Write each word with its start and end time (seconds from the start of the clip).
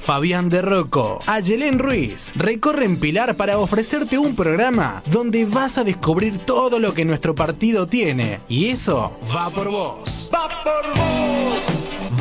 Fabián 0.07 0.49
de 0.49 0.63
Rocco, 0.63 1.19
Ayelén 1.27 1.79
Ruiz 1.81 2.33
recorren 2.37 3.01
Pilar 3.01 3.35
para 3.35 3.59
ofrecerte 3.59 4.17
un 4.19 4.37
programa 4.37 5.03
donde 5.11 5.45
vas 5.45 5.79
a 5.79 5.85
descubrir 5.85 6.39
todo 6.39 6.79
lo 6.79 6.95
que 6.95 7.05
nuestro 7.05 7.35
partido 7.35 7.89
tiene. 7.89 8.39
Y 8.49 8.67
eso 8.67 9.19
va 9.35 9.51
por 9.51 9.69
vos. 9.69 10.31
¡Va 10.33 10.49
por 10.63 10.95
vos! 10.95 11.67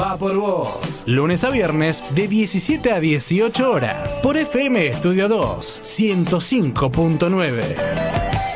Va 0.02 0.17
por 0.17 0.36
vos. 0.36 1.03
Lunes 1.06 1.44
a 1.44 1.52
viernes 1.52 2.03
de 2.16 2.28
17 2.28 2.91
a 2.91 3.00
18 3.00 3.72
horas. 3.72 4.19
Por 4.19 4.36
FM 4.36 4.88
Estudio 4.88 5.30
2, 5.30 5.81
105.9. 5.83 8.55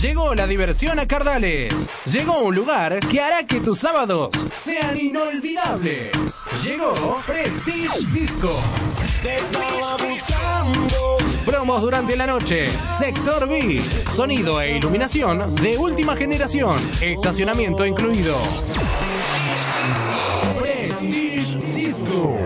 Llegó 0.00 0.34
la 0.34 0.46
diversión 0.46 0.98
a 0.98 1.06
Cardales. 1.06 1.74
Llegó 2.06 2.38
un 2.38 2.54
lugar 2.54 3.00
que 3.00 3.20
hará 3.20 3.46
que 3.46 3.60
tus 3.60 3.80
sábados 3.80 4.30
sean 4.50 4.98
inolvidables. 4.98 6.10
Llegó 6.64 7.20
Prestige 7.26 8.06
Disco. 8.10 8.58
Promos 11.44 11.82
durante 11.82 12.16
la 12.16 12.26
noche. 12.26 12.70
Sector 12.98 13.46
B. 13.46 13.82
Sonido 14.10 14.62
e 14.62 14.78
iluminación 14.78 15.54
de 15.56 15.76
última 15.76 16.16
generación. 16.16 16.78
Estacionamiento 17.02 17.84
incluido. 17.84 18.36
Prestige 20.58 21.58
Disco. 21.74 22.38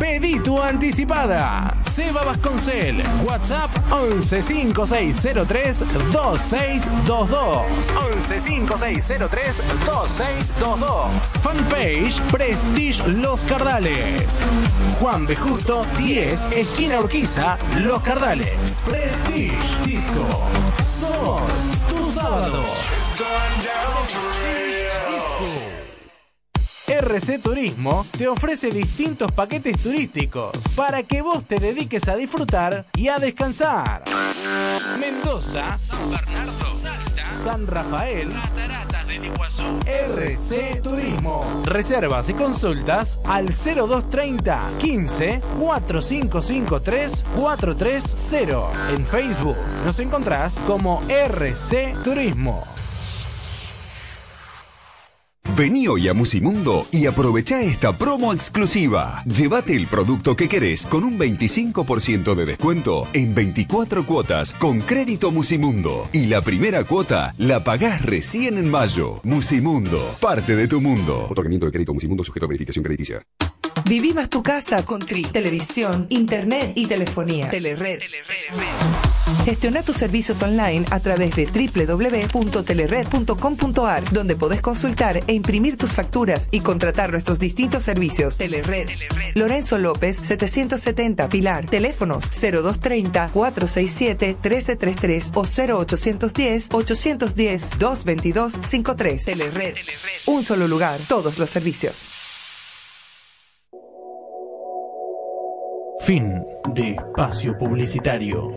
Pedí 0.00 0.40
tu 0.40 0.58
anticipada. 0.58 1.76
Seba 1.84 2.24
Vasconcel. 2.24 3.02
WhatsApp 3.22 3.70
115603 3.90 5.84
2622. 6.10 7.66
115603 8.18 9.62
2622. 9.84 11.32
Fanpage 11.42 12.18
Prestige 12.32 13.06
Los 13.08 13.42
Cardales. 13.42 14.38
Juan 14.98 15.26
de 15.26 15.36
Justo 15.36 15.84
10, 15.98 16.46
esquina 16.52 17.00
Urquiza, 17.00 17.58
Los 17.80 18.02
Cardales. 18.02 18.78
Prestige 18.86 19.84
Disco. 19.84 20.48
Somos 20.86 21.42
tu 21.90 22.10
sábado. 22.10 22.64
RC 27.00 27.38
Turismo 27.38 28.04
te 28.18 28.28
ofrece 28.28 28.68
distintos 28.68 29.32
paquetes 29.32 29.82
turísticos 29.82 30.50
para 30.76 31.02
que 31.02 31.22
vos 31.22 31.42
te 31.46 31.58
dediques 31.58 32.06
a 32.08 32.14
disfrutar 32.14 32.84
y 32.94 33.08
a 33.08 33.18
descansar. 33.18 34.04
Mendoza, 34.98 35.78
San 35.78 36.10
Bernardo, 36.10 36.70
Salta, 36.70 37.32
San 37.42 37.66
Rafael, 37.66 38.30
Cataratas 38.30 39.06
del 39.06 39.24
Iguazú. 39.24 39.62
RC 39.86 40.82
Turismo. 40.82 41.62
Reservas 41.64 42.28
y 42.28 42.34
consultas 42.34 43.18
al 43.24 43.46
0230 43.46 44.72
15 44.78 45.40
4553 45.58 47.24
430. 47.34 48.92
En 48.94 49.06
Facebook 49.06 49.56
nos 49.86 49.98
encontrás 50.00 50.58
como 50.66 51.00
RC 51.08 51.94
Turismo. 52.04 52.62
Vení 55.60 55.88
hoy 55.88 56.08
a 56.08 56.14
Musimundo 56.14 56.86
y 56.90 57.04
aprovecha 57.04 57.60
esta 57.60 57.92
promo 57.92 58.32
exclusiva. 58.32 59.22
Llévate 59.26 59.76
el 59.76 59.88
producto 59.88 60.34
que 60.34 60.48
querés 60.48 60.86
con 60.86 61.04
un 61.04 61.18
25% 61.18 62.34
de 62.34 62.46
descuento 62.46 63.06
en 63.12 63.34
24 63.34 64.06
cuotas 64.06 64.54
con 64.54 64.80
crédito 64.80 65.30
Musimundo. 65.30 66.08
Y 66.14 66.28
la 66.28 66.40
primera 66.40 66.84
cuota 66.84 67.34
la 67.36 67.62
pagás 67.62 68.00
recién 68.00 68.56
en 68.56 68.70
mayo. 68.70 69.20
Musimundo, 69.22 70.00
parte 70.18 70.56
de 70.56 70.66
tu 70.66 70.80
mundo. 70.80 71.26
Otorgamiento 71.28 71.66
de 71.66 71.72
crédito 71.72 71.92
Musimundo 71.92 72.24
sujeto 72.24 72.46
a 72.46 72.48
verificación 72.48 72.82
crediticia. 72.82 73.20
Viví 73.90 74.14
más 74.14 74.30
tu 74.30 74.42
casa 74.44 74.84
con 74.84 75.00
Tri, 75.00 75.22
televisión, 75.22 76.06
internet 76.10 76.74
y 76.76 76.86
telefonía. 76.86 77.50
Telered. 77.50 78.00
Gestiona 79.44 79.82
tus 79.82 79.96
servicios 79.96 80.40
online 80.42 80.84
a 80.92 81.00
través 81.00 81.34
de 81.34 81.46
www.telered.com.ar, 81.46 84.12
donde 84.12 84.36
podés 84.36 84.62
consultar 84.62 85.24
e 85.26 85.32
imprimir 85.32 85.76
tus 85.76 85.90
facturas 85.90 86.48
y 86.52 86.60
contratar 86.60 87.10
nuestros 87.10 87.40
distintos 87.40 87.82
servicios. 87.82 88.36
Telered. 88.36 88.88
Lorenzo 89.34 89.76
López, 89.76 90.20
770 90.22 91.28
Pilar. 91.28 91.66
Teléfonos 91.66 92.30
0230 92.30 93.30
467 93.32 94.36
1333 94.40 95.32
o 95.34 95.42
0810 95.42 96.68
810 96.70 97.70
222 97.76 98.52
53. 98.62 99.24
Telered. 99.24 99.74
Un 100.26 100.44
solo 100.44 100.68
lugar, 100.68 101.00
todos 101.08 101.40
los 101.40 101.50
servicios. 101.50 102.19
Fin 106.10 106.42
de 106.74 106.94
espacio 106.94 107.56
publicitario. 107.56 108.52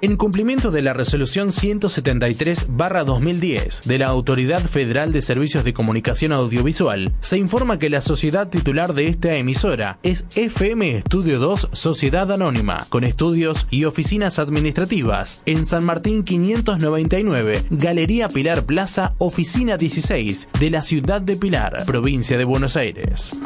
En 0.00 0.16
cumplimiento 0.16 0.70
de 0.72 0.82
la 0.82 0.92
resolución 0.92 1.50
173-2010 1.50 3.84
de 3.84 3.98
la 3.98 4.08
Autoridad 4.08 4.62
Federal 4.62 5.12
de 5.12 5.22
Servicios 5.22 5.62
de 5.62 5.72
Comunicación 5.72 6.32
Audiovisual, 6.32 7.12
se 7.20 7.38
informa 7.38 7.78
que 7.78 7.90
la 7.90 8.00
sociedad 8.00 8.48
titular 8.48 8.92
de 8.94 9.06
esta 9.06 9.36
emisora 9.36 10.00
es 10.02 10.26
FM 10.34 10.96
Estudio 10.96 11.38
2 11.38 11.68
Sociedad 11.72 12.32
Anónima, 12.32 12.80
con 12.88 13.04
estudios 13.04 13.68
y 13.70 13.84
oficinas 13.84 14.40
administrativas 14.40 15.44
en 15.46 15.64
San 15.64 15.84
Martín 15.84 16.24
599, 16.24 17.66
Galería 17.70 18.28
Pilar 18.28 18.66
Plaza, 18.66 19.14
Oficina 19.18 19.76
16 19.76 20.48
de 20.58 20.70
la 20.70 20.82
ciudad 20.82 21.20
de 21.20 21.36
Pilar, 21.36 21.84
provincia 21.86 22.36
de 22.36 22.44
Buenos 22.44 22.76
Aires. 22.76 23.38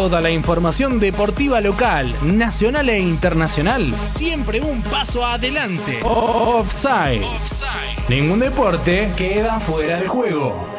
Toda 0.09 0.21
la 0.21 0.31
información 0.31 0.99
deportiva 0.99 1.61
local, 1.61 2.11
nacional 2.23 2.89
e 2.89 2.97
internacional, 2.99 3.93
siempre 4.01 4.59
un 4.59 4.81
paso 4.81 5.23
adelante. 5.23 5.99
Offside. 6.01 7.21
Ningún 8.07 8.39
deporte 8.39 9.11
queda 9.15 9.59
fuera 9.59 9.99
de 9.99 10.07
juego. 10.07 10.78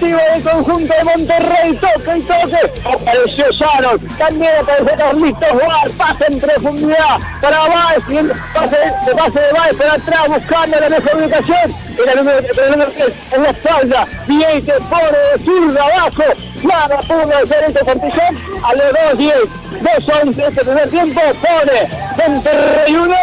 Del 0.00 0.42
conjunto 0.42 0.94
de 0.94 1.04
Monterrey, 1.04 1.74
toque 1.76 2.18
y 2.18 2.22
toque, 2.22 2.82
apareció 2.84 3.50
Sharon, 3.52 3.98
también 4.18 4.52
apareció 4.60 4.96
Carlitos 4.96 5.48
Juan, 5.50 5.90
pase 5.96 6.24
en 6.32 6.40
profundidad 6.40 7.18
para 7.40 7.58
Baez, 7.60 8.04
pase, 8.52 8.76
pase 9.16 9.40
de 9.40 9.52
Baez 9.52 9.76
para 9.76 9.94
atrás, 9.94 10.28
buscando 10.28 10.80
la 10.80 10.88
mejor 10.88 11.16
ubicación, 11.16 11.74
era 12.02 12.12
el 12.12 12.18
número, 12.18 12.38
el 12.38 12.70
número 12.70 12.92
3 12.92 13.12
en 13.32 13.42
la 13.42 13.50
espalda, 13.50 14.06
que 14.26 14.72
pone 14.90 15.18
de 15.18 15.44
zurda 15.44 15.84
abajo, 15.84 16.22
nada 16.62 16.98
pudo 16.98 17.36
hacer 17.36 17.64
este 17.68 17.84
partizón, 17.84 18.36
a 18.62 18.74
los 18.74 19.18
2-10, 19.18 19.32
2-11 19.80 20.48
este 20.48 20.64
primer 20.64 20.90
tiempo, 20.90 21.20
pone 21.20 21.88
Monterrey 22.28 22.96
1, 22.96 23.16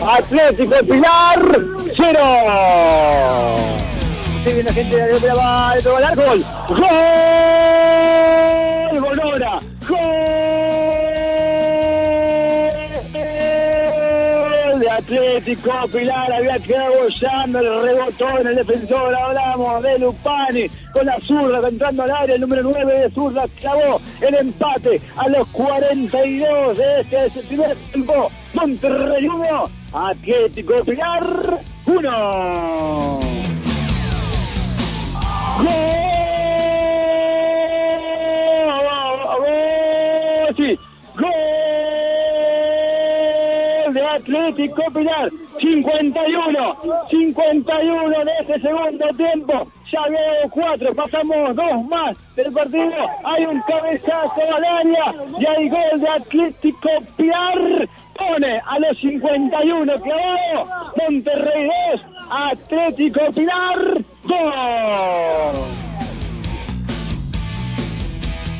Atlético 0.00 0.76
Pilar 0.86 1.40
0 1.96 3.75
viene 4.46 4.62
la 4.62 4.72
gente 4.72 4.96
de 4.96 5.12
otra 5.12 5.34
va 5.34 5.74
de 5.74 5.82
todo 5.82 5.98
el 5.98 6.04
árbol. 6.04 6.44
¡Gol! 6.68 6.78
¡Golora! 9.00 9.58
¡Gol! 9.88 9.98
De 14.78 14.90
Atlético 14.90 15.70
Pilar 15.90 16.32
había 16.32 16.58
quedado 16.58 16.92
bollando, 17.02 17.58
el 17.58 17.82
rebotó 17.82 18.38
en 18.38 18.46
el 18.46 18.56
defensor, 18.56 19.14
hablamos 19.14 19.82
de 19.82 19.98
Lupani 19.98 20.68
con 20.92 21.06
la 21.06 21.18
zurda 21.20 21.66
entrando 21.66 22.02
al 22.02 22.10
área, 22.10 22.34
el 22.34 22.42
número 22.42 22.62
9 22.62 23.00
de 23.00 23.10
zurda 23.10 23.46
clavó 23.58 24.00
el 24.20 24.34
empate 24.34 25.00
a 25.16 25.28
los 25.28 25.48
42 25.48 26.76
de 26.76 27.00
este 27.00 27.40
primer 27.48 27.74
tiempo. 27.90 28.30
Monterrey 28.52 29.26
1, 29.26 29.70
Atlético 29.92 30.84
Pilar 30.84 31.60
1. 31.86 33.25
¡Gol! 35.56 35.66
¡Gol 43.86 43.94
de 43.94 44.02
Atlético 44.06 44.82
Pilar! 44.92 45.30
51, 45.58 46.76
51 47.10 48.24
de 48.24 48.32
este 48.40 48.60
segundo 48.60 49.06
tiempo. 49.16 49.66
Ya 49.90 50.02
había 50.02 50.48
cuatro, 50.50 50.94
pasamos 50.94 51.56
dos 51.56 51.84
más 51.88 52.36
del 52.36 52.52
partido. 52.52 52.92
Hay 53.24 53.46
un 53.46 53.60
cabezazo 53.62 54.54
al 54.54 54.64
área 54.64 55.14
y 55.38 55.46
hay 55.46 55.68
gol 55.68 56.00
de 56.00 56.08
Atlético 56.08 56.90
Pilar. 57.16 57.88
Pone 58.18 58.60
a 58.66 58.78
los 58.80 58.98
51 58.98 59.94
clavado. 60.00 60.92
Monterrey 60.96 61.68
2, 61.92 62.04
Atlético 62.30 63.20
Pilar 63.34 63.98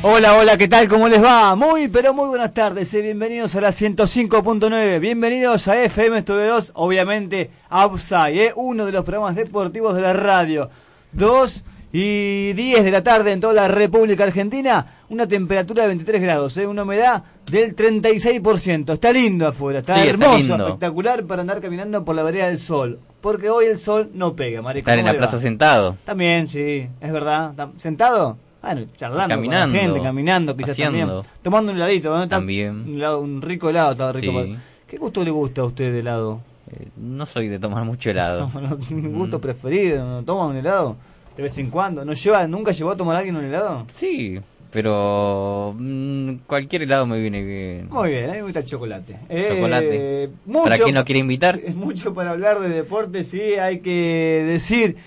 Hola, 0.09 0.35
hola, 0.37 0.57
¿qué 0.57 0.67
tal? 0.67 0.87
¿Cómo 0.87 1.09
les 1.09 1.21
va? 1.21 1.55
Muy, 1.55 1.87
pero 1.89 2.13
muy 2.13 2.27
buenas 2.27 2.53
tardes. 2.53 2.93
y 2.93 3.01
bienvenidos 3.01 3.55
a 3.55 3.61
la 3.61 3.69
105.9. 3.69 4.99
Bienvenidos 4.99 5.67
a 5.67 5.83
FM 5.83 6.19
Estudio 6.19 6.47
2, 6.47 6.71
obviamente 6.75 7.51
Upside, 7.69 8.45
¿eh? 8.45 8.53
uno 8.55 8.85
de 8.85 8.91
los 8.93 9.03
programas 9.03 9.35
deportivos 9.35 9.95
de 9.95 10.01
la 10.01 10.13
radio. 10.13 10.69
2 11.11 11.63
y 11.91 12.53
10 12.53 12.83
de 12.83 12.91
la 12.91 13.03
tarde 13.03 13.31
en 13.31 13.39
toda 13.39 13.53
la 13.53 13.67
República 13.67 14.23
Argentina. 14.23 14.85
Una 15.09 15.27
temperatura 15.27 15.83
de 15.83 15.87
23 15.89 16.21
grados, 16.21 16.57
¿eh? 16.57 16.67
una 16.67 16.83
humedad 16.83 17.23
del 17.49 17.75
36%. 17.75 18.93
Está 18.93 19.11
lindo 19.11 19.47
afuera, 19.47 19.79
está 19.79 20.03
hermoso, 20.03 20.55
espectacular 20.55 21.23
para 21.25 21.41
andar 21.41 21.61
caminando 21.61 22.03
por 22.03 22.15
la 22.15 22.23
vereda 22.23 22.47
del 22.47 22.59
sol 22.59 22.99
porque 23.21 23.49
hoy 23.49 23.65
el 23.65 23.77
sol 23.77 24.11
no 24.13 24.35
pega, 24.35 24.61
marico. 24.61 24.89
Estar 24.89 24.99
en 24.99 25.05
la 25.05 25.13
plaza 25.13 25.39
sentado. 25.39 25.97
También, 26.05 26.47
sí, 26.47 26.87
es 27.01 27.11
verdad. 27.11 27.53
¿Sentado? 27.77 28.37
Bueno, 28.61 28.87
charlando 28.95 29.35
caminando, 29.35 29.65
con 29.67 29.75
la 29.75 29.81
gente, 29.81 30.01
caminando, 30.01 30.57
quizás 30.57 30.77
también. 30.77 31.09
Tomando 31.41 31.71
un 31.71 31.77
heladito, 31.77 32.15
¿no? 32.15 32.27
También. 32.27 33.01
Un, 33.01 33.41
rico 33.41 33.69
helado, 33.69 33.91
estaba 33.91 34.13
rico. 34.13 34.45
¿Qué 34.87 34.97
gusto 34.97 35.23
le 35.23 35.31
gusta 35.31 35.61
a 35.61 35.65
usted 35.65 35.91
de 35.91 35.99
helado? 35.99 36.39
Eh, 36.71 36.87
no 36.95 37.25
soy 37.25 37.49
de 37.49 37.59
tomar 37.59 37.83
mucho 37.83 38.09
helado. 38.09 38.49
¿Un 38.89 39.13
gusto 39.13 39.39
mm. 39.39 39.41
preferido? 39.41 40.05
¿No 40.05 40.23
toma 40.23 40.45
un 40.45 40.55
helado? 40.55 40.95
De 41.37 41.43
vez 41.43 41.57
en 41.59 41.69
cuando. 41.69 42.03
¿No 42.03 42.13
lleva, 42.13 42.47
¿Nunca 42.47 42.71
llevó 42.71 42.91
a 42.91 42.97
tomar 42.97 43.15
alguien 43.15 43.35
un 43.35 43.45
helado? 43.45 43.85
Sí, 43.91 44.39
pero 44.71 45.75
mm, 45.77 46.37
cualquier 46.47 46.81
helado 46.81 47.05
me 47.05 47.19
viene 47.19 47.43
bien. 47.43 47.87
Muy 47.89 48.09
bien, 48.09 48.25
a 48.25 48.33
mí 48.33 48.37
me 48.39 48.43
gusta 48.43 48.59
el 48.59 48.65
chocolate. 48.65 49.17
Chocolate. 49.29 50.29
mucho, 50.45 50.63
¿Para 50.63 50.77
quién 50.77 50.95
no 50.95 51.05
quiere 51.05 51.19
invitar? 51.19 51.59
Es 51.63 51.75
mucho 51.75 52.13
para 52.13 52.31
hablar 52.31 52.59
de 52.59 52.69
deporte, 52.69 53.23
sí, 53.23 53.39
hay 53.39 53.79
que 53.79 54.43
decir 54.45 54.97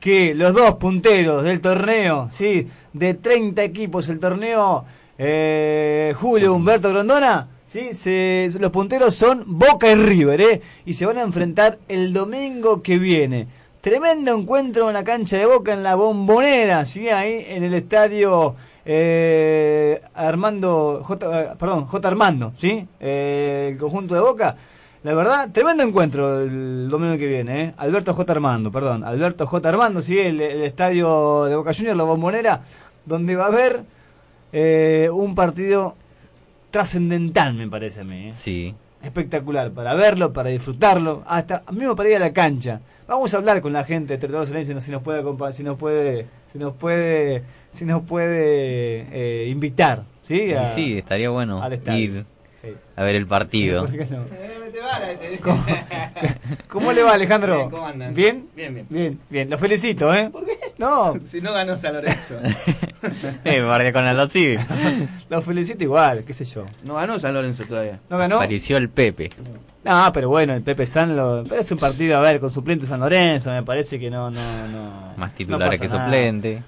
que 0.00 0.34
los 0.34 0.54
dos 0.54 0.74
punteros 0.74 1.44
del 1.44 1.60
torneo, 1.60 2.28
sí, 2.32 2.66
de 2.92 3.14
30 3.14 3.62
equipos 3.62 4.08
el 4.08 4.20
torneo, 4.20 4.84
eh, 5.18 6.14
Julio 6.16 6.54
Humberto 6.54 6.90
Grondona, 6.90 7.48
sí, 7.66 7.94
se, 7.94 8.50
los 8.60 8.70
punteros 8.70 9.14
son 9.14 9.44
Boca 9.46 9.90
y 9.90 9.94
River, 9.94 10.40
¿eh? 10.40 10.62
y 10.84 10.94
se 10.94 11.06
van 11.06 11.18
a 11.18 11.22
enfrentar 11.22 11.78
el 11.88 12.12
domingo 12.12 12.82
que 12.82 12.98
viene. 12.98 13.46
Tremendo 13.86 14.36
encuentro 14.36 14.88
en 14.88 14.94
la 14.94 15.04
cancha 15.04 15.36
de 15.36 15.46
Boca 15.46 15.72
en 15.72 15.84
la 15.84 15.94
Bombonera, 15.94 16.84
sí, 16.84 17.08
ahí 17.08 17.46
en 17.48 17.62
el 17.62 17.72
estadio 17.72 18.56
eh, 18.84 20.02
Armando, 20.12 21.02
J, 21.04 21.40
eh, 21.40 21.52
perdón, 21.56 21.86
J. 21.86 22.08
Armando, 22.08 22.52
¿sí? 22.56 22.84
Eh, 22.98 23.68
el 23.70 23.78
conjunto 23.78 24.16
de 24.16 24.20
Boca. 24.20 24.56
La 25.04 25.14
verdad, 25.14 25.50
tremendo 25.52 25.84
encuentro 25.84 26.40
el 26.42 26.88
domingo 26.88 27.16
que 27.16 27.28
viene, 27.28 27.62
¿eh? 27.62 27.74
Alberto 27.76 28.12
J. 28.12 28.32
Armando, 28.32 28.72
perdón, 28.72 29.04
Alberto 29.04 29.46
J. 29.46 29.68
Armando, 29.68 30.02
sí, 30.02 30.18
el, 30.18 30.40
estadio 30.40 31.44
de 31.44 31.54
Boca 31.54 31.72
Juniors, 31.72 31.96
la 31.96 32.02
bombonera, 32.02 32.62
donde 33.04 33.36
va 33.36 33.44
a 33.44 33.48
haber 33.50 33.84
eh, 34.52 35.08
un 35.12 35.36
partido 35.36 35.94
trascendental, 36.72 37.54
me 37.54 37.68
parece 37.68 38.00
a 38.00 38.04
mí. 38.04 38.32
Sí. 38.32 38.74
Espectacular, 39.00 39.70
para 39.70 39.94
verlo, 39.94 40.32
para 40.32 40.50
disfrutarlo, 40.50 41.22
hasta 41.24 41.62
a 41.64 41.70
mismo 41.70 41.94
para 41.94 42.08
ir 42.08 42.16
a 42.16 42.18
la 42.18 42.32
cancha. 42.32 42.80
Vamos 43.08 43.32
a 43.34 43.36
hablar 43.36 43.60
con 43.60 43.72
la 43.72 43.84
gente 43.84 44.14
de 44.14 44.18
Territorio 44.18 44.46
Silencio 44.46 44.80
si 44.80 44.90
nos 44.90 45.02
puede 45.02 45.22
si 45.52 45.62
nos 45.62 45.78
puede 45.78 46.26
si 46.46 46.58
nos 46.58 46.74
puede 46.74 47.44
si 47.70 47.84
nos 47.84 48.02
puede 48.02 49.06
eh, 49.12 49.48
invitar, 49.48 50.02
¿sí? 50.22 50.52
sí, 50.74 50.98
estaría 50.98 51.30
bueno 51.30 51.62
ir 51.96 52.26
a 52.96 53.02
ver 53.04 53.16
el 53.16 53.26
partido. 53.26 53.86
¿Cómo, 56.68 56.92
le 56.92 57.02
va, 57.02 57.12
Alejandro? 57.12 57.68
¿Cómo 57.70 57.86
andan? 57.86 58.14
¿Bien? 58.14 58.48
Bien, 58.54 58.74
bien. 58.74 58.86
Bien, 58.88 59.20
bien. 59.28 59.50
Lo 59.50 59.58
felicito, 59.58 60.14
¿eh? 60.14 60.30
¿Por 60.30 60.44
qué? 60.44 60.52
No. 60.78 61.14
si 61.26 61.40
no 61.40 61.52
ganó 61.52 61.76
San 61.76 61.94
Lorenzo. 61.94 62.38
eh, 63.44 63.60
me 63.60 63.92
con 63.92 64.06
el 64.06 64.30
sí. 64.30 64.56
Lo 65.28 65.42
felicito 65.42 65.84
igual, 65.84 66.24
qué 66.24 66.32
sé 66.32 66.44
yo. 66.44 66.66
No 66.84 66.94
ganó 66.94 67.18
San 67.18 67.34
Lorenzo 67.34 67.64
todavía. 67.64 68.00
¿No 68.08 68.18
ganó? 68.18 68.36
Apareció 68.36 68.76
el 68.76 68.88
Pepe. 68.88 69.30
No, 69.84 70.10
pero 70.12 70.28
bueno, 70.28 70.54
el 70.54 70.62
Pepe 70.62 70.86
San 70.86 71.16
lo... 71.16 71.44
Pero 71.48 71.60
es 71.60 71.70
un 71.70 71.78
partido, 71.78 72.18
a 72.18 72.20
ver, 72.20 72.40
con 72.40 72.50
suplente 72.50 72.86
San 72.86 73.00
Lorenzo, 73.00 73.50
me 73.50 73.62
parece 73.62 74.00
que 74.00 74.10
no... 74.10 74.30
no, 74.30 74.68
no 74.68 75.14
Más 75.16 75.34
titulares 75.34 75.80
que 75.80 75.88
suplente. 75.88 76.62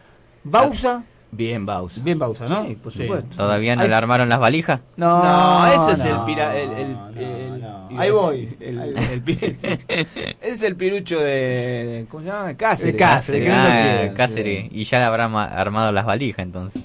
Bausa. 0.44 1.02
Bien 1.30 1.66
Bausa. 1.66 2.00
Bien 2.02 2.18
Bausa, 2.18 2.48
¿no? 2.48 2.66
Sí, 2.66 2.76
por 2.76 2.92
supuesto. 2.92 3.36
¿Todavía 3.36 3.76
no 3.76 3.86
le 3.86 3.94
armaron 3.94 4.28
las 4.28 4.38
valijas? 4.38 4.80
No, 4.96 5.22
no, 5.22 5.66
ese 5.72 5.92
es 5.92 6.04
el, 6.04 6.24
pira, 6.24 6.56
el, 6.56 6.70
el, 7.16 7.64
Ahí 7.96 8.10
voy. 8.10 8.56
El, 8.60 8.96
ese 8.96 9.78
es 10.40 10.62
el 10.62 10.76
pirucho 10.76 11.20
de, 11.20 12.06
¿cómo 12.10 12.22
se 12.22 12.30
llama? 12.30 12.54
Cáceres. 12.54 12.96
Cáceres. 12.96 13.50
Ah, 13.52 14.12
Cáceres. 14.16 14.68
Y 14.70 14.84
ya 14.84 14.98
le 14.98 15.04
habrán 15.04 15.34
armado 15.34 15.92
las 15.92 16.06
valijas 16.06 16.44
entonces. 16.44 16.82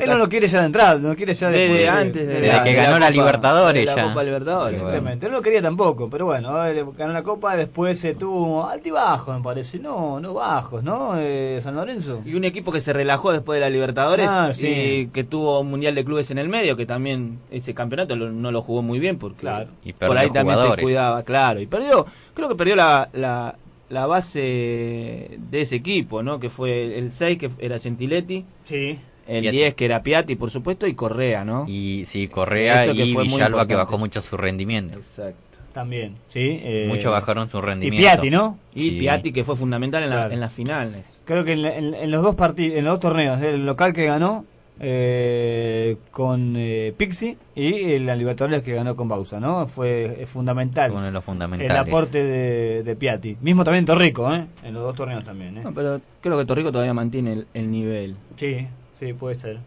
Él 0.00 0.10
no 0.10 0.16
lo 0.18 0.28
quiere 0.28 0.46
ya 0.46 0.60
de 0.60 0.66
entrada, 0.66 0.98
no 0.98 1.14
quiere 1.14 1.34
ya 1.34 1.50
Desde 1.50 1.68
después, 1.68 1.88
antes 1.88 2.26
de 2.26 2.34
Desde 2.34 2.46
la- 2.48 2.62
que 2.62 2.70
de 2.70 2.74
ganó 2.76 2.90
la 2.98 3.06
Copa- 3.06 3.10
Libertadores 3.10 3.86
de 3.86 3.94
la. 3.96 4.02
Copa 4.08 4.22
Libertadores. 4.24 4.78
Exactamente, 4.78 5.26
él 5.26 5.32
no 5.32 5.38
lo 5.38 5.42
quería 5.42 5.62
tampoco, 5.62 6.08
pero 6.10 6.26
bueno, 6.26 6.64
él 6.66 6.84
ganó 6.96 7.12
la 7.12 7.22
copa, 7.22 7.56
después 7.56 7.98
se 8.00 8.14
tuvo 8.14 8.66
altibajos, 8.66 9.36
me 9.36 9.42
parece, 9.42 9.78
no, 9.78 10.20
no 10.20 10.34
bajos, 10.34 10.82
¿no? 10.82 11.14
Eh, 11.16 11.58
San 11.62 11.74
Lorenzo. 11.74 12.20
Y 12.24 12.34
un 12.34 12.44
equipo 12.44 12.72
que 12.72 12.80
se 12.80 12.92
relajó 12.92 13.32
después 13.32 13.56
de 13.56 13.60
la 13.60 13.70
Libertadores 13.70 14.26
Ah, 14.28 14.50
sí. 14.52 14.66
y 14.68 15.06
que 15.08 15.24
tuvo 15.24 15.60
un 15.60 15.70
Mundial 15.70 15.94
de 15.94 16.04
Clubes 16.04 16.30
en 16.30 16.38
el 16.38 16.48
medio, 16.48 16.76
que 16.76 16.86
también 16.86 17.38
ese 17.50 17.74
campeonato 17.74 18.16
lo- 18.16 18.30
no 18.30 18.50
lo 18.50 18.62
jugó 18.62 18.82
muy 18.82 18.98
bien 18.98 19.18
porque 19.18 19.40
Claro. 19.40 19.70
Y 19.84 19.92
por 19.92 20.08
perdió 20.08 20.18
ahí 20.20 20.30
también 20.30 20.58
se 20.58 20.76
cuidaba, 20.82 21.22
claro. 21.22 21.60
Y 21.60 21.66
perdió, 21.66 22.06
creo 22.34 22.48
que 22.48 22.54
perdió 22.54 22.76
la, 22.76 23.08
la, 23.12 23.56
la 23.90 24.06
base 24.06 25.30
de 25.50 25.60
ese 25.60 25.76
equipo, 25.76 26.22
¿no? 26.22 26.38
Que 26.40 26.50
fue 26.50 26.98
el 26.98 27.12
6, 27.12 27.38
que 27.38 27.50
era 27.58 27.78
Gentiletti, 27.78 28.44
Sí. 28.64 28.98
El 29.26 29.42
Piatti. 29.42 29.56
10, 29.56 29.74
que 29.74 29.84
era 29.84 30.02
Piatti, 30.02 30.36
por 30.36 30.50
supuesto, 30.50 30.86
y 30.86 30.94
Correa, 30.94 31.44
¿no? 31.44 31.64
Y 31.68 32.04
sí, 32.06 32.28
Correa 32.28 32.84
Eso 32.84 32.94
que 32.94 33.04
y 33.06 33.12
fue 33.14 33.24
muy 33.24 33.34
Villalba 33.34 33.66
que 33.66 33.74
bajó 33.74 33.98
mucho 33.98 34.20
su 34.22 34.36
rendimiento. 34.36 34.98
Exacto. 34.98 35.36
También, 35.72 36.16
sí. 36.28 36.60
eh, 36.62 36.84
Mucho 36.86 37.10
bajaron 37.10 37.48
su 37.48 37.56
Y 37.58 37.62
rendimiento. 37.62 38.02
Piatti, 38.06 38.28
¿no? 38.30 38.58
Y 38.74 38.80
Sí. 38.80 38.90
Piatti, 38.98 39.32
que 39.32 39.42
fue 39.42 39.56
fundamental 39.56 40.02
en, 40.02 40.10
la- 40.10 40.16
Claro. 40.16 40.34
en 40.34 40.40
las 40.40 40.52
finales. 40.52 41.20
Creo 41.24 41.44
que 41.46 41.52
en, 41.52 41.64
en- 41.64 41.94
en 41.94 42.10
los 42.10 42.22
dos 42.22 42.34
partidos, 42.34 42.76
en 42.78 42.84
los 42.84 42.92
dos 42.94 43.00
torneos, 43.00 43.40
¿eh? 43.40 43.54
el 43.54 43.64
local 43.64 43.94
que 43.94 44.04
ganó 44.04 44.44
eh, 44.80 45.96
con 46.10 46.54
eh, 46.56 46.92
Pixi 46.96 47.36
y 47.54 47.98
la 48.00 48.16
Libertadores 48.16 48.62
que 48.62 48.74
ganó 48.74 48.96
con 48.96 49.08
Bausa, 49.08 49.38
¿no? 49.40 49.66
Fue 49.66 50.16
eh, 50.22 50.26
fundamental 50.26 50.90
Uno 50.90 51.02
de 51.04 51.10
los 51.12 51.20
el 51.20 51.24
fundamentales. 51.24 51.74
aporte 51.76 52.22
de, 52.22 52.82
de 52.82 52.96
Piatti. 52.96 53.36
Mismo 53.40 53.64
también 53.64 53.84
Torrico, 53.86 54.32
¿eh? 54.34 54.44
En 54.62 54.74
los 54.74 54.82
dos 54.82 54.94
torneos 54.94 55.24
también, 55.24 55.56
¿eh? 55.58 55.60
No, 55.64 55.72
pero 55.72 56.00
creo 56.20 56.36
que 56.38 56.44
Torrico 56.44 56.70
todavía 56.72 56.92
mantiene 56.94 57.32
el, 57.32 57.46
el 57.54 57.70
nivel. 57.70 58.16
Sí, 58.36 58.66
sí, 59.06 59.12
puede 59.12 59.34
ser. 59.34 59.58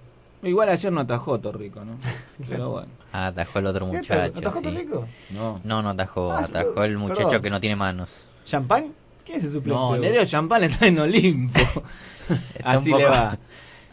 Igual 0.43 0.69
ayer 0.69 0.91
no 0.91 1.01
atajó 1.01 1.39
Torrico, 1.39 1.83
¿no? 1.83 1.93
Pero 2.49 2.69
bueno. 2.69 2.87
Ah, 3.11 3.27
atajó 3.27 3.59
el 3.59 3.65
otro 3.67 3.89
¿Qué 3.91 3.97
muchacho. 3.97 4.37
¿Atajó 4.39 4.57
sí. 4.59 4.63
Torrico? 4.63 5.05
No. 5.31 5.59
No, 5.63 5.81
no 5.81 5.89
atajó. 5.89 6.31
Ah, 6.31 6.45
atajó 6.45 6.83
el 6.83 6.97
muchacho 6.97 7.23
perdón. 7.27 7.41
que 7.41 7.49
no 7.49 7.59
tiene 7.59 7.75
manos. 7.75 8.09
¿Champán? 8.45 8.93
¿Quién 9.25 9.37
es 9.39 9.43
el 9.45 9.51
suplente? 9.51 9.79
No, 9.79 9.97
Nereo 9.97 10.23
Champán 10.25 10.63
está 10.65 10.85
en 10.87 10.99
Olimpo. 10.99 11.59
Así 12.63 12.91
le 12.93 13.05
va. 13.05 13.37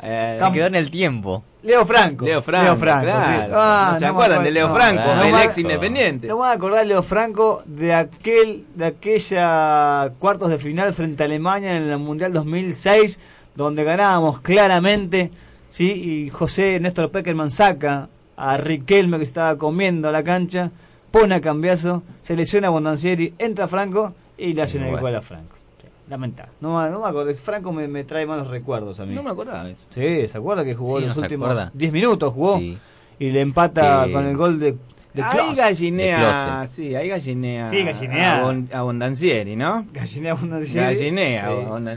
Eh, 0.05 0.37
Se 0.45 0.51
quedó 0.53 0.67
en 0.67 0.75
el 0.75 0.91
tiempo. 0.91 1.45
Leo 1.63 1.87
Franco. 1.87 2.25
Leo 2.25 2.43
Franco, 2.43 2.77
claro. 2.81 3.05
sí. 3.47 3.51
Ah, 3.55 3.91
¿No 3.93 3.99
se 4.01 4.07
acuerdan 4.07 4.39
acuerdo. 4.39 4.43
de 4.43 4.51
Leo 4.51 4.67
No, 4.69 4.75
Franco? 4.75 5.03
claro. 5.05 5.23
el 5.39 5.43
ex 5.45 5.59
independiente. 5.59 6.27
No 6.27 6.35
me 6.35 6.39
voy 6.41 6.49
a 6.49 6.53
acordar, 6.55 6.85
Leo 6.85 7.05
Franco, 7.05 7.63
de 7.67 7.95
aquel 7.95 8.67
de 8.75 8.87
aquella 8.87 10.13
cuartos 10.19 10.51
de 10.51 10.59
final 10.59 10.93
frente 10.93 11.23
a 11.23 11.27
Alemania 11.27 11.77
en 11.77 11.85
el 11.89 11.99
Mundial 11.99 12.33
2006, 12.33 13.21
donde 13.55 13.85
ganábamos 13.85 14.41
claramente, 14.41 15.31
¿sí? 15.71 15.91
Y 15.93 16.31
José 16.31 16.79
Néstor 16.81 17.11
Peckerman 17.11 17.51
saca 17.51 18.09
a 18.37 18.57
Riquelme 18.57 19.19
que 19.19 19.25
estaba 19.25 19.57
comiendo 19.59 20.09
a 20.09 20.13
la 20.13 20.23
cancha, 20.25 20.71
pone 21.11 21.35
a 21.35 21.41
cambiazo, 21.41 22.03
se 22.23 22.35
lesiona 22.37 22.69
a 22.69 22.71
Bondancieri, 22.71 23.35
entra 23.39 23.69
Franco 23.69 24.15
y 24.39 24.53
le 24.55 24.63
hacen 24.63 24.83
el 24.85 24.99
gol 24.99 25.15
a 25.15 25.23
Franco. 25.23 25.55
Sí, 25.81 25.87
Lamentable. 26.09 26.53
No, 26.61 26.83
me- 26.83 26.91
no 26.91 27.01
me 27.01 27.07
acuerdo. 27.09 27.35
Franco 27.35 27.73
me, 27.73 27.87
me 27.89 28.05
trae 28.05 28.27
malos 28.27 28.49
recuerdos 28.49 28.99
a 29.01 29.07
mí. 29.07 29.15
No 29.15 29.23
me 29.23 29.31
acordaba 29.31 29.69
eso. 29.69 29.85
Sí, 29.91 30.27
¿se 30.29 30.39
acuerda 30.39 30.65
que 30.65 30.75
jugó 30.75 30.99
Sí, 30.99 31.05
los 31.07 31.09
¿no 31.09 31.15
se 31.15 31.21
últimos 31.21 31.51
acuerda? 31.51 31.71
10 31.75 31.93
minutos? 31.93 32.33
Jugó 32.35 32.59
Sí. 32.59 32.79
y 33.19 33.31
le 33.31 33.41
empata 33.43 34.09
con 34.13 34.25
el 34.27 34.37
gol 34.37 34.59
de, 34.59 34.77
ahí 35.15 35.37
Klose. 35.37 35.61
gallinea, 35.61 36.67
sí, 36.67 36.95
ahí 36.95 37.09
gallinea. 37.09 37.67
Sí, 37.67 37.83
gallinea. 37.83 38.35
A, 38.35 38.43
Bon- 38.45 38.69
a 38.73 38.83
Bondancieri, 38.83 39.57
¿no? 39.57 39.85
Gallinea 39.93 40.35
Bondancieri. 40.35 40.95
Gallinea 40.95 41.49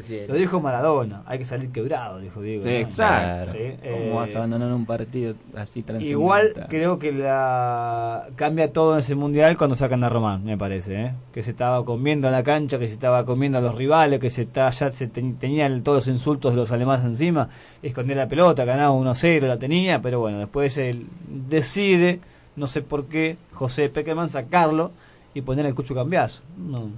Sí. 0.02 0.20
a. 0.20 0.28
Lo 0.28 0.34
dijo 0.36 0.60
Maradona, 0.60 1.22
hay 1.26 1.38
que 1.40 1.46
salir 1.46 1.70
quebrado, 1.72 2.20
dijo 2.20 2.42
Diego. 2.42 2.64
Sí, 2.64 2.70
¿no? 2.70 2.76
exacto. 2.76 3.52
Sí, 3.54 3.60
¿Cómo 3.82 3.96
eh, 3.96 4.12
vas 4.16 4.36
a 4.36 4.38
abandonar 4.40 4.74
un 4.74 4.86
partido 4.86 5.36
así 5.56 5.82
trascendental? 5.84 6.06
Igual 6.12 6.54
creo 6.68 7.00
que 7.00 7.12
la 7.14 8.28
cambia 8.36 8.72
todo 8.74 8.94
en 8.94 9.00
ese 9.00 9.16
mundial 9.16 9.58
cuando 9.58 9.76
sacan 9.76 10.04
a 10.04 10.10
Román, 10.10 10.44
me 10.44 10.58
parece, 10.58 11.02
¿eh? 11.02 11.14
que 11.32 11.44
se 11.44 11.52
estaba 11.52 11.84
comiendo 11.86 12.28
en 12.28 12.34
la 12.34 12.44
cancha, 12.44 12.78
que 12.80 12.88
se 12.88 12.94
estaba 12.94 13.26
comiendo 13.26 13.58
a 13.58 13.62
los 13.62 13.76
rivales, 13.76 14.20
que 14.20 14.30
se 14.30 14.42
está, 14.44 14.70
ya 14.72 14.90
se 14.92 15.08
ten- 15.08 15.38
tenían 15.38 15.84
todos 15.84 16.08
los 16.08 16.08
insultos 16.16 16.52
de 16.54 16.58
los 16.58 16.72
alemanes 16.72 17.06
encima, 17.06 17.50
escondía 17.82 18.16
la 18.16 18.28
pelota, 18.28 18.66
ganaba 18.66 18.92
1-0, 18.94 19.48
la 19.48 19.58
tenía, 19.60 20.02
pero 20.02 20.20
bueno, 20.20 20.40
después 20.40 20.78
él 20.78 21.08
decide, 21.28 22.20
no 22.56 22.68
sé 22.68 22.82
por 22.82 23.06
qué, 23.06 23.38
José 23.54 23.90
Peckerman 23.90 24.30
sacarlo 24.30 24.92
y 25.34 25.42
poner 25.42 25.66
al 25.66 25.76
Cucho 25.76 25.96
Cambiazo. 25.96 26.44
No. 26.58 26.90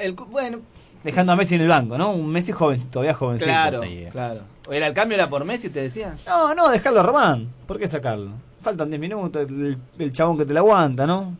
El 0.00 0.12
bueno, 0.12 0.60
Dejando 1.04 1.32
a 1.32 1.36
Messi 1.36 1.56
en 1.56 1.62
el 1.62 1.68
banco, 1.68 1.98
¿no? 1.98 2.12
Un 2.12 2.30
Messi 2.30 2.52
joven, 2.52 2.80
todavía 2.88 3.14
jovencito. 3.14 3.50
claro, 3.50 3.80
claro. 4.12 4.40
¿Era 4.70 4.86
el 4.86 4.94
cambio 4.94 5.16
era 5.16 5.28
por 5.28 5.44
Messi, 5.44 5.68
te 5.68 5.82
decía? 5.82 6.16
No, 6.26 6.54
no, 6.54 6.68
dejarlo 6.68 7.00
a 7.00 7.02
Román. 7.02 7.48
¿Por 7.66 7.78
qué 7.78 7.88
sacarlo? 7.88 8.30
Faltan 8.60 8.88
10 8.88 9.00
minutos, 9.00 9.50
el, 9.50 9.76
el 9.98 10.12
chabón 10.12 10.38
que 10.38 10.44
te 10.44 10.54
la 10.54 10.60
aguanta, 10.60 11.06
¿no? 11.06 11.36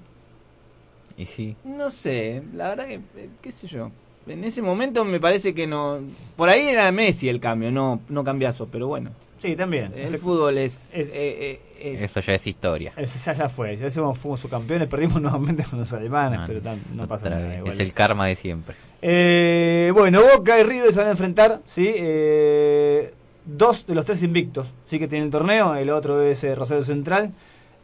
Y 1.17 1.27
sí. 1.27 1.55
No 1.65 1.91
sé, 1.91 2.43
la 2.55 2.71
verdad 2.71 2.87
que, 2.87 2.95
eh, 2.95 3.31
qué 3.41 3.53
sé 3.53 3.69
yo. 3.69 3.93
En 4.27 4.43
ese 4.43 4.63
momento 4.63 5.05
me 5.05 5.21
parece 5.21 5.55
que 5.55 5.69
no... 5.69 5.99
Por 6.35 6.49
ahí 6.49 6.67
era 6.67 6.91
Messi 6.91 7.29
el 7.29 7.39
cambio, 7.39 7.71
no, 7.71 8.01
no 8.09 8.25
cambiazo, 8.25 8.67
pero 8.67 8.89
bueno. 8.89 9.11
Sí, 9.43 9.57
también. 9.57 9.93
El 9.97 10.03
Ese- 10.05 10.19
fútbol 10.19 10.57
es... 10.57 10.89
es- 10.93 11.15
eh, 11.17 11.61
eh, 11.81 11.95
es- 11.95 12.03
Eso 12.03 12.21
ya 12.21 12.33
es 12.35 12.47
historia. 12.47 12.93
ese 12.97 13.19
ya, 13.19 13.33
ya 13.33 13.49
fue, 13.49 13.77
ya 13.77 13.91
somos, 13.91 14.17
fuimos 14.17 14.39
subcampeones, 14.41 14.87
perdimos 14.89 15.21
nuevamente 15.23 15.65
con 15.65 15.81
los 15.81 15.93
alemanes, 15.93 16.39
Ah, 16.41 16.45
pero 16.47 16.61
tan- 16.63 16.81
no 16.95 17.09
pasa 17.09 17.29
nada. 17.29 17.57
igual. 17.57 17.73
Es 17.73 17.81
el 17.81 17.93
karma 17.93 18.27
de 18.27 18.37
siempre. 18.37 18.77
Eh, 19.03 19.91
bueno, 19.95 20.21
Boca 20.37 20.61
y 20.61 20.63
River 20.63 20.93
se 20.93 20.99
van 21.01 21.09
a 21.09 21.11
enfrentar, 21.11 21.61
¿sí? 21.67 21.93
Eh, 21.95 23.13
dos 23.45 23.85
de 23.87 23.95
los 23.97 24.05
tres 24.07 24.23
invictos, 24.23 24.73
sí 24.87 25.01
que 25.01 25.09
tienen 25.09 25.27
el 25.27 25.33
torneo, 25.33 25.75
el 25.75 25.91
otro 25.91 26.23
es 26.23 26.45
eh, 26.45 26.55
Rosario 26.55 26.85
Central. 26.85 27.33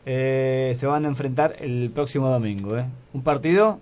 Eh, 0.06 0.74
se 0.78 0.86
van 0.86 1.04
a 1.04 1.08
enfrentar 1.08 1.56
el 1.58 1.90
próximo 1.92 2.28
domingo, 2.30 2.78
¿eh? 2.78 2.84
Un 3.12 3.22
partido 3.22 3.80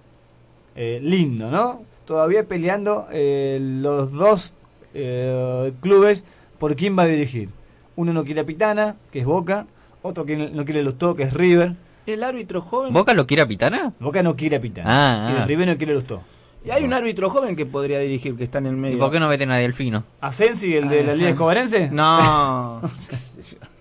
eh, 0.75 0.99
lindo, 1.03 1.51
¿no? 1.51 1.83
Todavía 2.07 2.45
peleando 2.45 3.07
eh, 3.13 3.59
los 3.61 4.11
dos 4.13 4.55
eh, 4.95 5.73
clubes 5.83 6.25
por 6.59 6.75
quién 6.75 6.99
va 6.99 7.03
a 7.03 7.07
dirigir. 7.07 7.51
Uno 7.97 8.13
no 8.13 8.25
quiere 8.25 8.43
a 8.43 8.45
Pitana, 8.45 8.97
que 9.11 9.21
es 9.21 9.25
Boca, 9.25 9.67
otro 10.03 10.25
que 10.25 10.37
no 10.37 10.65
quiere 10.65 10.83
Lustó, 10.83 11.17
que 11.17 11.25
es 11.25 11.33
River. 11.33 11.75
el 12.07 12.23
árbitro 12.23 12.61
joven... 12.61 12.93
¿Boca 12.93 13.15
lo 13.15 13.27
quiere 13.27 13.43
a 13.43 13.49
Pitana? 13.49 13.93
Boca 13.99 14.23
no 14.23 14.37
quiere 14.37 14.57
a 14.57 14.61
Pitana. 14.61 14.87
Ah, 14.89 15.31
y 15.33 15.37
ah. 15.37 15.43
el 15.43 15.49
River 15.49 15.69
no 15.69 15.77
quiere 15.77 15.95
Lustó. 15.95 16.23
Y 16.65 16.71
hay 16.71 16.85
un 16.85 16.93
árbitro 16.93 17.31
joven 17.31 17.55
que 17.55 17.65
podría 17.65 18.01
dirigir, 18.01 18.37
que 18.37 18.45
está 18.45 18.59
en 18.59 18.67
el 18.67 18.75
¿Y 18.75 18.77
medio. 18.77 18.99
por 18.99 19.13
qué 19.13 19.21
no 19.21 19.29
meten 19.29 19.51
a 19.51 19.57
Delfino? 19.57 20.05
¿Asensi, 20.21 20.75
el 20.77 20.89
de 20.89 21.05
la 21.05 21.15
Liga 21.15 21.31
Escobarense? 21.31 21.89
No. 21.91 22.83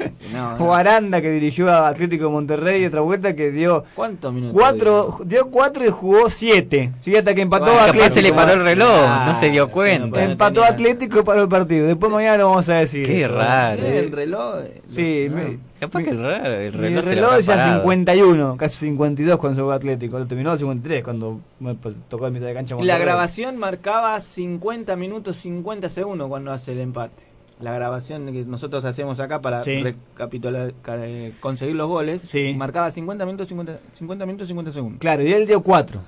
no, 0.32 0.58
no. 0.58 0.64
O 0.64 0.74
Aranda 0.74 1.20
que 1.20 1.30
dirigió 1.30 1.70
a 1.70 1.88
Atlético 1.88 2.24
de 2.24 2.30
Monterrey 2.30 2.82
y 2.82 2.86
otra 2.86 3.00
vuelta 3.00 3.34
que 3.34 3.50
dio 3.50 3.84
¿Cuántos 3.94 4.32
minutos? 4.32 4.54
cuatro, 4.58 5.18
dio 5.24 5.46
cuatro 5.50 5.84
y 5.84 5.90
jugó 5.90 6.30
siete. 6.30 6.92
Sí, 7.02 7.16
hasta 7.16 7.34
que 7.34 7.42
empató 7.42 7.66
Bueno, 7.66 7.80
a 7.80 7.84
Atlético. 7.84 8.14
se 8.14 8.22
le 8.22 8.32
paró 8.32 8.52
el 8.54 8.62
reloj, 8.64 8.88
Ah, 9.06 9.24
no 9.26 9.34
se 9.38 9.50
dio 9.50 9.70
cuenta. 9.70 10.22
Empató 10.22 10.62
a 10.64 10.68
Atlético 10.68 11.20
y 11.20 11.22
paró 11.22 11.42
el 11.42 11.48
partido. 11.48 11.86
Después 11.86 12.10
mañana 12.12 12.38
lo 12.38 12.50
vamos 12.50 12.68
a 12.68 12.74
decir. 12.74 13.06
Qué 13.06 13.26
raro. 13.28 13.76
Sí, 13.76 13.86
el 13.86 14.12
reloj. 14.12 14.56
eh, 14.64 14.82
Sí, 14.88 15.26
no. 15.30 15.36
me- 15.36 15.70
Capaz 15.80 16.02
que 16.02 16.10
es 16.10 16.18
raro. 16.18 16.54
El 16.54 16.72
Mi 16.74 16.78
reloj, 16.78 17.04
se 17.04 17.08
le 17.10 17.14
reloj 17.22 17.46
parado. 17.46 17.80
51, 17.80 18.56
casi 18.58 18.76
52 18.86 19.38
cuando 19.38 19.54
se 19.56 19.60
jugó 19.62 19.72
Atlético. 19.72 20.18
Lo 20.18 20.26
terminó 20.26 20.50
a 20.50 20.58
53 20.58 21.02
cuando 21.02 21.40
pues, 21.82 22.02
tocó 22.06 22.26
en 22.26 22.34
mitad 22.34 22.46
de 22.48 22.52
cancha. 22.52 22.74
La 22.74 22.80
Monterrey. 22.80 23.00
grabación 23.02 23.56
marcaba 23.56 24.20
50 24.20 24.94
minutos 24.96 25.36
50 25.36 25.88
segundos 25.88 26.28
cuando 26.28 26.52
hace 26.52 26.72
el 26.72 26.80
empate. 26.80 27.24
La 27.60 27.72
grabación 27.72 28.32
que 28.32 28.44
nosotros 28.44 28.84
hacemos 28.84 29.20
acá 29.20 29.40
para 29.40 29.62
Sí. 29.62 29.82
recapitular, 29.82 30.72
ca- 30.82 30.96
eh, 31.06 31.32
conseguir 31.40 31.76
los 31.76 31.88
goles, 31.88 32.22
Sí. 32.22 32.54
marcaba 32.56 32.90
50 32.90 33.26
minutos 33.26 33.48
50, 33.48 33.78
50 33.92 34.24
minutos 34.26 34.48
50 34.48 34.72
segundos. 34.72 34.98
Claro, 35.00 35.22
y 35.22 35.32
él 35.32 35.46
dio 35.46 35.62
cuatro. 35.62 36.00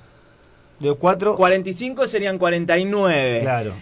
Dio 0.79 0.97
cuatro. 0.97 1.35
45 1.35 2.07
serían 2.07 2.37
49. 2.37 3.41
Claro. 3.41 3.73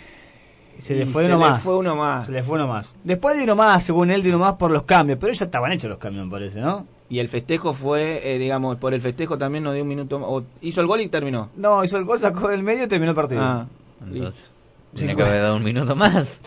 Y 0.77 0.81
se 0.81 0.95
le 0.95 1.03
Y 1.03 1.05
fue 1.07 1.23
se 1.23 1.27
uno 1.29 1.37
le 1.43 1.49
más. 1.51 1.61
fue 1.63 1.77
uno 1.77 1.95
más. 1.95 2.25
Se 2.27 2.31
le 2.33 2.43
fue 2.43 2.55
uno 2.55 2.67
más. 2.67 2.89
Después 3.03 3.35
dio 3.35 3.43
uno 3.45 3.55
más, 3.55 3.83
según 3.83 4.11
él, 4.11 4.21
dio 4.23 4.35
uno 4.35 4.43
más 4.43 4.53
por 4.55 4.71
los 4.71 4.83
cambios. 4.83 5.17
Pero 5.19 5.31
ya 5.33 5.45
estaban 5.45 5.71
hechos 5.71 5.89
los 5.89 5.97
cambios, 5.99 6.25
me 6.25 6.31
parece, 6.31 6.59
¿no? 6.59 6.85
Y 7.09 7.19
el 7.19 7.27
festejo 7.29 7.73
fue, 7.73 8.21
eh, 8.35 8.37
digamos, 8.39 8.77
por 8.77 8.93
el 8.93 9.01
festejo 9.01 9.37
también 9.37 9.63
nos 9.63 9.73
dio 9.73 9.83
un 9.83 9.89
minuto, 9.89 10.17
o 10.17 10.43
hizo 10.61 10.79
el 10.81 10.87
gol 10.87 11.01
y 11.01 11.07
terminó. 11.09 11.49
No, 11.57 11.83
hizo 11.83 11.97
el 11.97 12.05
gol, 12.05 12.19
sacó 12.19 12.47
del 12.49 12.63
medio 12.63 12.85
y 12.85 12.87
terminó 12.87 13.11
el 13.11 13.15
partido. 13.15 13.41
Ah, 13.41 13.65
Entonces, 14.05 14.51
tiene 14.95 15.15
que 15.15 15.23
haber 15.23 15.41
dado 15.41 15.55
un 15.57 15.63
minuto 15.63 15.95
más. 15.95 16.39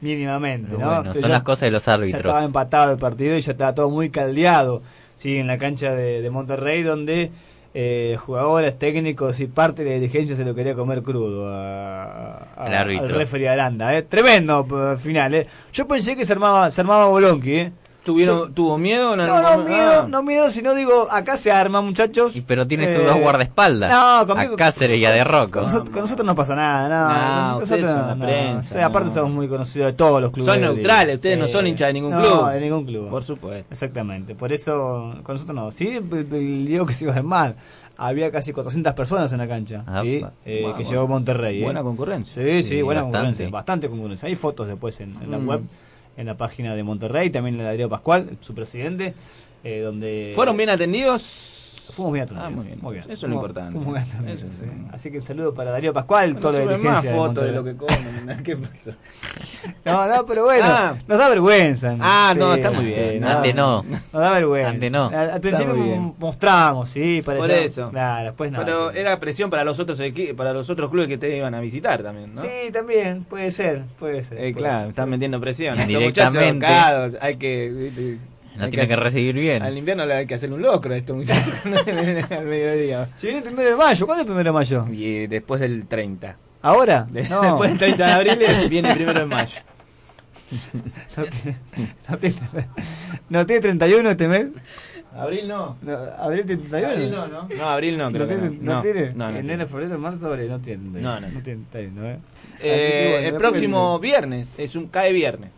Mínimamente, 0.00 0.72
¿no? 0.72 0.78
bueno, 0.78 1.12
son 1.14 1.22
ya- 1.22 1.28
las 1.28 1.42
cosas 1.42 1.60
de 1.62 1.70
los 1.70 1.84
Ya 1.84 1.94
árbitros. 1.94 2.20
estaba 2.20 2.44
empatado 2.44 2.92
el 2.92 2.98
partido 2.98 3.36
y 3.36 3.40
ya 3.40 3.52
estaba 3.52 3.74
todo 3.74 3.88
muy 3.90 4.10
caldeado. 4.10 4.82
Sí, 5.16 5.38
en 5.38 5.46
la 5.46 5.56
cancha 5.56 5.94
de, 5.94 6.20
de 6.20 6.30
Monterrey, 6.30 6.82
donde 6.82 7.30
eh, 7.72 8.16
jugadores, 8.20 8.78
técnicos 8.78 9.40
y 9.40 9.46
parte 9.46 9.82
de 9.84 9.90
la 9.90 9.94
dirigencia 10.00 10.36
se 10.36 10.44
lo 10.44 10.54
quería 10.54 10.74
comer 10.74 11.02
crudo 11.02 11.48
a, 11.48 12.36
a- 12.56 12.66
El 12.68 12.74
árbitro. 12.74 13.06
al 13.06 13.12
referee 13.14 13.48
Aranda. 13.48 13.96
¿eh? 13.96 14.02
Tremendo 14.02 14.66
eh, 14.94 14.98
final. 14.98 15.34
¿eh? 15.34 15.46
Yo 15.72 15.86
pensé 15.88 16.14
que 16.16 16.24
se 16.26 16.32
armaba, 16.34 16.70
se 16.70 16.80
armaba 16.82 17.06
Bolonqui, 17.08 17.54
¿eh? 17.54 17.72
¿Tuvieron, 18.06 18.54
¿Tuvo 18.54 18.78
miedo? 18.78 19.14
en 19.14 19.18
No, 19.18 19.24
algún 19.24 19.42
no, 19.42 19.50
momento? 19.50 19.70
miedo, 19.70 20.02
Ah. 20.04 20.06
no 20.08 20.22
miedo, 20.22 20.50
sino 20.50 20.74
digo, 20.74 21.08
acá 21.10 21.36
se 21.36 21.50
arma, 21.50 21.80
muchachos. 21.80 22.36
Y 22.36 22.40
pero 22.40 22.64
tiene 22.66 22.86
sus 22.94 23.02
Eh, 23.02 23.06
dos 23.06 23.18
guardaespaldas. 23.18 23.90
No, 23.92 24.26
conmigo. 24.28 24.54
A 24.54 24.56
Cáceres 24.56 24.96
y 24.96 25.04
a 25.04 25.10
De 25.10 25.24
Rocco. 25.24 25.50
Con, 25.50 25.62
nosotros, 25.64 25.90
con 25.90 26.02
nosotros 26.02 26.24
no 26.24 26.34
pasa 26.36 26.54
nada, 26.54 26.88
no. 26.88 27.54
No, 27.54 27.60
nosotros 27.60 27.90
son 27.90 28.06
la 28.08 28.14
no. 28.14 28.24
prensa, 28.24 28.58
O 28.58 28.62
sea, 28.78 28.86
aparte 28.86 29.08
no. 29.08 29.14
somos 29.14 29.30
muy 29.32 29.48
conocidos 29.48 29.88
de 29.88 29.92
todos 29.94 30.22
los 30.22 30.30
clubes. 30.30 30.52
Son 30.54 30.60
de- 30.62 30.66
neutrales, 30.72 31.16
ustedes 31.16 31.38
no 31.38 31.48
son 31.48 31.66
hinchas 31.66 31.88
de 31.88 31.92
ningún 31.94 32.12
No, 32.12 32.20
club. 32.20 32.50
de 32.52 32.60
ningún 32.60 32.86
club. 32.86 33.10
Por 33.10 33.24
supuesto. 33.24 33.66
Exactamente, 33.70 34.34
por 34.36 34.52
eso 34.52 35.12
con 35.24 35.34
nosotros 35.34 35.54
no. 35.56 35.70
Sí, 35.72 35.88
el 35.96 36.64
Diego 36.66 36.86
que 36.86 36.92
se 36.92 37.04
iba 37.06 37.12
a 37.12 37.16
armar. 37.16 37.56
Había 37.98 38.30
casi 38.30 38.52
400 38.52 38.92
personas 38.94 39.32
en 39.32 39.38
la 39.38 39.48
cancha, 39.48 39.82
Ah, 39.86 40.02
¿sí? 40.04 40.22
Eh, 40.44 40.72
que 40.76 40.84
llegó 40.84 41.08
Monterrey. 41.08 41.60
¿eh? 41.60 41.64
Buena 41.64 41.82
concurrencia. 41.82 42.34
Sí, 42.40 42.62
sí, 42.62 42.68
Sí, 42.76 42.82
buena 42.82 43.00
bastante. 43.02 43.18
concurrencia, 43.28 43.50
bastante 43.50 43.88
concurrencia. 43.88 44.28
Hay 44.28 44.36
fotos 44.36 44.66
después 44.68 45.00
en, 45.00 45.16
en 45.22 45.30
la 45.30 45.38
Mm. 45.38 45.48
web, 45.48 45.60
en 46.16 46.26
la 46.26 46.36
página 46.36 46.74
de 46.74 46.82
Monterrey, 46.82 47.30
también 47.30 47.58
de 47.58 47.66
Adriano 47.66 47.90
Pascual, 47.90 48.36
su 48.40 48.54
presidente, 48.54 49.14
eh, 49.64 49.80
donde... 49.80 50.32
¿Fueron 50.34 50.56
bien 50.56 50.70
atendidos? 50.70 51.55
Fuimos 51.92 52.12
bien 52.12 52.24
atendidos. 52.24 52.46
Ah, 52.46 52.54
muy 52.54 52.66
bien. 52.66 52.78
Muy 52.82 52.92
bien. 52.94 53.04
Eso 53.04 53.12
es 53.26 53.30
lo 53.30 53.34
importante. 53.36 53.72
fuimos 53.76 53.94
bien 53.94 54.06
atendidos, 54.08 54.38
Eso 54.42 54.48
es 54.48 54.56
sí. 54.56 54.64
Así 54.92 55.10
que 55.10 55.18
un 55.18 55.24
saludo 55.24 55.54
para 55.54 55.70
Darío 55.70 55.92
Pascual, 55.92 56.34
No 56.34 56.40
toda 56.40 56.64
la 56.64 56.76
más 56.78 57.02
de 57.02 57.12
fotos 57.14 57.44
de 57.44 57.52
lo 57.52 57.64
que 57.64 57.76
comen. 57.76 58.42
¿Qué 58.44 58.56
pasó? 58.56 58.92
No, 59.84 60.06
no, 60.08 60.24
pero 60.26 60.44
bueno, 60.44 60.64
Ah. 60.68 60.94
nos 61.06 61.18
da 61.18 61.28
vergüenza. 61.28 61.96
Ah, 62.00 62.34
no, 62.36 62.54
está 62.54 62.70
muy 62.70 62.84
bien. 62.86 63.20
da- 63.20 63.36
Antes 63.36 63.54
no. 63.54 63.82
Nos 63.84 64.12
da 64.12 64.32
vergüenza. 64.32 64.70
Antes 64.70 64.90
no. 64.92 65.06
Al, 65.06 65.30
al 65.30 65.40
principio 65.40 65.74
muy 65.74 66.12
mostramos, 66.18 66.88
sí, 66.88 67.22
Por 67.24 67.38
parecía- 67.38 67.64
eso. 67.64 67.90
Claro, 67.90 68.24
después 68.26 68.50
nada. 68.52 68.64
Pero 68.64 68.90
era 68.92 69.18
presión 69.20 69.48
para 69.50 69.64
los 69.64 69.78
otros 69.78 70.00
para 70.36 70.52
los 70.52 70.68
otros 70.70 70.90
clubes 70.90 71.08
que 71.08 71.14
ustedes 71.14 71.38
iban 71.38 71.54
a 71.54 71.60
visitar 71.60 72.02
también, 72.02 72.34
¿no? 72.34 72.40
Sí, 72.42 72.48
también, 72.72 73.24
puede 73.24 73.50
ser, 73.52 73.82
puede 73.98 74.22
ser. 74.22 74.38
Eh, 74.38 74.40
puede 74.52 74.54
claro, 74.54 74.80
ser. 74.82 74.88
están 74.90 75.10
metiendo 75.10 75.40
presión. 75.40 75.74
Estos 75.74 75.90
Indirectamente. 75.90 76.66
muchachos 76.66 77.16
hay 77.20 77.36
que... 77.36 78.18
La 78.56 78.64
hay 78.64 78.70
tiene 78.70 78.86
que 78.86 78.92
hacer- 78.94 79.02
recibir 79.02 79.34
bien. 79.34 79.62
Al 79.62 79.76
invierno 79.76 80.06
le 80.06 80.14
hay 80.14 80.26
que 80.26 80.34
hacer 80.34 80.52
un 80.52 80.62
locro 80.62 80.92
a 80.94 80.96
estos 80.96 81.16
muchachos 81.16 81.54
al 82.30 82.44
mediodía. 82.46 83.08
Si 83.16 83.26
viene 83.26 83.38
el 83.40 83.44
primero 83.44 83.70
de 83.70 83.76
mayo, 83.76 84.06
¿cuándo 84.06 84.22
es 84.22 84.26
el 84.26 84.32
primero 84.32 84.50
de 84.50 84.52
mayo? 84.52 84.86
Y 84.92 85.04
eh, 85.16 85.28
después 85.28 85.60
del 85.60 85.86
30. 85.86 86.36
¿Ahora? 86.62 87.06
De- 87.10 87.28
No. 87.28 87.42
Después 87.42 87.70
del 87.70 87.78
30 87.78 88.06
de 88.06 88.12
abril 88.12 88.38
eh, 88.42 88.68
viene 88.68 88.88
el 88.90 88.94
primero 88.96 89.20
de 89.20 89.26
mayo. 89.26 89.60
No 91.16 91.24
tiene, 91.24 91.58
no 92.08 92.18
tiene, 92.18 92.36
no 93.30 93.46
tiene 93.46 93.60
31 93.62 94.10
este 94.10 94.28
mes. 94.28 94.46
Abril 95.16 95.48
no. 95.48 95.76
No, 95.82 95.96
¿Abril 96.18 96.44
tiene 96.46 96.62
31? 96.68 96.88
Abril 96.92 97.10
no, 97.10 97.26
¿no? 97.26 97.48
No, 97.56 97.64
abril 97.64 97.98
no, 97.98 98.04
¿No 98.10 98.12
creo 98.12 98.28
que 98.28 98.34
tiene? 98.36 98.58
no. 98.60 98.74
¿No 98.74 98.80
tiene? 98.82 99.12
No, 99.14 99.32
no 99.32 99.38
Enero, 99.38 99.66
febrero, 99.66 99.98
marzo, 99.98 100.26
abril, 100.28 100.48
no 100.50 100.60
tiene. 100.60 100.82
31. 100.90 101.00
No, 101.14 101.20
no. 101.20 101.28
No 101.32 101.40
tiene 101.42 101.62
31, 101.72 102.06
¿eh? 102.10 102.18
Eh, 102.60 102.60
que 102.60 103.10
bueno, 103.12 103.28
el 103.28 103.34
próximo 103.34 103.98
viernes, 103.98 104.52
es 104.58 104.76
un 104.76 104.86
cae 104.88 105.12
viernes. 105.12 105.50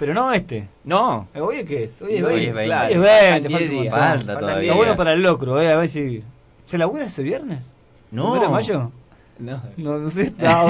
Pero 0.00 0.14
no 0.14 0.32
este. 0.32 0.66
No. 0.84 1.28
Eh, 1.34 1.42
¿Hoy 1.42 1.62
qué 1.66 1.84
es? 1.84 2.00
Hoy 2.00 2.14
es 2.16 2.22
Hoy 2.22 2.46
20. 2.46 2.48
es 2.48 2.54
20. 2.54 2.64
claro, 2.64 2.86
Hoy 2.86 3.06
es 3.06 3.10
faltan 3.10 3.42
20, 3.42 3.48
10 3.48 3.60
falta 3.60 3.64
un 3.76 3.82
días. 3.82 3.92
montón. 3.92 4.00
Falta 4.00 4.24
Faltan 4.24 4.40
todavía. 4.40 4.62
Está 4.70 4.76
bueno 4.76 4.96
para 4.96 5.12
el 5.12 5.22
locro, 5.22 5.60
eh, 5.60 5.70
a 5.70 5.76
ver 5.76 5.88
si... 5.88 6.24
¿Se 6.64 6.78
labura 6.78 7.04
ese 7.04 7.22
viernes? 7.22 7.66
No. 8.10 8.22
¿Primero 8.30 8.46
de 8.46 8.52
mayo? 8.52 8.92
No. 9.40 9.60
No, 9.76 9.98
no 9.98 10.10
sé. 10.10 10.32
no, 10.38 10.68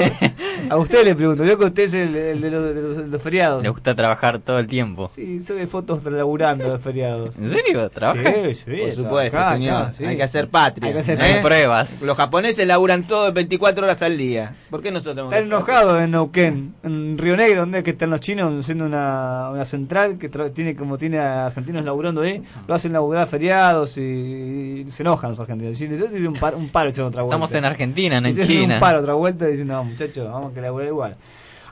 a 0.69 0.77
usted 0.77 1.03
le 1.03 1.15
pregunto. 1.15 1.43
Veo 1.43 1.57
que 1.57 1.65
usted 1.65 1.83
es 1.83 1.93
el, 1.93 2.15
el 2.15 2.41
de, 2.41 2.51
los, 2.51 2.63
de 2.75 2.81
los- 2.81 2.97
de 2.97 3.07
los 3.07 3.21
feriados. 3.21 3.63
Le 3.63 3.69
gusta 3.69 3.95
trabajar 3.95 4.39
todo 4.39 4.59
el 4.59 4.67
tiempo. 4.67 5.09
Sí, 5.09 5.41
se 5.41 5.53
ve 5.53 5.67
fotos 5.67 6.03
laburando 6.05 6.71
de 6.71 6.79
feriados. 6.79 7.35
¿En 7.37 7.49
serio? 7.49 7.89
¿Trabaja? 7.89 8.21
Sí, 8.47 8.55
sí. 8.55 8.71
Por 8.81 8.91
supuesto, 8.91 9.37
acá, 9.37 9.53
señor. 9.53 9.81
acá, 9.83 9.93
sí. 9.93 10.05
Hay 10.05 10.17
que 10.17 10.23
hacer 10.23 10.47
patria. 10.49 10.87
Hay 10.87 10.93
que 10.93 10.99
hacer 10.99 11.19
¿eh? 11.21 11.39
pruebas. 11.41 12.01
Los 12.01 12.15
japoneses 12.17 12.65
laburan 12.67 13.07
todo 13.07 13.31
24 13.33 13.83
horas 13.83 14.01
al 14.01 14.17
día. 14.17 14.55
¿Por 14.69 14.81
qué 14.81 14.91
nosotros 14.91 15.25
Están 15.33 15.45
enojados 15.47 16.01
en 16.01 16.11
Neuquén, 16.11 16.73
en 16.83 17.17
Río 17.17 17.35
Negro, 17.37 17.61
donde 17.61 17.79
es 17.79 17.83
que 17.83 17.91
están 17.91 18.09
los 18.09 18.19
chinos 18.21 18.53
haciendo 18.59 18.85
una, 18.85 19.49
una 19.51 19.65
central 19.65 20.17
que 20.17 20.31
tra- 20.31 20.51
tiene 20.53 20.75
como 20.75 20.97
tiene 20.97 21.19
a 21.19 21.47
argentinos 21.47 21.83
laburando 21.83 22.21
ahí, 22.21 22.41
lo 22.67 22.73
hacen 22.73 22.93
laburar 22.93 23.27
feriados 23.27 23.97
y, 23.97 24.01
y 24.01 24.85
se 24.89 25.03
enojan 25.03 25.31
los 25.31 25.39
argentinos. 25.39 25.77
Dicen, 25.77 25.93
"Eso 25.93 26.05
es 26.05 26.13
un 26.25 26.33
paro, 26.33 26.57
un 26.57 26.69
paro 26.69 26.89
hicieron 26.89 27.09
otra 27.09 27.23
vuelta. 27.23 27.35
Estamos 27.35 27.53
en 27.57 27.65
Argentina, 27.65 28.21
no 28.21 28.27
en 28.27 28.35
China. 28.35 28.45
Un 28.63 28.79
paro 28.79 28.99
otra 28.99 29.13
vuelta 29.13 29.45
diciendo, 29.45 29.73
no 29.73 29.83
muchachos, 29.83 30.31
vamos 30.31 30.53
que 30.53 30.61
laburar 30.61 30.87
igual. 30.87 31.17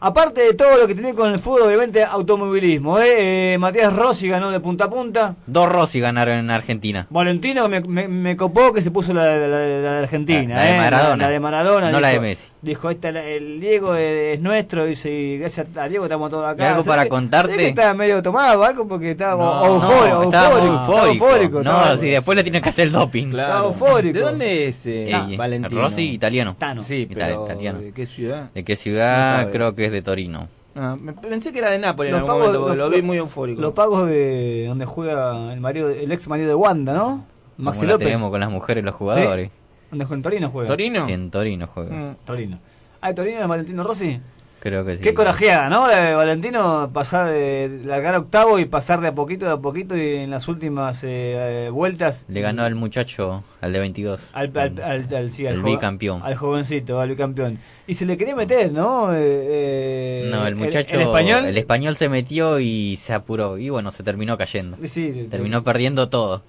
Aparte 0.02 0.42
de 0.42 0.54
todo 0.54 0.78
lo 0.78 0.88
que 0.88 0.94
tiene 0.94 1.14
con 1.14 1.32
el 1.32 1.40
fútbol, 1.40 1.64
obviamente 1.64 2.04
automovilismo, 2.04 3.00
¿eh? 3.00 3.54
Eh, 3.54 3.58
Matías 3.58 3.94
Rossi 3.96 4.30
ganó 4.30 4.50
de 4.50 4.60
punta 4.60 4.86
a 4.86 4.90
punta. 4.90 5.36
Dos 5.46 5.70
Rossi 5.70 6.00
ganaron 6.00 6.38
en 6.38 6.50
Argentina. 6.52 7.06
Valentino 7.10 7.68
me, 7.68 7.82
me, 7.82 8.08
me 8.08 8.38
copó 8.38 8.72
que 8.72 8.82
se 8.82 8.92
puso 8.92 9.14
la, 9.14 9.26
la- 9.38 9.48
la- 9.48 9.60
la 9.60 9.94
de 9.94 10.00
Argentina. 10.00 10.56
La- 10.56 10.62
la 10.64 10.64
de 10.66 10.72
¿eh? 10.72 10.78
Maradona. 10.78 11.24
La, 11.26 11.30
de 11.30 11.40
Maradona. 11.40 11.92
No 11.92 12.00
la 12.00 12.10
de 12.10 12.20
Messi. 12.20 12.50
Dijo, 12.62 12.90
esta, 12.90 13.12
la- 13.12 13.24
el 13.24 13.60
Diego 13.60 13.96
es, 13.96 14.36
es 14.38 14.40
nuestro, 14.42 14.86
dice, 14.86 15.12
y 15.12 15.38
gracias 15.38 15.68
a 15.78 15.88
Diego 15.90 16.06
estamos 16.06 16.30
todos 16.30 16.46
acá. 16.48 16.64
¿Y 16.64 16.68
algo 16.68 16.84
¿Sabés 16.84 16.88
para 16.88 17.04
que- 17.04 17.10
contarte? 17.10 17.58
que 17.58 17.68
estaba 17.70 17.94
medio 17.94 18.22
tomado, 18.22 18.64
algo 18.64 18.88
porque 18.88 19.12
estaba 19.12 19.44
No, 19.44 19.66
eufórico. 19.76 20.16
No, 20.16 20.24
estaba 20.24 20.48
eufórico, 20.56 20.76
eufórico. 20.94 21.26
eufórico, 21.26 21.64
No, 21.64 21.72
estaba- 21.78 21.98
si 21.98 22.10
después 22.10 22.36
le 22.38 22.44
tienen 22.44 22.62
que 22.62 22.70
hacer 22.70 22.88
el 22.88 22.92
doping. 22.94 23.28
Claro. 23.32 23.50
Estaba 23.54 23.68
eufórico. 23.68 24.14
¿De 24.18 24.24
dónde 24.24 24.68
es 24.68 24.86
eh, 24.86 25.10
Eh, 25.12 25.36
Valentino? 25.38 25.82
Rossi, 25.82 26.10
italiano. 26.14 26.56
Tano. 26.58 26.82
Sí, 26.82 27.08
Ita- 27.10 27.14
pero 27.26 27.46
italiano. 27.46 27.80
¿de 27.80 27.92
qué 27.92 28.06
ciudad? 28.06 28.50
¿De 28.54 28.64
qué 28.64 28.76
ciudad? 28.76 29.50
Creo 29.52 29.76
que 29.76 29.89
es 29.90 29.94
de 29.94 30.02
Torino. 30.02 30.48
Ah, 30.76 30.96
me- 31.00 31.14
pensé 31.14 31.52
que 31.52 31.60
era 31.60 31.72
de 31.72 31.80
Nápoles 31.80 32.12
en 32.12 32.16
algún 32.20 32.28
pagos- 32.30 32.48
momento, 32.54 32.68
los- 32.76 32.78
lo 32.78 32.90
vi 32.96 33.02
muy 33.02 33.18
eufórico. 33.18 33.60
Los 33.62 33.74
pagos 33.74 34.08
de 34.08 34.66
donde 34.68 34.86
juega 34.86 35.52
el 35.54 35.60
marido, 35.60 35.90
el 35.90 36.12
ex 36.12 36.28
marido 36.28 36.48
de 36.48 36.56
Wanda, 36.56 36.94
¿no? 36.94 37.26
Maxi 37.58 37.80
Como 37.82 37.88
la 37.88 37.94
López. 37.94 38.08
tenemos 38.08 38.30
con 38.30 38.40
las 38.40 38.50
mujeres 38.50 38.82
y 38.82 38.86
los 38.86 38.96
jugadores. 38.96 39.52
¿Dónde 39.90 40.06
juega 40.06 40.16
en 40.18 40.22
Torino 40.24 40.50
juega? 40.50 40.68
¿Torino? 40.68 41.06
Sí, 41.06 41.12
en 41.12 41.32
Torino 41.32 41.68
juega. 41.74 41.96
Mm. 41.96 42.16
Torino. 42.26 42.60
Ah, 43.02 43.14
Torino 43.14 43.40
es 43.40 43.48
Valentino 43.48 43.84
Rossi. 43.84 44.20
Creo 44.62 44.84
que 44.86 44.98
sí. 44.98 45.02
Qué 45.04 45.14
corajeada, 45.14 45.70
¿no? 45.70 45.88
De 45.88 46.14
Valentino 46.16 46.90
pasar 46.94 47.32
de 47.32 47.82
largar 47.86 48.16
octavo 48.16 48.60
y 48.60 48.66
pasar 48.66 49.00
de 49.00 49.08
a 49.08 49.16
poquito 49.16 49.46
de 49.46 49.52
a 49.54 49.58
poquito 49.58 49.96
y 49.96 50.16
en 50.18 50.30
las 50.30 50.48
últimas 50.50 51.02
eh, 51.06 51.68
eh, 51.68 51.70
vueltas 51.70 52.26
Le 52.28 52.42
ganó 52.42 52.64
al 52.64 52.76
muchacho, 52.76 53.44
al 53.62 53.72
de 53.72 53.80
22. 53.80 54.22
al, 54.34 54.52
al, 54.58 54.82
al, 54.82 55.16
al- 55.16 55.32
sí, 55.32 55.46
bicampeón. 55.64 56.22
Al 56.24 56.36
jovencito, 56.36 57.00
al 57.00 57.10
bicampeón. 57.10 57.58
Y 57.88 57.94
se 57.94 58.06
le 58.06 58.18
quería 58.18 58.36
meter, 58.36 58.72
¿no? 58.74 59.14
Eh, 59.14 59.18
eh, 59.22 60.28
No, 60.30 60.46
el 60.46 60.56
muchacho. 60.56 60.96
El, 60.96 61.02
español. 61.02 61.46
el 61.46 61.58
español 61.58 61.96
se 61.96 62.10
metió 62.10 62.60
y 62.60 62.98
se 62.98 63.14
apuró. 63.14 63.58
Y 63.58 63.70
bueno, 63.70 63.92
se 63.92 64.04
terminó 64.04 64.38
cayendo. 64.38 64.78
Sí, 64.84 65.14
sí, 65.14 65.28
Terminó 65.32 65.64
perdiendo 65.64 66.10
todo. 66.10 66.44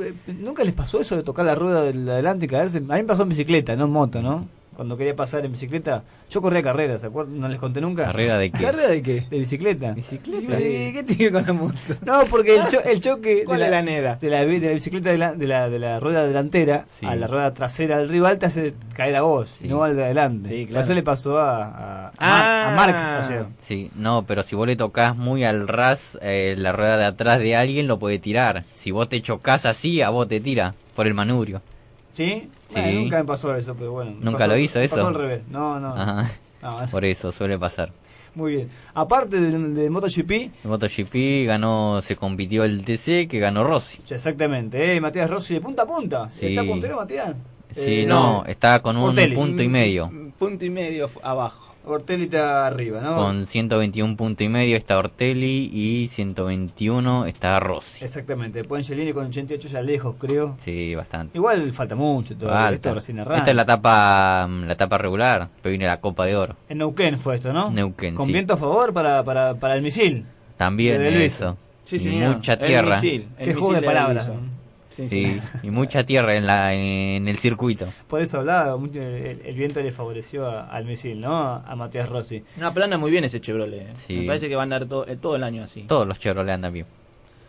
Eh, 0.00 0.12
¿Nunca 0.28 0.62
les 0.64 0.74
pasó 0.74 1.00
eso 1.00 1.16
de 1.16 1.22
tocar 1.22 1.44
la 1.46 1.54
rueda 1.54 1.82
del 1.82 2.08
adelante 2.08 2.46
y 2.46 2.48
caerse? 2.48 2.78
A 2.78 2.80
mí 2.80 2.86
me 2.88 3.04
pasó 3.04 3.22
en 3.24 3.28
bicicleta, 3.30 3.74
no 3.76 3.86
en 3.86 3.90
moto, 3.90 4.22
¿no? 4.22 4.46
Cuando 4.76 4.96
quería 4.98 5.16
pasar 5.16 5.44
en 5.44 5.52
bicicleta, 5.52 6.02
yo 6.30 6.42
corría 6.42 6.62
carreras, 6.62 7.00
¿se 7.00 7.06
acuerdan? 7.06 7.40
¿No 7.40 7.48
les 7.48 7.58
conté 7.58 7.80
nunca? 7.80 8.04
¿Carrera 8.04 8.36
de 8.36 8.50
qué? 8.50 8.62
¿Carrera 8.64 8.88
de 8.88 9.02
qué? 9.02 9.24
¿De 9.30 9.38
bicicleta? 9.38 9.92
¿Bicicleta? 9.92 10.58
Sí. 10.58 10.64
¿Y 10.64 10.92
¿Qué 10.92 11.02
tiene 11.02 11.32
con 11.32 11.46
la 11.46 11.52
moto? 11.54 11.76
No, 12.04 12.24
porque 12.28 12.56
el, 12.56 12.68
cho- 12.68 12.82
el 12.84 13.00
choque 13.00 13.44
¿Cuál 13.44 13.60
de, 13.60 13.64
es 13.64 13.70
la, 13.70 13.76
la 13.78 13.82
neda? 13.82 14.16
de, 14.20 14.28
la, 14.30 14.44
de 14.44 14.60
la 14.60 14.72
bicicleta 14.72 15.10
de 15.10 15.18
la, 15.18 15.32
de 15.32 15.46
la, 15.46 15.70
de 15.70 15.78
la 15.78 15.98
rueda 15.98 16.26
delantera 16.26 16.84
Sí. 16.88 17.06
a 17.06 17.16
la 17.16 17.26
rueda 17.26 17.54
trasera 17.54 17.98
del 17.98 18.08
rival 18.10 18.38
te 18.38 18.46
hace 18.46 18.74
caer 18.94 19.16
a 19.16 19.22
vos, 19.22 19.48
Sí. 19.60 19.66
no 19.66 19.82
al 19.82 19.96
de 19.96 20.04
adelante. 20.04 20.48
Sí, 20.50 20.66
claro. 20.66 20.82
Eso 20.84 20.94
le 20.94 21.02
pasó 21.02 21.38
a, 21.38 22.08
a, 22.08 22.12
Ah. 22.18 22.76
A 22.78 23.26
ayer. 23.26 23.46
Sí, 23.58 23.90
no, 23.96 24.24
pero 24.26 24.42
si 24.42 24.54
vos 24.56 24.66
le 24.66 24.76
tocas 24.76 25.16
muy 25.16 25.42
al 25.44 25.66
ras, 25.68 26.18
eh, 26.20 26.54
la 26.58 26.72
rueda 26.72 26.98
de 26.98 27.04
atrás 27.06 27.38
de 27.38 27.56
alguien 27.56 27.86
lo 27.86 27.98
puede 27.98 28.18
tirar. 28.18 28.64
Si 28.74 28.90
vos 28.90 29.08
te 29.08 29.22
chocas 29.22 29.64
así, 29.64 30.02
a 30.02 30.10
vos 30.10 30.28
te 30.28 30.40
tira 30.40 30.74
por 30.94 31.06
el 31.06 31.14
manubrio. 31.14 31.62
¿Sí? 32.14 32.48
Sí. 32.68 32.80
Bueno, 32.80 33.00
nunca 33.00 33.18
me 33.18 33.24
pasó 33.24 33.54
eso, 33.56 33.74
pero 33.76 33.92
bueno. 33.92 34.12
¿Nunca 34.20 34.38
pasó- 34.38 34.46
lo 34.48 34.56
hizo 34.58 34.80
eso? 34.80 34.96
Pasó 34.96 35.08
al 35.08 35.14
revés. 35.14 35.40
No, 35.48 35.78
no. 35.80 35.94
Ajá. 35.94 36.30
No, 36.62 36.78
Por 36.90 37.04
eso 37.04 37.30
suele 37.32 37.58
pasar. 37.58 37.92
Muy 38.34 38.52
bien. 38.56 38.70
Aparte 38.92 39.40
de, 39.40 39.56
de 39.58 39.88
MotoGP, 39.88 40.50
MotoGP 40.64 41.46
ganó, 41.46 42.02
se 42.02 42.16
compitió 42.16 42.64
el 42.64 42.84
TC 42.84 43.28
que 43.28 43.38
ganó 43.38 43.64
Rossi. 43.64 43.98
exactamente, 44.10 44.94
eh, 44.96 45.00
Matías 45.00 45.30
Rossi 45.30 45.54
de 45.54 45.60
punta 45.62 45.84
a 45.84 45.86
punta. 45.86 46.28
Sí. 46.28 46.48
¿Está 46.48 46.64
puntero 46.64 46.96
Matías? 46.96 47.34
Sí, 47.74 48.02
Eh, 48.02 48.06
no, 48.06 48.44
está 48.46 48.80
con 48.82 48.96
un 48.96 49.14
punto 49.34 49.62
y 49.62 49.68
medio. 49.68 50.10
Punto 50.38 50.64
y 50.66 50.70
medio 50.70 51.08
abajo. 51.22 51.65
Ortelli 51.86 52.24
está 52.24 52.66
arriba, 52.66 53.00
¿no? 53.00 53.14
Con 53.16 53.46
121 53.46 54.16
punto 54.16 54.42
y 54.44 54.48
medio 54.48 54.76
está 54.76 54.98
Ortelli 54.98 55.70
y 55.72 56.08
121 56.08 57.26
está 57.26 57.60
Rossi. 57.60 58.04
Exactamente. 58.04 58.58
Después 58.58 58.80
Angelini 58.84 59.12
con 59.12 59.26
88 59.26 59.68
ya 59.68 59.82
lejos, 59.82 60.16
creo. 60.18 60.54
Sí, 60.58 60.94
bastante. 60.94 61.38
Igual 61.38 61.72
falta 61.72 61.94
mucho 61.94 62.36
todavía. 62.36 62.60
Falta. 62.66 62.74
Esto 62.88 62.94
recién 62.94 63.20
arranca. 63.20 63.38
Esta 63.38 63.50
es 63.50 63.56
la 63.56 63.62
etapa, 63.62 64.48
la 64.66 64.72
etapa 64.72 64.98
regular, 64.98 65.48
pero 65.62 65.70
viene 65.70 65.86
la 65.86 66.00
Copa 66.00 66.26
de 66.26 66.36
Oro. 66.36 66.56
En 66.68 66.78
Neuquén 66.78 67.18
fue 67.18 67.36
esto, 67.36 67.52
¿no? 67.52 67.70
Neuquén, 67.70 68.14
Con 68.14 68.26
sí. 68.26 68.32
viento 68.32 68.54
a 68.54 68.56
favor 68.56 68.92
para, 68.92 69.22
para, 69.22 69.54
para 69.54 69.74
el 69.76 69.82
misil. 69.82 70.24
También 70.56 71.00
eso. 71.02 71.56
Sí, 71.84 71.98
señor. 72.00 72.36
mucha 72.36 72.54
El 72.54 72.66
tierra. 72.66 72.96
misil, 72.96 73.28
el 73.38 73.44
Qué 73.46 73.52
juego 73.54 73.68
misil 73.68 73.80
de 73.82 73.86
palabras. 73.86 74.26
Edison. 74.26 74.55
Sí, 74.96 75.08
Sí, 75.10 75.40
y 75.62 75.70
mucha 75.70 76.04
tierra 76.04 76.34
en 76.36 76.46
la 76.46 76.72
en 76.72 77.28
el 77.28 77.36
circuito. 77.38 77.86
Por 78.08 78.22
eso 78.22 78.38
hablaba, 78.38 78.76
mucho, 78.78 79.00
el, 79.00 79.42
el 79.44 79.54
viento 79.54 79.80
le 79.82 79.92
favoreció 79.92 80.46
a- 80.46 80.68
al 80.70 80.86
misil, 80.86 81.20
¿no? 81.20 81.36
A, 81.36 81.76
Matías 81.76 82.08
Rossi. 82.08 82.42
No, 82.56 82.72
plana 82.72 82.96
muy 82.96 83.10
bien 83.10 83.22
ese 83.24 83.40
Chevrolet. 83.40 83.80
eh. 83.82 83.90
Sí. 83.94 84.14
Me 84.20 84.26
parece 84.28 84.48
que 84.48 84.56
va 84.56 84.62
a 84.62 84.64
andar 84.64 84.86
todo, 84.86 85.06
eh, 85.06 85.16
todo 85.20 85.36
el 85.36 85.44
año 85.44 85.62
así. 85.64 85.82
Todos 85.82 86.06
los 86.08 86.18
Chevrolet 86.18 86.54
andan 86.54 86.72
bien. 86.72 86.86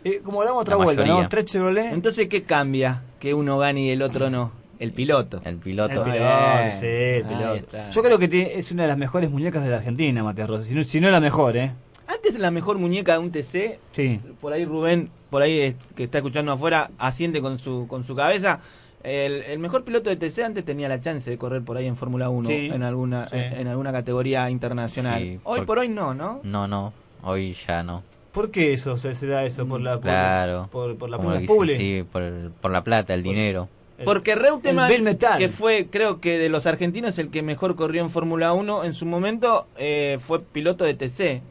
Eh, 0.04 0.20
como 0.22 0.40
hablamos 0.40 0.60
otra 0.62 0.76
La 0.76 0.84
vuelta, 0.84 1.04
¿no? 1.06 1.28
Tres 1.28 1.46
Chevrolet. 1.46 1.92
Entonces, 1.92 2.28
¿qué 2.28 2.42
cambia 2.42 3.02
que 3.18 3.32
uno 3.34 3.58
gane 3.58 3.80
y 3.86 3.90
el 3.90 4.02
otro 4.02 4.28
no? 4.30 4.52
El 4.78 4.92
piloto. 4.92 5.40
El 5.44 5.54
El 5.54 5.56
piloto. 5.58 6.04
piloto, 6.04 6.10
bien. 6.12 6.72
sí, 6.72 6.86
el 6.86 7.24
piloto. 7.24 7.76
Yo 7.90 8.02
creo 8.02 8.18
que 8.18 8.28
tiene- 8.28 8.54
es 8.58 8.70
una 8.70 8.82
de 8.84 8.88
las 8.90 8.98
mejores 8.98 9.28
muñecas 9.30 9.64
de 9.64 9.70
la 9.70 9.76
Argentina, 9.78 10.22
Matías 10.22 10.48
Rossi. 10.48 10.68
Si 10.68 10.74
no, 10.76 10.84
si 10.84 11.00
no 11.00 11.10
la 11.10 11.18
mejor, 11.20 11.56
¿eh? 11.56 11.72
Antes 12.08 12.34
es 12.34 12.40
la 12.40 12.50
mejor 12.50 12.78
muñeca 12.78 13.12
de 13.12 13.18
un 13.18 13.30
TC. 13.30 13.78
Sí. 13.92 14.20
Por 14.40 14.52
ahí 14.52 14.64
Rubén, 14.64 15.10
por 15.30 15.42
ahí 15.42 15.60
es- 15.60 15.76
que 15.94 16.04
está 16.04 16.18
escuchando 16.18 16.50
afuera, 16.52 16.90
asiente 16.98 17.40
con 17.40 17.58
su, 17.58 17.86
con 17.86 18.02
su 18.02 18.16
cabeza. 18.16 18.60
El, 19.04 19.42
el 19.44 19.58
mejor 19.60 19.84
piloto 19.84 20.10
de 20.10 20.16
TC 20.16 20.42
antes 20.42 20.64
tenía 20.64 20.88
la 20.88 21.00
chance 21.00 21.30
de 21.30 21.38
correr 21.38 21.62
por 21.62 21.76
ahí 21.76 21.86
en 21.86 21.96
Fórmula 21.96 22.30
1 22.30 22.48
Sí, 22.48 22.66
en 22.72 22.82
alguna 22.82 23.28
sí. 23.28 23.36
en, 23.36 23.52
en 23.52 23.68
alguna 23.68 23.92
categoría 23.92 24.50
internacional. 24.50 25.20
Sí, 25.20 25.38
hoy 25.44 25.58
por- 25.58 25.66
por 25.66 25.78
hoy 25.80 25.88
no, 25.88 26.14
¿no? 26.14 26.40
No, 26.42 26.66
no, 26.66 26.92
hoy 27.22 27.52
ya 27.66 27.82
no. 27.82 28.02
¿Por 28.32 28.50
qué 28.50 28.72
eso 28.72 28.96
se, 28.98 29.14
se 29.14 29.26
da 29.26 29.44
eso? 29.44 29.66
¿Por 29.66 29.80
la, 29.80 29.94
por, 29.94 30.02
Claro. 30.02 30.68
por, 30.72 30.96
por 30.96 31.10
la 31.10 31.18
plata? 31.18 31.40
Sí, 31.76 32.04
por, 32.10 32.22
el- 32.22 32.50
por 32.60 32.70
la 32.72 32.82
plata, 32.84 33.14
el 33.14 33.22
dinero. 33.22 33.68
El- 33.98 34.04
Porque 34.04 34.34
Reutemann, 34.34 34.90
que 35.38 35.48
fue, 35.48 35.88
creo 35.90 36.20
que 36.20 36.38
de 36.38 36.48
los 36.48 36.66
argentinos, 36.66 37.18
el 37.18 37.30
que 37.30 37.42
mejor 37.42 37.74
corrió 37.76 38.02
en 38.02 38.10
Fórmula 38.10 38.52
1, 38.52 38.84
en 38.84 38.94
su 38.94 39.06
momento 39.06 39.66
eh, 39.76 40.18
fue 40.20 40.40
piloto 40.40 40.84
de 40.84 40.94
TC. 40.94 41.42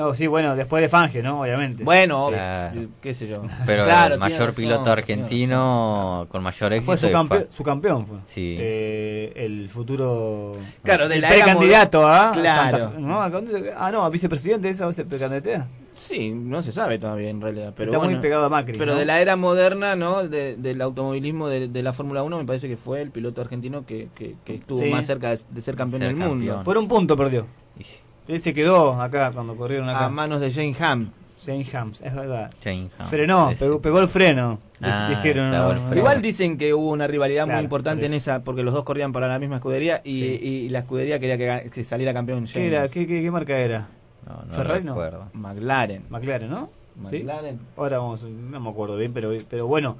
No, 0.00 0.14
sí, 0.14 0.26
bueno, 0.26 0.56
después 0.56 0.80
de 0.82 0.88
Fangio, 0.88 1.22
¿no? 1.22 1.42
Obviamente. 1.42 1.84
Bueno, 1.84 2.28
Claro. 2.28 2.80
qué 3.02 3.12
sé 3.12 3.28
yo. 3.28 3.42
Pero 3.66 3.84
Claro, 3.84 4.14
el 4.14 4.20
mayor 4.20 4.40
razón, 4.40 4.54
piloto 4.54 4.90
argentino 4.90 6.26
con 6.30 6.42
mayor 6.42 6.72
éxito 6.72 6.86
Fue 6.92 6.96
su, 6.96 7.06
es 7.06 7.12
campe- 7.12 7.46
Fa- 7.46 7.52
su 7.52 7.62
campeón, 7.62 8.06
fue. 8.06 8.18
Sí. 8.24 8.56
Eh, 8.58 9.32
el 9.36 9.68
futuro. 9.68 10.52
Claro, 10.82 11.08
de 11.08 11.16
el 11.16 11.20
la 11.20 11.28
era 11.34 11.44
precandidato 11.44 12.06
a. 12.06 12.32
Claro. 12.32 12.78
Santa 12.78 12.98
¿no? 12.98 13.20
¿A 13.22 13.30
dónde- 13.30 13.72
Ah, 13.76 13.90
no, 13.92 14.02
a 14.02 14.10
vicepresidente, 14.10 14.68
esa 14.70 14.92
se 14.92 15.04
precandidatea. 15.04 15.66
Sí, 15.96 16.30
no 16.30 16.62
se 16.62 16.72
sabe 16.72 16.98
todavía 16.98 17.28
en 17.28 17.42
realidad. 17.42 17.74
Pero 17.76 17.92
Está 17.92 18.02
muy 18.02 18.16
pegado 18.16 18.46
a 18.46 18.48
Macri. 18.48 18.78
Pero 18.78 18.94
¿no? 18.94 18.98
de 18.98 19.04
la 19.04 19.20
era 19.20 19.36
moderna, 19.36 19.96
¿no? 19.96 20.26
De- 20.26 20.56
del 20.56 20.80
automovilismo 20.80 21.48
de, 21.48 21.68
de 21.68 21.82
la 21.82 21.92
Fórmula 21.92 22.22
1, 22.22 22.38
me 22.38 22.44
parece 22.46 22.68
que 22.68 22.78
fue 22.78 23.02
el 23.02 23.10
piloto 23.10 23.42
argentino 23.42 23.84
que, 23.84 24.08
que, 24.14 24.36
que 24.44 24.54
estuvo 24.54 24.78
Sí. 24.78 24.88
más 24.88 25.04
cerca 25.04 25.28
de, 25.30 25.40
de 25.50 25.60
ser 25.60 25.76
campeón 25.76 26.00
Ser 26.00 26.08
del 26.14 26.16
mundo. 26.16 26.46
campeón. 26.46 26.64
Por 26.64 26.78
un 26.78 26.88
punto 26.88 27.16
perdió. 27.16 27.46
y 27.78 27.84
sí, 27.84 27.98
Él 28.30 28.40
se 28.40 28.54
quedó 28.54 29.00
acá 29.00 29.32
cuando 29.32 29.56
corrieron 29.56 29.88
acá. 29.88 30.04
A 30.06 30.08
manos 30.08 30.40
de 30.40 30.50
Jane 30.50 30.76
Ham. 30.80 31.10
Jane 31.44 31.66
Hams, 31.72 32.00
es 32.02 32.14
verdad. 32.14 32.50
Jane 32.62 32.90
Ham. 32.98 33.08
Frenó, 33.08 33.50
pegó, 33.58 33.80
pegó 33.80 33.98
el 34.00 34.08
freno. 34.08 34.58
Ah, 34.82 35.06
dijeron. 35.10 35.50
no, 35.50 35.72
no. 35.74 35.96
Igual 35.96 36.20
dicen 36.22 36.56
que 36.58 36.72
hubo 36.74 36.90
una 36.90 37.06
rivalidad 37.06 37.44
Claro, 37.44 37.58
muy 37.58 37.64
importante 37.64 38.02
por 38.02 38.10
en 38.10 38.14
esa, 38.14 38.40
porque 38.44 38.62
los 38.62 38.72
dos 38.74 38.84
corrían 38.84 39.12
para 39.12 39.26
la 39.26 39.38
misma 39.38 39.56
escudería 39.56 40.00
y, 40.04 40.18
Sí. 40.20 40.26
y 40.42 40.68
la 40.68 40.80
escudería 40.80 41.18
quería 41.18 41.64
que, 41.70 41.84
saliera 41.84 42.12
campeón 42.12 42.44
¿Qué, 42.44 42.52
James. 42.52 42.66
era? 42.68 42.88
¿Qué, 42.88 43.06
qué, 43.06 43.22
qué 43.22 43.30
marca 43.30 43.58
era? 43.58 43.88
No, 44.26 44.42
no 44.46 44.54
Ferrari 44.54 44.84
no. 44.84 44.92
recuerdo. 44.92 45.30
McLaren. 45.32 46.04
McLaren, 46.10 46.50
¿no? 46.50 46.68
¿Sí? 47.10 47.18
McLaren. 47.20 47.58
Ahora 47.76 47.98
vamos, 47.98 48.22
no 48.22 48.60
me 48.60 48.70
acuerdo 48.70 48.96
bien, 48.96 49.12
pero, 49.12 49.32
pero 49.48 49.66
bueno. 49.66 49.96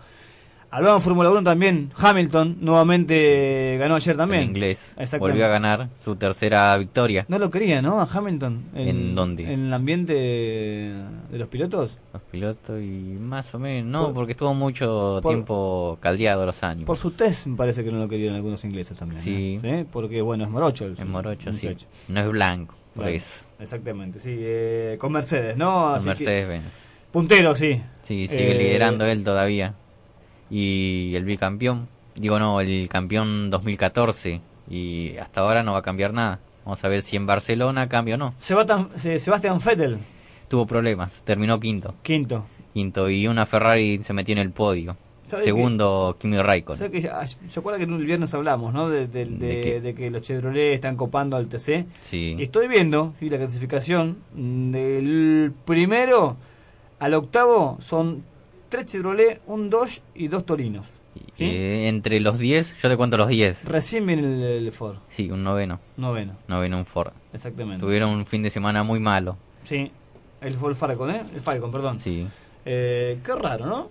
Hablando 0.73 0.99
de 0.99 1.03
Fórmula 1.03 1.31
1 1.31 1.43
también, 1.43 1.91
Hamilton 1.97 2.59
nuevamente 2.61 3.77
ganó 3.81 3.97
ayer 3.97 4.17
también. 4.17 4.43
El 4.43 4.49
inglés 4.51 4.95
volvió 5.19 5.45
a 5.47 5.49
ganar 5.49 5.89
su 6.03 6.15
tercera 6.15 6.77
victoria. 6.79 7.25
No 7.29 7.41
lo 7.41 7.51
quería, 7.51 7.83
¿no? 7.83 8.01
A 8.01 8.05
Hamilton. 8.11 8.67
¿En 8.75 9.15
dónde? 9.17 9.53
En 9.53 9.67
el 9.67 9.73
ambiente 9.75 10.13
de 10.15 11.39
los 11.39 11.49
pilotos. 11.49 11.99
Los 12.13 12.23
pilotos 12.23 12.81
y 12.81 13.17
más 13.21 13.53
o 13.55 13.59
menos. 13.59 13.91
No, 13.91 14.05
Por- 14.07 14.15
porque 14.15 14.33
estuvo 14.33 14.55
mucho 14.55 15.19
por- 15.23 15.33
tiempo 15.33 15.99
caldeado 16.01 16.47
los 16.47 16.63
años. 16.63 16.85
Por 16.85 16.97
su 16.97 17.11
test 17.11 17.47
me 17.47 17.57
parece 17.57 17.83
que 17.83 17.91
no 17.91 17.99
lo 17.99 18.07
querían 18.09 18.37
algunos 18.37 18.65
ingleses 18.65 18.97
también. 18.97 19.21
Sí. 19.23 19.59
¿no? 19.63 19.69
¿Sí? 19.79 19.87
Porque, 19.91 20.23
bueno, 20.23 20.45
es 20.45 20.51
morocho. 20.51 20.87
el- 20.87 20.93
Es 20.93 21.05
morocho, 21.07 21.53
sí. 21.53 21.67
muchacho. 21.67 21.87
No 22.07 22.21
es 22.21 22.29
blanco, 22.29 22.77
por 22.95 23.03
Claro, 23.05 23.17
eso. 23.17 23.45
Exactamente, 23.59 24.21
sí. 24.21 24.37
eh, 24.39 24.97
con 25.01 25.11
Mercedes, 25.13 25.57
¿no? 25.57 25.73
Con 25.83 25.95
Así 25.95 26.05
que- 26.05 26.09
Mercedes-Benz. 26.11 26.87
puntero, 27.11 27.55
sí. 27.57 27.83
Sí, 28.03 28.29
sigue 28.29 28.53
Eh, 28.53 28.59
liderando 28.59 29.05
él 29.05 29.25
todavía. 29.25 29.75
Y 30.51 31.13
el 31.15 31.25
bicampeón, 31.25 31.89
digo 32.15 32.39
no, 32.39 32.61
el 32.61 32.89
campeón 32.89 33.51
2014. 33.51 34.41
Y 34.69 35.17
hasta 35.19 35.41
ahora 35.41 35.63
no 35.63 35.73
va 35.73 35.79
a 35.79 35.83
cambiar 35.83 36.13
nada. 36.13 36.39
Vamos 36.65 36.83
a 36.85 36.89
ver 36.89 37.03
si 37.03 37.17
en 37.17 37.27
Barcelona 37.27 37.89
cambia 37.89 38.15
o 38.17 38.19
no. 38.19 38.35
Sebastian, 38.39 38.89
Se- 38.97 39.19
Sebastian 39.19 39.59
Vettel, 39.65 39.99
Tuvo 40.49 40.67
problemas, 40.67 41.23
terminó 41.25 41.59
quinto. 41.61 41.95
quinto. 42.03 42.45
Quinto 42.75 43.09
y 43.09 43.27
una 43.27 43.47
Ferrari 43.47 44.03
se 44.03 44.13
metió 44.13 44.33
en 44.33 44.39
el 44.39 44.51
podio. 44.51 44.97
¿Sabe 45.27 45.45
Segundo, 45.45 46.17
Kimi 46.21 46.39
Raikkonen. 46.43 46.91
que, 46.91 47.03
¿Se 47.49 47.61
acuerda 47.61 47.79
que 47.79 47.85
el 47.85 48.05
viernes 48.05 48.35
hablamos, 48.35 48.75
¿no? 48.75 48.89
De, 48.89 49.07
de- 49.07 49.27
de- 49.27 49.37
¿De 49.47 49.61
qué? 49.61 49.81
de 49.81 49.95
que 49.95 50.11
los 50.11 50.23
Chevrolet 50.23 50.75
están 50.75 50.97
copando 50.97 51.37
al 51.37 51.47
TC. 51.47 51.87
Sí. 52.01 52.35
Y 52.37 52.43
estoy 52.43 52.67
viendo 52.67 53.15
sí, 53.21 53.31
la 53.31 53.39
clasificación 53.39 54.19
mm, 54.35 54.71
del 54.73 55.53
primero 55.65 56.37
al 56.99 57.15
octavo 57.15 57.79
son 57.81 58.25
tres 58.71 58.87
Chevrolet, 58.87 59.41
un 59.47 59.69
Dodge 59.69 60.01
y 60.15 60.29
dos 60.29 60.47
Torinos. 60.47 60.87
¿sí? 61.37 61.45
Eh, 61.45 61.89
entre 61.89 62.19
los 62.21 62.39
10, 62.39 62.77
yo 62.81 62.89
te 62.89 62.97
cuento 62.97 63.17
los 63.19 63.29
10. 63.29 63.67
Recién 63.67 64.07
viene 64.07 64.23
el, 64.23 64.43
el 64.67 64.73
Ford, 64.73 64.97
Sí, 65.11 65.31
un 65.31 65.43
noveno. 65.45 65.79
noveno, 65.99 66.35
Noveno 66.49 66.79
un 66.79 66.87
Ford. 66.87 67.13
exactamente. 67.35 67.85
Tuvieron 67.85 68.11
un 68.11 68.25
fin 68.25 68.43
de 68.43 68.49
semana 68.51 68.83
muy 68.83 69.01
malo. 69.01 69.37
Sí, 69.65 69.91
el, 70.41 70.55
el 70.55 70.75
Falcon, 70.75 71.11
¿eh? 71.11 71.23
El 71.35 71.41
Falcon, 71.41 71.71
perdón. 71.71 71.99
Sí. 71.99 72.27
Eh, 72.65 73.19
qué 73.25 73.35
raro, 73.35 73.67
¿no? 73.67 73.91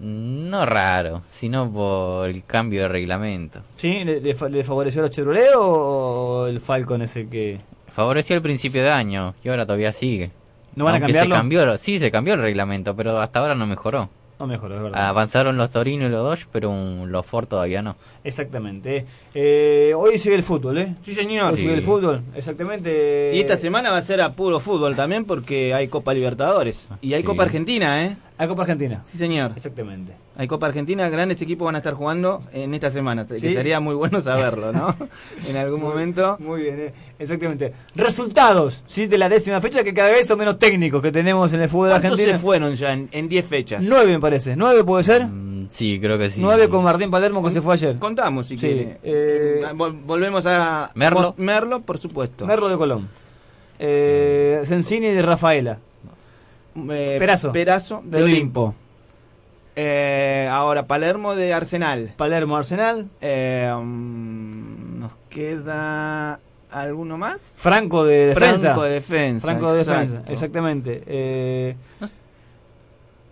No 0.00 0.64
raro, 0.66 1.22
sino 1.32 1.70
por 1.72 2.28
el 2.28 2.44
cambio 2.44 2.82
de 2.82 2.88
reglamento. 2.88 3.62
¿Sí? 3.76 4.04
¿Le, 4.04 4.20
le 4.20 4.34
fa- 4.34 4.48
le 4.48 4.62
favoreció 4.62 5.00
a 5.00 5.04
los 5.06 5.10
Chevrolet 5.10 5.48
o 5.56 6.46
el 6.46 6.60
Falcon 6.60 7.02
es 7.02 7.16
el 7.16 7.28
que...? 7.28 7.60
Favoreció 7.88 8.36
al 8.36 8.42
principio 8.42 8.82
de 8.82 8.90
año 8.90 9.34
y 9.42 9.48
ahora 9.48 9.64
todavía 9.66 9.92
sigue. 9.92 10.30
¿No 10.76 10.84
van 10.84 10.94
a 10.94 10.96
Aunque 10.98 11.12
cambiarlo? 11.12 11.34
Se 11.34 11.38
cambió, 11.40 11.78
sí, 11.78 11.98
se 11.98 12.10
cambió 12.10 12.34
el 12.34 12.40
reglamento, 12.42 12.94
pero 12.94 13.20
hasta 13.20 13.40
ahora 13.40 13.54
no 13.54 13.66
mejoró. 13.66 14.08
No 14.38 14.46
mejor, 14.46 14.70
es 14.70 14.80
verdad. 14.80 15.08
Avanzaron 15.08 15.56
los 15.56 15.70
Torino 15.70 16.06
y 16.06 16.10
los 16.10 16.22
Dodge, 16.22 16.46
pero 16.52 16.70
un- 16.70 17.10
los 17.10 17.26
Ford 17.26 17.48
todavía 17.48 17.82
no. 17.82 17.96
Exactamente. 18.22 19.04
Eh, 19.34 19.92
hoy 19.96 20.16
sigue 20.18 20.36
el 20.36 20.44
fútbol, 20.44 20.78
¿eh? 20.78 20.94
Sí, 21.02 21.12
señor. 21.12 21.50
Hoy 21.50 21.56
Sí. 21.56 21.62
sigue 21.62 21.74
el 21.74 21.82
fútbol, 21.82 22.22
exactamente. 22.36 23.32
Y 23.34 23.40
esta 23.40 23.56
semana 23.56 23.90
va 23.90 23.96
a 23.96 24.02
ser 24.02 24.20
a 24.20 24.32
puro 24.34 24.60
fútbol 24.60 24.94
también 24.94 25.24
porque 25.24 25.74
hay 25.74 25.88
Copa 25.88 26.14
Libertadores. 26.14 26.86
Y 27.02 27.14
hay 27.14 27.22
Sí. 27.22 27.26
Copa 27.26 27.42
Argentina, 27.42 28.04
¿eh? 28.04 28.16
Hay 28.40 28.46
Copa 28.46 28.62
Argentina. 28.62 29.02
Sí, 29.04 29.18
señor. 29.18 29.50
Exactamente. 29.56 30.12
Hay 30.36 30.46
Copa 30.46 30.68
Argentina, 30.68 31.08
grandes 31.08 31.42
equipos 31.42 31.66
van 31.66 31.74
a 31.74 31.78
estar 31.78 31.94
jugando 31.94 32.40
en 32.52 32.72
esta 32.72 32.88
semana. 32.90 33.26
Que 33.26 33.40
Sí. 33.40 33.52
sería 33.52 33.80
muy 33.80 33.96
bueno 33.96 34.20
saberlo, 34.20 34.72
¿no? 34.72 34.94
en 35.48 35.56
algún 35.56 35.80
momento. 35.80 36.36
Muy 36.38 36.62
bien, 36.62 36.78
eh, 36.80 36.92
exactamente. 37.18 37.72
Resultados, 37.96 38.84
¿sí? 38.86 39.06
De 39.08 39.18
la 39.18 39.28
décima 39.28 39.60
fecha, 39.60 39.82
que 39.82 39.92
cada 39.92 40.10
vez 40.10 40.26
son 40.28 40.38
menos 40.38 40.58
técnicos 40.58 41.02
que 41.02 41.10
tenemos 41.10 41.52
en 41.52 41.62
el 41.62 41.68
fútbol 41.68 41.88
¿Cuántos 41.90 42.12
argentino. 42.12 42.36
se 42.36 42.42
fueron 42.42 42.74
ya 42.74 42.92
en 42.92 43.08
en 43.10 43.28
10 43.28 43.44
fechas? 43.44 43.82
Nueve, 43.84 44.12
me 44.12 44.20
parece. 44.20 44.54
Nueve 44.54 44.84
puede 44.84 45.02
ser. 45.02 45.26
Mm, 45.26 45.66
Sí, 45.70 45.98
creo 46.00 46.16
que 46.16 46.30
sí. 46.30 46.40
Nueve 46.40 46.68
con 46.68 46.82
Martín 46.84 47.10
Palermo 47.10 47.42
que 47.44 47.50
se 47.50 47.60
fue 47.60 47.74
ayer. 47.74 47.98
Contamos 47.98 48.46
si 48.46 48.56
Sí, 48.56 48.60
quiere. 48.66 48.98
eh, 49.02 49.62
Vol- 49.74 50.00
volvemos 50.06 50.46
a 50.46 50.90
Merlo. 50.94 51.34
Merlo, 51.36 51.80
por 51.82 51.98
supuesto. 51.98 52.46
Merlo 52.46 52.68
de 52.68 52.76
Colón. 52.78 53.08
Eh, 53.78 54.60
Sensini 54.64 55.08
de 55.08 55.22
Rafaela. 55.22 55.78
Eh, 56.90 57.16
Perazo. 57.18 57.52
Perazo 57.52 58.02
de 58.04 58.18
De 58.18 58.24
Olimpo. 58.24 58.74
Eh, 59.76 60.48
ahora 60.50 60.86
Palermo 60.86 61.34
de 61.34 61.52
Arsenal. 61.54 62.12
Palermo 62.16 62.56
Arsenal. 62.56 63.06
Eh, 63.20 63.72
mm, 63.80 64.98
nos 65.00 65.12
queda 65.28 66.40
alguno 66.70 67.16
más. 67.16 67.54
Franco 67.56 68.04
de 68.04 68.26
defensa. 68.28 68.58
Franco 68.58 68.82
de 68.82 68.90
defensa. 68.90 69.46
Franco 69.46 69.72
de 69.72 69.78
defensa, 69.78 70.22
exactamente. 70.28 71.02
Eh, 71.06 71.76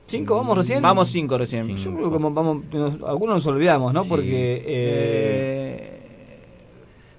¿Cinco 0.08 0.36
vamos 0.36 0.56
recién? 0.58 0.80
Vamos 0.82 1.08
cinco 1.08 1.36
recién. 1.36 1.74
Yo 1.74 1.92
creo 1.94 2.04
que 2.10 2.18
vamos, 2.18 2.32
vamos- 2.34 2.64
nos- 2.72 3.02
algunos 3.08 3.36
nos 3.36 3.46
olvidamos, 3.48 3.92
¿no? 3.92 4.04
Sí. 4.04 4.08
Porque 4.08 4.54
eh, 4.64 5.92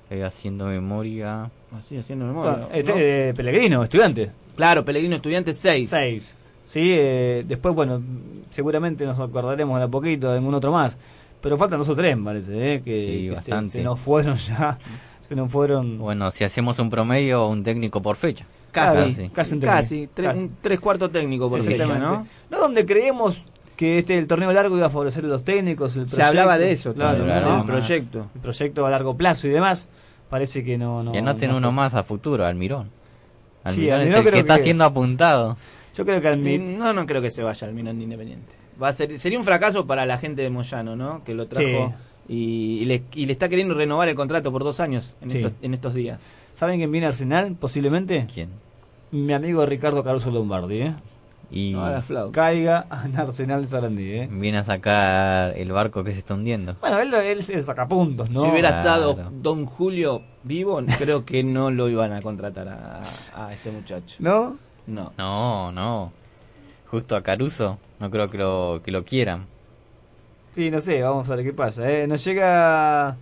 Eh, 0.09 0.19
Eh, 0.19 0.23
haciendo 0.23 0.67
memoria. 0.67 1.51
así 1.77 1.97
haciendo 1.97 2.25
memoria. 2.27 2.51
bueno, 2.51 2.67
¿no? 2.69 2.73
este, 2.73 3.29
eh, 3.29 3.33
Pellegrino, 3.33 3.83
estudiante. 3.83 4.31
Claro, 4.57 4.83
Pellegrino 4.83 5.15
Estudiante 5.15 5.53
6. 5.53 5.89
Seis. 5.89 6.35
Sí, 6.65 6.91
eh, 6.93 7.45
después, 7.47 7.73
bueno, 7.73 8.01
seguramente 8.49 9.05
nos 9.05 9.17
acordaremos 9.21 9.79
de 9.79 9.85
a 9.85 9.87
poquito 9.87 10.29
de 10.29 10.37
algún 10.39 10.53
otro 10.53 10.73
más. 10.73 10.97
Pero 11.39 11.57
faltan 11.57 11.79
dos 11.79 11.87
o 11.87 11.95
tres, 11.95 12.17
me 12.17 12.25
parece, 12.25 12.73
¿eh? 12.73 12.81
Que, 12.83 13.05
Sí, 13.05 13.23
que 13.27 13.31
bastante. 13.35 13.69
se 13.69 13.83
nos 13.83 13.99
fueron 13.99 14.35
ya. 14.35 14.77
Se 15.21 15.35
nos 15.35 15.51
fueron. 15.51 15.97
Bueno, 15.99 16.29
si 16.31 16.43
hacemos 16.43 16.79
un 16.79 16.89
promedio, 16.89 17.47
un 17.47 17.63
técnico 17.63 18.01
por 18.01 18.15
fecha. 18.17 18.45
Casi. 18.71 19.13
Casi. 19.13 19.29
Casi 19.29 19.53
un 19.53 19.59
técnico. 19.61 19.77
Casi. 19.81 20.09
Tres, 20.13 20.29
Casi. 20.29 20.41
un 20.43 20.57
tres 20.61 20.79
cuartos 20.79 21.11
técnico 21.11 21.49
por 21.49 21.61
fecha, 21.61 21.83
Exactamente. 21.83 22.29
¿no? 22.49 22.57
¿no? 22.57 22.59
donde 22.59 22.85
creíamos 22.85 23.43
que 23.75 23.99
este 23.99 24.17
el 24.17 24.25
torneo 24.27 24.51
largo 24.51 24.75
iba 24.75 24.87
a 24.87 24.89
favorecer 24.89 25.23
a 25.25 25.27
los 25.27 25.43
técnicos, 25.43 25.95
el 25.95 26.09
Se 26.09 26.21
hablaba 26.23 26.57
de 26.57 26.71
eso, 26.71 26.93
claro, 26.93 27.23
claro, 27.23 27.49
más. 27.57 27.65
proyecto. 27.65 28.27
el 28.33 28.41
proyecto 28.41 28.85
a 28.85 28.89
largo 28.89 29.15
plazo 29.15 29.47
y 29.47 29.51
demás. 29.51 29.87
Parece 30.29 30.63
que 30.63 30.77
no. 30.77 31.03
no 31.03 31.13
y 31.13 31.17
anoten 31.19 31.51
no 31.51 31.57
uno 31.57 31.67
fue. 31.69 31.75
más 31.75 31.93
a 31.93 32.03
futuro, 32.03 32.45
Almirón. 32.45 32.89
Sí, 33.69 33.89
Almirón 33.89 34.01
es 34.01 34.07
Almirón 34.07 34.19
el 34.19 34.23
que 34.23 34.29
creo 34.31 34.41
está 34.41 34.55
que- 34.57 34.63
siendo 34.63 34.83
apuntado. 34.85 35.57
Yo 35.95 36.05
creo 36.05 36.21
que 36.21 36.57
No, 36.59 36.93
no 36.93 37.05
creo 37.05 37.21
que 37.21 37.31
se 37.31 37.41
vaya 37.43 37.67
al 37.67 37.73
Milan 37.73 37.99
Independiente. 38.01 38.55
Va 38.81 38.89
a 38.89 38.93
ser, 38.93 39.17
sería 39.19 39.39
un 39.39 39.43
fracaso 39.45 39.87
para 39.87 40.05
la 40.05 40.17
gente 40.19 40.41
de 40.43 40.49
Moyano, 40.51 40.95
¿no? 40.95 41.23
Que 41.23 41.33
lo 41.33 41.47
trajo 41.47 41.93
y, 42.29 42.79
y 42.81 42.85
le, 42.85 43.03
y 43.15 43.25
le 43.25 43.31
está 43.31 43.49
queriendo 43.49 43.73
renovar 43.73 44.07
el 44.07 44.15
contrato 44.15 44.51
por 44.51 44.63
dos 44.63 44.79
años 44.79 45.15
en, 45.21 45.31
Sí. 45.31 45.37
estos, 45.39 45.53
en 45.61 45.73
estos 45.73 45.93
días. 45.95 46.21
¿Saben 46.53 46.77
quién 46.77 46.91
viene 46.91 47.05
a 47.07 47.09
Arsenal? 47.09 47.55
Posiblemente. 47.59 48.27
¿Quién? 48.31 48.49
Mi 49.11 49.33
amigo 49.33 49.65
Ricardo 49.65 50.03
Caruso 50.03 50.29
Lombardi, 50.29 50.81
¿eh? 50.81 50.93
Y 51.49 51.71
No, 51.73 52.31
caiga 52.31 52.85
en 53.05 53.17
Arsenal 53.17 53.61
de 53.61 53.67
Sarandí. 53.67 54.11
¿eh? 54.11 54.27
viene 54.31 54.57
a 54.57 54.63
sacar 54.63 55.55
el 55.57 55.71
barco 55.71 56.03
que 56.03 56.13
se 56.13 56.19
está 56.19 56.33
hundiendo. 56.33 56.75
Bueno, 56.81 56.99
él, 56.99 57.13
él 57.13 57.43
se 57.43 57.61
saca 57.63 57.87
puntos, 57.87 58.29
¿no? 58.29 58.41
Si 58.43 58.49
hubiera 58.49 58.81
Claro. 58.81 59.11
estado 59.11 59.31
Don 59.31 59.65
Julio 59.65 60.21
vivo, 60.43 60.81
creo 60.97 61.25
que 61.25 61.43
no 61.43 61.71
lo 61.71 61.89
iban 61.89 62.11
a 62.13 62.21
contratar 62.21 62.67
a, 62.67 63.01
a 63.35 63.53
este 63.53 63.71
muchacho. 63.71 64.17
¿No? 64.19 64.57
No. 64.87 65.13
No, 65.17 65.71
no. 65.71 66.11
Justo 66.89 67.15
a 67.15 67.21
Caruso, 67.23 67.77
no 67.99 68.09
creo 68.11 68.29
que 68.29 68.37
lo, 68.37 68.81
que 68.83 68.91
lo 68.91 69.03
quieran. 69.03 69.45
Sí, 70.53 70.71
no 70.71 70.81
sé, 70.81 71.01
vamos 71.03 71.29
a 71.29 71.35
ver 71.35 71.45
qué 71.45 71.53
pasa. 71.53 71.89
¿eh? 71.91 72.07
Nos 72.07 72.23
llega. 72.25 73.15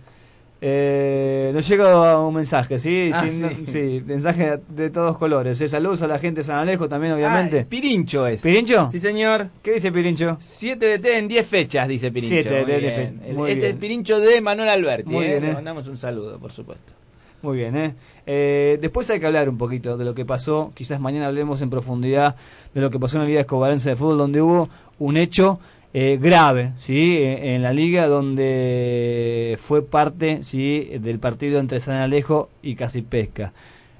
Eh, 0.68 1.52
nos 1.54 1.68
llega 1.68 2.18
un 2.26 2.34
mensaje, 2.34 2.80
¿sí? 2.80 3.10
Ah, 3.14 3.20
Sin- 3.30 3.50
sí. 3.50 3.64
sí, 3.68 4.02
mensaje 4.04 4.58
de 4.68 4.90
todos 4.90 5.16
colores. 5.16 5.60
¿eh? 5.60 5.68
Saludos 5.68 6.02
a 6.02 6.08
la 6.08 6.18
gente 6.18 6.40
de 6.40 6.44
San 6.44 6.56
Alejo 6.56 6.88
también, 6.88 7.12
obviamente. 7.12 7.60
Ah, 7.60 7.66
Pirincho 7.68 8.26
es. 8.26 8.40
¿Pirincho? 8.42 8.88
Sí, 8.88 8.98
señor. 8.98 9.46
¿Qué 9.62 9.74
dice 9.74 9.92
Pirincho? 9.92 10.36
7 10.40 10.84
de 10.86 10.98
T 10.98 11.18
en 11.18 11.28
10 11.28 11.46
fechas, 11.46 11.86
dice 11.86 12.10
Pirincho. 12.10 12.34
Siete 12.34 12.52
de 12.54 12.60
Muy 12.62 12.66
T 12.66 12.74
en 12.74 12.80
bien. 12.80 12.94
10 12.94 13.20
fe- 13.22 13.30
El- 13.30 13.36
muy 13.36 13.50
este 13.52 13.68
es 13.68 13.74
Pirincho 13.76 14.18
de 14.18 14.40
Manuel 14.40 14.68
Alberti. 14.68 15.12
Muy 15.12 15.24
¿eh? 15.26 15.28
bien, 15.28 15.42
Le 15.44 15.50
¿eh? 15.50 15.54
mandamos 15.54 15.86
un 15.86 15.96
saludo, 15.96 16.36
por 16.40 16.50
supuesto. 16.50 16.94
Muy 17.42 17.58
bien, 17.58 17.76
¿eh? 17.76 17.94
Eh, 18.26 18.78
Después 18.80 19.08
hay 19.10 19.20
que 19.20 19.26
hablar 19.26 19.48
un 19.48 19.58
poquito 19.58 19.96
de 19.96 20.04
lo 20.04 20.16
que 20.16 20.24
pasó. 20.24 20.72
Quizás 20.74 20.98
mañana 20.98 21.28
hablemos 21.28 21.62
en 21.62 21.70
profundidad 21.70 22.34
de 22.74 22.80
lo 22.80 22.90
que 22.90 22.98
pasó 22.98 23.18
en 23.18 23.22
la 23.22 23.28
Liga 23.28 23.40
Escobarense 23.40 23.90
de 23.90 23.94
Fútbol, 23.94 24.18
donde 24.18 24.42
hubo 24.42 24.68
un 24.98 25.16
hecho 25.16 25.60
eh, 25.98 26.18
grave, 26.20 26.72
¿sí? 26.78 27.16
Eh, 27.16 27.54
En 27.54 27.62
la 27.62 27.72
liga 27.72 28.06
donde 28.06 29.56
fue 29.58 29.80
parte, 29.80 30.42
¿sí? 30.42 30.90
Del 31.00 31.18
partido 31.18 31.58
entre 31.58 31.80
San 31.80 31.96
Alejo 31.96 32.50
y 32.60 32.74
Casi 32.74 33.00
Pesca. 33.00 33.54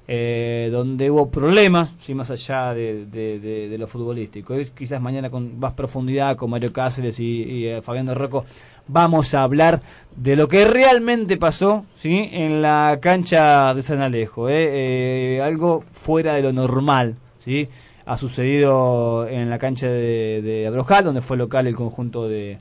Eh, 0.07 0.69
donde 0.71 1.11
hubo 1.11 1.29
problemas, 1.29 1.93
¿sí? 1.99 2.13
más 2.13 2.29
allá 2.29 2.73
de, 2.73 3.75
lo 3.77 3.87
futbolístico. 3.87 4.53
Quizás 4.73 5.01
mañana 5.01 5.29
con 5.29 5.59
más 5.59 5.73
profundidad 5.73 6.37
con 6.37 6.49
Mario 6.49 6.71
Cáceres 6.71 7.19
y, 7.19 7.43
y, 7.43 7.67
eh, 7.67 7.81
Fabián 7.81 8.05
de 8.05 8.13
Rocco 8.13 8.45
vamos 8.87 9.33
a 9.33 9.43
hablar 9.43 9.81
de 10.15 10.35
lo 10.35 10.47
que 10.47 10.65
realmente 10.65 11.35
pasó 11.35 11.85
¿sí? 11.95 12.29
en 12.31 12.61
la 12.61 12.99
cancha 13.01 13.73
de 13.73 13.81
San 13.81 14.01
Alejo. 14.01 14.49
¿eh? 14.49 15.35
Eh, 15.37 15.41
algo 15.41 15.83
fuera 15.91 16.35
de 16.35 16.43
lo 16.43 16.53
normal. 16.53 17.15
¿sí? 17.39 17.67
Ha 18.07 18.17
sucedido 18.17 19.27
en 19.27 19.49
la 19.49 19.59
cancha 19.59 19.87
de, 19.87 20.41
de 20.41 20.65
Abrojal, 20.65 21.03
donde 21.03 21.21
fue 21.21 21.37
local 21.37 21.67
el 21.67 21.75
conjunto 21.75 22.27
de, 22.27 22.57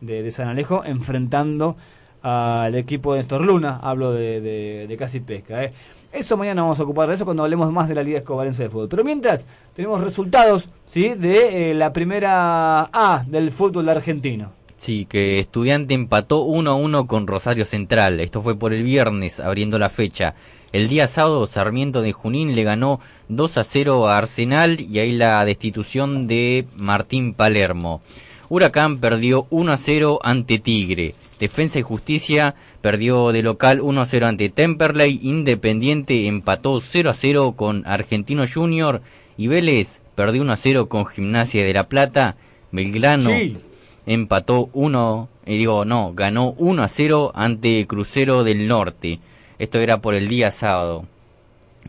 de, 0.00 0.30
San 0.30 0.48
Alejo, 0.48 0.84
enfrentando 0.84 1.76
al 2.22 2.74
equipo 2.74 3.14
de 3.14 3.20
Néstor 3.20 3.40
Luna. 3.40 3.80
Hablo 3.82 4.12
de, 4.12 4.40
de, 4.40 4.86
de 4.86 4.96
Casi 4.96 5.20
Pesca. 5.20 5.64
¿eh? 5.64 5.72
Eso 6.14 6.36
mañana 6.36 6.62
vamos 6.62 6.78
a 6.78 6.84
ocupar 6.84 7.08
de 7.08 7.14
eso 7.14 7.24
cuando 7.24 7.42
hablemos 7.42 7.72
más 7.72 7.88
de 7.88 7.96
la 7.96 8.04
Liga 8.04 8.18
Escobarense 8.18 8.62
de 8.62 8.70
Fútbol. 8.70 8.88
Pero 8.88 9.02
mientras, 9.02 9.48
tenemos 9.72 10.00
resultados 10.00 10.68
¿sí? 10.86 11.14
de 11.14 11.70
eh, 11.70 11.74
la 11.74 11.92
primera 11.92 12.88
A 12.92 13.24
del 13.26 13.50
fútbol 13.50 13.88
argentino. 13.88 14.52
Sí, 14.76 15.06
que 15.06 15.40
Estudiante 15.40 15.92
empató 15.94 16.42
1 16.42 16.70
a 16.70 16.74
1 16.74 17.06
con 17.08 17.26
Rosario 17.26 17.64
Central. 17.64 18.20
Esto 18.20 18.42
fue 18.42 18.56
por 18.56 18.72
el 18.72 18.84
viernes, 18.84 19.40
abriendo 19.40 19.78
la 19.78 19.88
fecha. 19.88 20.34
El 20.74 20.88
día 20.88 21.06
sábado, 21.06 21.46
Sarmiento 21.46 22.02
de 22.02 22.10
Junín 22.10 22.56
le 22.56 22.64
ganó 22.64 22.98
2 23.28 23.58
a 23.58 23.62
0 23.62 24.08
a 24.08 24.18
Arsenal 24.18 24.80
y 24.80 24.98
ahí 24.98 25.12
la 25.12 25.44
destitución 25.44 26.26
de 26.26 26.66
Martín 26.74 27.32
Palermo. 27.32 28.02
Huracán 28.48 28.98
perdió 28.98 29.46
1 29.50 29.70
a 29.70 29.76
0 29.76 30.18
ante 30.24 30.58
Tigre. 30.58 31.14
Defensa 31.38 31.78
y 31.78 31.82
Justicia 31.82 32.56
perdió 32.80 33.30
de 33.30 33.44
local 33.44 33.80
1 33.80 34.00
a 34.00 34.04
0 34.04 34.26
ante 34.26 34.48
Temperley. 34.48 35.20
Independiente 35.22 36.26
empató 36.26 36.80
0 36.80 37.10
a 37.10 37.14
0 37.14 37.54
con 37.56 37.86
Argentino 37.86 38.44
Junior. 38.52 39.00
Y 39.36 39.46
Vélez 39.46 40.00
perdió 40.16 40.42
1 40.42 40.54
a 40.54 40.56
0 40.56 40.88
con 40.88 41.06
Gimnasia 41.06 41.64
de 41.64 41.72
la 41.72 41.88
Plata. 41.88 42.34
Belgrano 42.72 43.30
Sí. 43.30 43.58
empató 44.06 44.70
1, 44.72 45.28
eh, 45.46 45.56
digo, 45.56 45.84
no, 45.84 46.14
ganó 46.14 46.50
1 46.58 46.82
a 46.82 46.88
0 46.88 47.30
ante 47.32 47.86
Crucero 47.86 48.42
del 48.42 48.66
Norte. 48.66 49.20
Esto 49.58 49.78
era 49.78 50.00
por 50.00 50.14
el 50.14 50.28
día 50.28 50.50
sábado. 50.50 51.04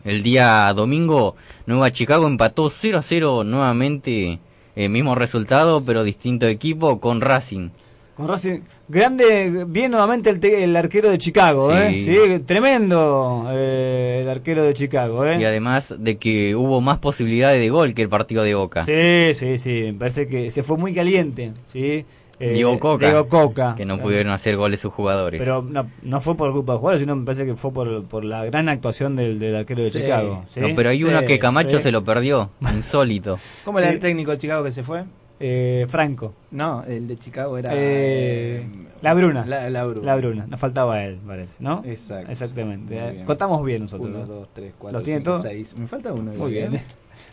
El 0.04 0.22
día 0.22 0.72
domingo, 0.74 1.36
Nueva 1.66 1.90
Chicago 1.92 2.26
empató 2.26 2.70
0 2.70 2.98
a 2.98 3.02
0 3.02 3.44
nuevamente, 3.44 4.38
el 4.76 4.90
mismo 4.90 5.14
resultado, 5.14 5.82
pero 5.84 6.04
distinto 6.04 6.46
equipo 6.46 7.00
con 7.00 7.20
Racing. 7.20 7.70
Con 8.14 8.28
Racing, 8.28 8.60
grande, 8.88 9.64
bien 9.66 9.90
nuevamente 9.90 10.30
el, 10.30 10.38
te- 10.40 10.64
el 10.64 10.74
arquero 10.76 11.10
de 11.10 11.18
Chicago, 11.18 11.70
Sí. 11.72 11.76
¿eh? 12.08 12.36
Sí, 12.38 12.38
tremendo 12.46 13.46
eh, 13.50 14.20
el 14.22 14.28
arquero 14.28 14.62
de 14.64 14.72
Chicago, 14.74 15.24
¿eh? 15.26 15.38
Y 15.40 15.44
además 15.44 15.94
de 15.98 16.16
que 16.16 16.54
hubo 16.54 16.80
más 16.80 16.98
posibilidades 16.98 17.60
de 17.60 17.68
gol 17.68 17.92
que 17.92 18.02
el 18.02 18.08
partido 18.08 18.42
de 18.42 18.54
Boca. 18.54 18.84
Sí, 18.84 19.34
sí, 19.34 19.58
sí, 19.58 19.82
me 19.86 19.94
parece 19.94 20.28
que 20.28 20.50
se 20.50 20.62
fue 20.62 20.76
muy 20.78 20.94
caliente, 20.94 21.52
¿sí? 21.68 22.04
Eh, 22.38 22.52
Diego 22.52 22.78
Coca, 22.78 23.06
Diego 23.06 23.28
Coca. 23.28 23.74
que 23.76 23.86
no 23.86 23.98
pudieron 23.98 24.30
hacer 24.32 24.56
goles 24.56 24.80
sus 24.80 24.92
jugadores. 24.92 25.40
Pero 25.40 25.62
no, 25.62 25.86
no 26.02 26.20
fue 26.20 26.36
por 26.36 26.52
culpa 26.52 26.74
de 26.74 26.78
jugadores, 26.78 27.00
sino 27.00 27.16
me 27.16 27.24
parece 27.24 27.46
que 27.46 27.54
fue 27.56 27.72
por, 27.72 28.04
por 28.04 28.24
la 28.24 28.44
gran 28.44 28.68
actuación 28.68 29.16
del, 29.16 29.38
del 29.38 29.56
arquero 29.56 29.82
de 29.82 29.90
Sí. 29.90 30.00
Chicago. 30.00 30.44
¿sí? 30.50 30.60
No, 30.60 30.68
pero 30.76 30.90
hay 30.90 30.98
Sí, 30.98 31.04
uno 31.04 31.22
que 31.24 31.38
Camacho 31.38 31.78
sí. 31.78 31.84
se 31.84 31.92
lo 31.92 32.04
perdió, 32.04 32.50
insólito. 32.74 33.38
¿Cómo 33.64 33.78
era 33.78 33.88
Sí. 33.88 33.94
el 33.94 34.00
técnico 34.00 34.32
de 34.32 34.38
Chicago 34.38 34.64
que 34.64 34.72
se 34.72 34.82
fue? 34.82 35.04
Eh, 35.40 35.86
Franco. 35.88 36.34
No, 36.50 36.82
el 36.86 37.08
de 37.08 37.18
Chicago 37.18 37.58
era. 37.58 37.70
Eh, 37.74 38.66
la 39.02 39.12
Bruna. 39.14 39.44
La, 39.46 39.68
la 39.68 39.84
Bruna. 39.84 40.02
La 40.06 40.16
Bruna. 40.16 40.46
Nos 40.46 40.58
faltaba 40.60 41.04
él, 41.04 41.18
parece, 41.26 41.62
¿no? 41.62 41.82
Exacto. 41.84 42.32
Exactamente. 42.32 42.96
Eh, 42.98 43.10
bien. 43.12 43.26
Contamos 43.26 43.62
bien 43.64 43.82
nosotros. 43.82 44.08
Uno, 44.10 44.18
¿no? 44.20 44.26
dos, 44.26 44.48
tres, 44.54 44.72
cuatro, 44.78 44.98
¿Los 44.98 45.04
tiene 45.04 45.20
todos? 45.20 45.42
seis. 45.42 45.76
Me 45.76 45.86
falta 45.86 46.12
uno. 46.12 46.32
Muy 46.32 46.52
bien. 46.52 46.80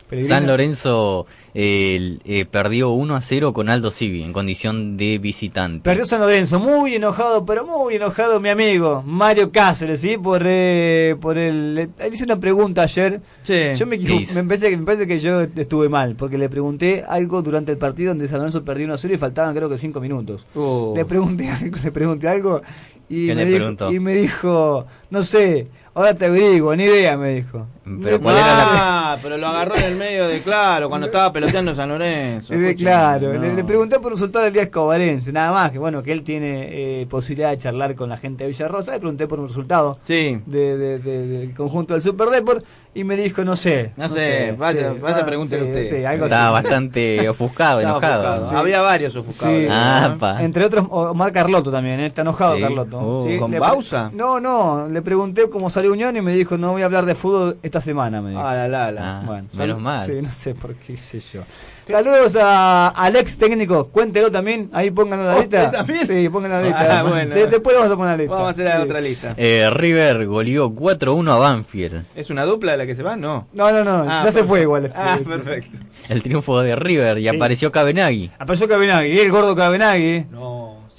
Pellegrino. 0.08 0.34
San 0.34 0.46
Lorenzo 0.46 1.26
eh, 1.54 2.18
eh, 2.24 2.44
perdió 2.44 2.90
1 2.90 3.14
a 3.16 3.20
0 3.20 3.52
con 3.52 3.68
Aldo 3.68 3.90
Civi 3.90 4.22
en 4.22 4.32
condición 4.32 4.96
de 4.96 5.18
visitante. 5.18 5.80
Perdió 5.82 6.04
San 6.04 6.20
Lorenzo, 6.20 6.58
muy 6.60 6.94
enojado, 6.94 7.44
pero 7.46 7.66
muy 7.66 7.94
enojado 7.96 8.38
mi 8.40 8.48
amigo 8.50 9.02
Mario 9.06 9.50
Cáceres, 9.50 10.00
¿sí? 10.00 10.16
Por, 10.18 10.42
eh, 10.44 11.16
por 11.20 11.38
el... 11.38 11.74
le- 11.74 11.88
Él 11.98 12.12
hizo 12.14 12.24
una 12.24 12.38
pregunta 12.38 12.82
ayer. 12.82 13.20
Sí. 13.42 13.54
Yo 13.76 13.86
me, 13.86 13.96
me, 13.98 14.44
parece 14.44 14.70
que, 14.70 14.76
me 14.76 14.84
parece 14.84 15.06
que 15.06 15.18
yo 15.18 15.40
estuve 15.42 15.88
mal, 15.88 16.16
porque 16.16 16.36
le 16.38 16.48
pregunté 16.48 17.04
algo 17.08 17.40
durante 17.42 17.72
el 17.72 17.78
partido 17.78 18.10
donde 18.10 18.28
San 18.28 18.38
Lorenzo 18.38 18.64
perdió 18.64 18.84
1 18.86 18.94
a 18.94 18.98
0 18.98 19.14
y 19.14 19.18
faltaban 19.18 19.54
creo 19.54 19.68
que 19.70 19.78
5 19.78 20.00
minutos. 20.00 20.46
Oh. 20.54 20.92
Le 20.96 21.04
pregunté 21.04 21.48
algo, 21.50 21.76
le 21.82 21.90
pregunté 21.92 22.28
algo 22.28 22.60
y, 23.08 23.26
¿Qué 23.28 23.34
me 23.34 23.44
le 23.44 23.58
dijo, 23.58 23.92
y 23.92 24.00
me 24.00 24.14
dijo, 24.14 24.86
no 25.10 25.22
sé, 25.22 25.68
ahora 25.94 26.14
te 26.14 26.26
averiguo, 26.26 26.74
ni 26.76 26.84
idea, 26.84 27.16
me 27.16 27.32
dijo. 27.34 27.66
Pero 28.02 28.20
¿cuál 28.20 28.36
era 28.36 28.46
la- 28.46 29.12
Ah, 29.12 29.18
pero 29.22 29.36
lo 29.36 29.46
agarró 29.46 29.76
en 29.76 29.82
el 29.84 29.96
medio 29.96 30.26
de 30.26 30.40
claro, 30.40 30.88
cuando 30.88 31.06
estaba 31.06 31.32
peloteando 31.32 31.74
San 31.74 31.88
Lorenzo. 31.90 32.54
De- 32.54 32.74
claro, 32.74 33.32
no. 33.34 33.40
le, 33.40 33.54
le 33.54 33.62
pregunté 33.64 33.96
por 33.98 34.06
un 34.06 34.12
resultado 34.12 34.44
del 34.44 34.54
día 34.54 34.62
escobarense, 34.62 35.32
nada 35.32 35.52
más, 35.52 35.70
que 35.70 35.78
bueno, 35.78 36.02
que 36.02 36.10
él 36.12 36.22
tiene 36.24 36.68
eh, 37.02 37.06
posibilidad 37.08 37.50
de 37.50 37.58
charlar 37.58 37.94
con 37.94 38.08
la 38.08 38.16
gente 38.16 38.44
de 38.44 38.48
Villarrosa, 38.48 38.92
le 38.92 38.98
pregunté 39.00 39.26
por 39.28 39.38
un 39.38 39.48
resultado 39.48 39.98
Sí. 40.02 40.40
de, 40.46 40.76
de- 40.78 40.98
de- 40.98 41.26
del 41.26 41.54
conjunto 41.54 41.92
del 41.94 42.02
Super 42.02 42.28
Deport 42.30 42.64
y 42.94 43.02
me 43.04 43.16
dijo, 43.16 43.44
no 43.44 43.56
sé. 43.56 43.92
No 43.96 44.08
sé, 44.08 44.54
vaya- 44.58 44.92
vaya, 45.00 45.18
ah, 45.20 45.26
pregúntele 45.26 45.62
sí, 45.62 45.68
usted. 45.68 45.98
sí, 45.98 46.04
algo 46.04 46.26
Estaba 46.26 46.56
así. 46.58 46.64
bastante 46.64 47.28
ofuscado, 47.28 47.80
enojado. 47.80 48.20
ofuscado. 48.22 48.46
Sí. 48.46 48.54
Había 48.54 48.80
varios 48.82 49.16
ofuscados. 49.16 49.56
Sí. 49.56 49.66
Ah, 49.68 50.08
¿no? 50.12 50.18
pa. 50.18 50.42
Entre 50.42 50.64
otros, 50.64 50.86
Omar 50.90 51.32
Carlotto 51.32 51.70
también, 51.72 51.98
¿eh? 52.00 52.06
está 52.06 52.22
enojado 52.22 52.54
Sí. 52.56 52.62
Carlotto. 52.62 53.24
Sí, 53.26 53.36
¿Con 53.38 53.50
le- 53.50 53.58
Bausa? 53.58 54.10
No, 54.14 54.38
no, 54.40 54.88
le 54.88 55.02
pregunté 55.02 55.48
cómo 55.50 55.70
salió 55.70 55.92
Unión 55.92 56.16
y 56.16 56.20
me 56.22 56.32
dijo, 56.32 56.56
no 56.56 56.72
voy 56.72 56.82
a 56.82 56.84
hablar 56.84 57.04
de 57.06 57.14
fútbol 57.14 57.56
esta 57.62 57.80
semana, 57.80 58.22
me 58.22 58.30
dijo. 58.30 58.42
Ah, 58.42 58.54
la, 58.54 58.68
la, 58.68 58.92
la. 58.92 59.18
Ah, 59.18 59.22
Bueno, 59.26 59.48
menos 59.52 59.74
sal- 59.76 59.82
mal. 59.82 60.06
Sí, 60.06 60.12
no 60.22 60.30
sé 60.30 60.54
por 60.54 60.74
qué, 60.74 60.92
qué 60.94 60.98
sé 60.98 61.20
yo. 61.20 61.40
Saludos 61.86 62.34
a 62.40 62.88
Alex 62.88 63.36
técnico, 63.36 63.88
cuéntelo 63.88 64.30
también, 64.32 64.70
ahí 64.72 64.90
pónganlo 64.90 65.24
en 65.24 65.28
la 65.30 65.36
¿Oh, 65.36 65.40
lista. 65.40 65.70
también? 65.70 66.06
Sí, 66.06 66.28
pónganlo 66.30 66.56
en 66.56 66.62
la 66.62 66.68
lista. 66.68 66.98
Ah, 67.00 67.02
bueno. 67.02 67.34
De- 67.34 67.46
después 67.46 67.76
vamos 67.76 67.92
a 67.92 67.96
poner 67.96 68.12
la 68.12 68.16
lista. 68.16 68.32
Vamos 68.34 68.48
a 68.48 68.50
hacer 68.52 68.64
la 68.64 68.76
Sí. 68.76 68.82
otra 68.82 69.00
lista. 69.02 69.34
Eh, 69.36 69.68
River 69.70 70.24
goleó 70.26 70.70
4-1 70.74 71.32
a 71.32 71.36
Banfield. 71.36 72.04
¿Es 72.16 72.30
una 72.30 72.44
dupla 72.46 72.76
la 72.78 72.86
que 72.86 72.94
se 72.94 73.02
va? 73.02 73.16
No. 73.16 73.48
No, 73.52 73.70
no, 73.70 73.84
no, 73.84 74.02
Ah, 74.02 74.06
ya 74.06 74.16
se 74.18 74.24
perfecto. 74.24 74.48
fue 74.48 74.62
igual. 74.62 74.92
Ah, 74.96 75.18
perfecto. 75.26 75.78
El 76.08 76.22
triunfo 76.22 76.60
de 76.62 76.74
River 76.74 77.18
y 77.18 77.28
Sí. 77.28 77.36
apareció 77.36 77.70
Cabenagui. 77.70 78.30
Apareció 78.38 78.66
Cabenagui, 78.66 79.18
el 79.18 79.30
gordo 79.30 79.54
Cabenagui. 79.54 80.24
No. 80.30 80.53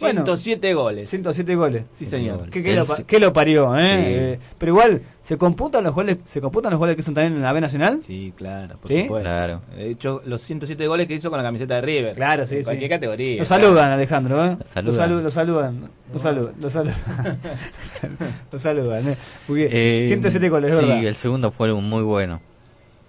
Bueno. 0.06 0.22
107 0.26 0.74
goles. 0.74 1.10
107 1.10 1.56
goles. 1.56 1.84
Sí, 1.94 2.06
señor. 2.06 2.50
¿Qué, 2.50 2.62
qué 2.64 2.76
lo, 2.76 2.86
qué 3.08 3.20
lo 3.20 3.34
parió, 3.34 3.76
eh? 3.78 3.82
Sí. 3.82 4.04
Eh, 4.14 4.40
Pero 4.58 4.72
igual, 4.72 5.02
¿se 5.22 5.38
computan 5.38 5.84
los 5.84 5.94
goles 5.94 6.18
se 6.26 6.42
computan 6.42 6.72
los 6.72 6.80
goles 6.80 6.96
que 6.96 7.02
son 7.02 7.14
también 7.14 7.34
en 7.36 7.42
la 7.42 7.52
B 7.54 7.62
Nacional? 7.62 8.00
Sí, 8.06 8.34
claro, 8.36 8.78
por 8.78 8.90
¿Sí? 8.92 9.02
supuesto. 9.04 9.24
Claro. 9.24 9.62
De 9.76 9.90
hecho, 9.92 10.22
los 10.26 10.42
107 10.42 10.88
goles 10.88 11.08
que 11.08 11.14
hizo 11.16 11.30
con 11.30 11.38
la 11.38 11.44
camiseta 11.44 11.76
de 11.76 11.82
River. 11.82 12.16
Claro, 12.16 12.46
sí, 12.46 12.56
En 12.56 12.62
sí. 12.62 12.66
cualquier 12.66 12.90
categoría. 12.90 13.38
Lo 13.40 13.46
saludan, 13.46 13.92
Alejandro, 13.92 14.46
¿eh? 14.46 14.58
Lo 14.60 14.68
saludan. 14.68 14.84
Lo, 14.86 14.94
salu- 14.94 15.22
lo 15.24 15.32
saludan. 15.32 15.90
Lo 16.14 16.20
saludan. 16.20 16.54
Lo 16.60 16.70
saludan. 16.70 16.96
Lo 18.52 18.60
saludan, 18.60 19.08
¿eh? 19.10 19.18
Muy 19.48 19.58
bien. 19.60 19.70
Eh, 19.74 20.04
107 20.08 20.50
goles, 20.50 20.76
Sí, 20.78 20.86
¿verdad? 20.86 21.04
el 21.04 21.16
segundo 21.16 21.52
fue 21.52 21.74
muy 21.74 22.04
bueno. 22.04 22.42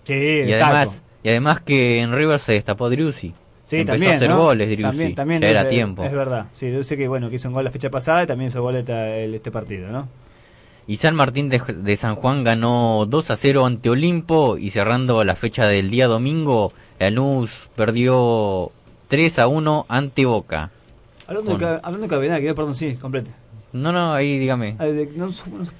Sí, 0.04 0.14
Y 0.14 0.52
además, 0.52 0.90
taco. 0.96 1.02
y 1.22 1.28
además 1.30 1.60
que 1.60 2.00
en 2.00 2.12
River 2.14 2.38
se 2.38 2.52
destapó 2.52 2.88
Driussi. 2.90 3.34
Sí, 3.66 3.78
empezó 3.78 3.94
también, 3.94 4.12
a 4.12 4.16
hacer 4.16 4.30
¿no? 4.30 4.38
goles 4.38 4.68
Driussi. 4.68 4.82
También, 4.90 5.14
también 5.16 5.42
ya 5.42 5.48
era 5.48 5.62
es- 5.62 5.68
tiempo. 5.68 6.04
Es 6.04 6.12
verdad. 6.12 6.46
Sí, 6.54 6.72
yo 6.72 6.82
sé 6.84 6.96
que, 6.96 7.08
bueno, 7.08 7.28
que 7.28 7.36
hizo 7.36 7.48
un 7.48 7.54
gol 7.54 7.64
la 7.64 7.70
fecha 7.72 7.90
pasada 7.90 8.22
y 8.22 8.26
también 8.28 8.48
hizo 8.48 8.62
gol 8.62 8.76
el- 8.76 9.34
este 9.34 9.50
partido, 9.50 9.90
¿no? 9.90 10.08
Y 10.86 10.98
San 10.98 11.16
Martín 11.16 11.48
de, 11.48 11.60
de 11.60 11.96
San 11.96 12.14
Juan 12.14 12.44
ganó 12.44 13.06
2 13.08 13.30
a 13.32 13.36
0 13.36 13.66
ante 13.66 13.90
Olimpo 13.90 14.56
y 14.56 14.70
cerrando 14.70 15.24
la 15.24 15.34
fecha 15.34 15.66
del 15.66 15.90
día 15.90 16.06
domingo, 16.06 16.72
Lanús 17.00 17.68
perdió 17.74 18.70
3 19.08 19.40
a 19.40 19.48
1 19.48 19.84
ante 19.88 20.24
Boca. 20.26 20.70
Hablando, 21.26 21.50
de, 21.50 21.56
Con- 21.58 21.66
Ca- 21.66 21.80
hablando 21.82 22.06
de 22.06 22.08
Cabenagui, 22.08 22.52
perdón, 22.52 22.76
sí, 22.76 22.94
complete. 22.94 23.32
No, 23.72 23.92
no, 23.92 24.14
ahí 24.14 24.38
dígame. 24.38 24.76
Ah, 24.78 24.86
de- 24.86 25.06
No, 25.14 25.28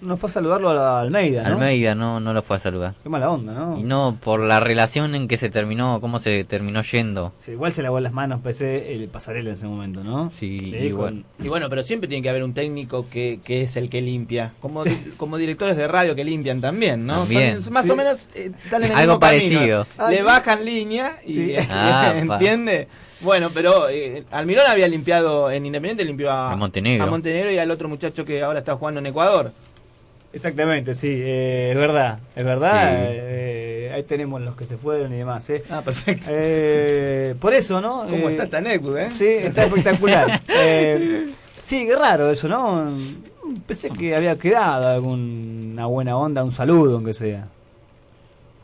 no 0.02 0.16
fue 0.18 0.28
a 0.28 0.32
saludarlo 0.32 0.68
a 0.70 0.74
la 0.74 1.00
Almeida, 1.00 1.42
¿no? 1.44 1.48
Almeida 1.54 1.94
no, 1.94 2.20
no 2.20 2.32
lo 2.34 2.42
fue 2.42 2.56
a 2.56 2.58
saludar. 2.60 2.94
Qué 3.02 3.08
mala 3.08 3.30
onda, 3.30 3.54
¿no? 3.54 3.78
Y 3.78 3.84
no, 3.84 4.18
por 4.22 4.40
la 4.40 4.60
relación 4.60 5.14
en 5.14 5.28
que 5.28 5.36
se 5.38 5.48
terminó, 5.48 6.00
cómo 6.00 6.18
se 6.18 6.44
terminó 6.44 6.82
yendo. 6.82 7.32
Sí, 7.38 7.52
igual 7.52 7.72
se 7.72 7.82
lavó 7.82 8.00
las 8.00 8.12
manos, 8.12 8.40
pensé, 8.42 8.94
el 8.94 9.08
pasarela 9.08 9.50
en 9.50 9.56
ese 9.56 9.66
momento, 9.66 10.04
¿no? 10.04 10.28
Sí, 10.30 10.58
Sí, 10.72 10.76
igual. 10.86 11.24
Y 11.42 11.48
bueno, 11.48 11.68
pero 11.70 11.82
siempre 11.82 12.08
tiene 12.08 12.22
que 12.22 12.28
haber 12.28 12.42
un 12.44 12.52
técnico 12.52 13.06
que, 13.08 13.40
que 13.42 13.62
es 13.62 13.76
el 13.76 13.88
que 13.88 14.02
limpia. 14.02 14.52
Como, 14.60 14.84
di- 14.84 14.96
como 15.16 15.38
directores 15.38 15.76
de 15.76 15.88
radio 15.88 16.14
que 16.14 16.24
limpian 16.24 16.60
también, 16.60 17.06
¿no? 17.06 17.20
También. 17.20 17.62
Son- 17.62 17.72
más 17.72 17.86
Sí. 17.86 17.92
o 17.92 17.96
menos 17.96 18.28
eh, 18.34 18.50
están 18.62 18.82
en 18.84 18.90
el 18.90 18.96
Algo 18.96 19.12
mismo 19.14 19.20
parecido. 19.20 19.86
Ah, 19.96 20.10
Le 20.10 20.18
sí. 20.18 20.22
bajan 20.22 20.64
línea 20.64 21.18
y 21.26 21.32
Sí. 21.34 21.54
Ah, 21.70 22.14
pa. 22.26 22.38
Bueno, 23.20 23.50
pero 23.52 23.88
eh, 23.88 24.24
Almirón 24.30 24.66
había 24.68 24.88
limpiado 24.88 25.50
en 25.50 25.64
Independiente, 25.66 26.04
limpió 26.04 26.30
a, 26.30 26.52
A 26.52 26.56
Montenegro. 26.56 27.04
a 27.04 27.06
Montenegro 27.06 27.50
y 27.50 27.58
al 27.58 27.70
otro 27.70 27.88
muchacho 27.88 28.24
que 28.24 28.42
ahora 28.42 28.58
está 28.60 28.76
jugando 28.76 29.00
en 29.00 29.06
Ecuador. 29.06 29.52
Exactamente, 30.32 30.94
sí, 30.94 31.08
eh, 31.10 31.70
es 31.70 31.76
verdad, 31.78 32.18
es 32.34 32.44
verdad. 32.44 32.98
Sí. 32.98 33.04
eh, 33.08 33.92
ahí 33.94 34.02
tenemos 34.02 34.42
los 34.42 34.54
que 34.54 34.66
se 34.66 34.76
fueron 34.76 35.14
y 35.14 35.16
demás, 35.16 35.48
¿eh? 35.48 35.64
Ah, 35.70 35.80
perfecto. 35.82 36.26
Eh, 36.30 37.34
por 37.40 37.54
eso, 37.54 37.80
¿no? 37.80 38.02
¿Cómo 38.02 38.28
Eh, 38.28 38.32
está 38.32 38.44
esta 38.44 38.58
anécdota, 38.58 39.02
eh? 39.06 39.10
Sí, 39.16 39.24
está 39.28 39.64
espectacular. 39.64 40.40
Eh, 40.58 41.28
sí, 41.64 41.86
qué 41.86 41.96
raro 41.96 42.30
eso, 42.30 42.48
¿no? 42.48 42.86
Pensé 43.66 43.88
que 43.90 44.14
había 44.14 44.36
quedado 44.36 44.88
alguna 44.88 45.86
buena 45.86 46.16
onda, 46.18 46.44
un 46.44 46.52
saludo, 46.52 46.96
aunque 46.96 47.14
sea. 47.14 47.46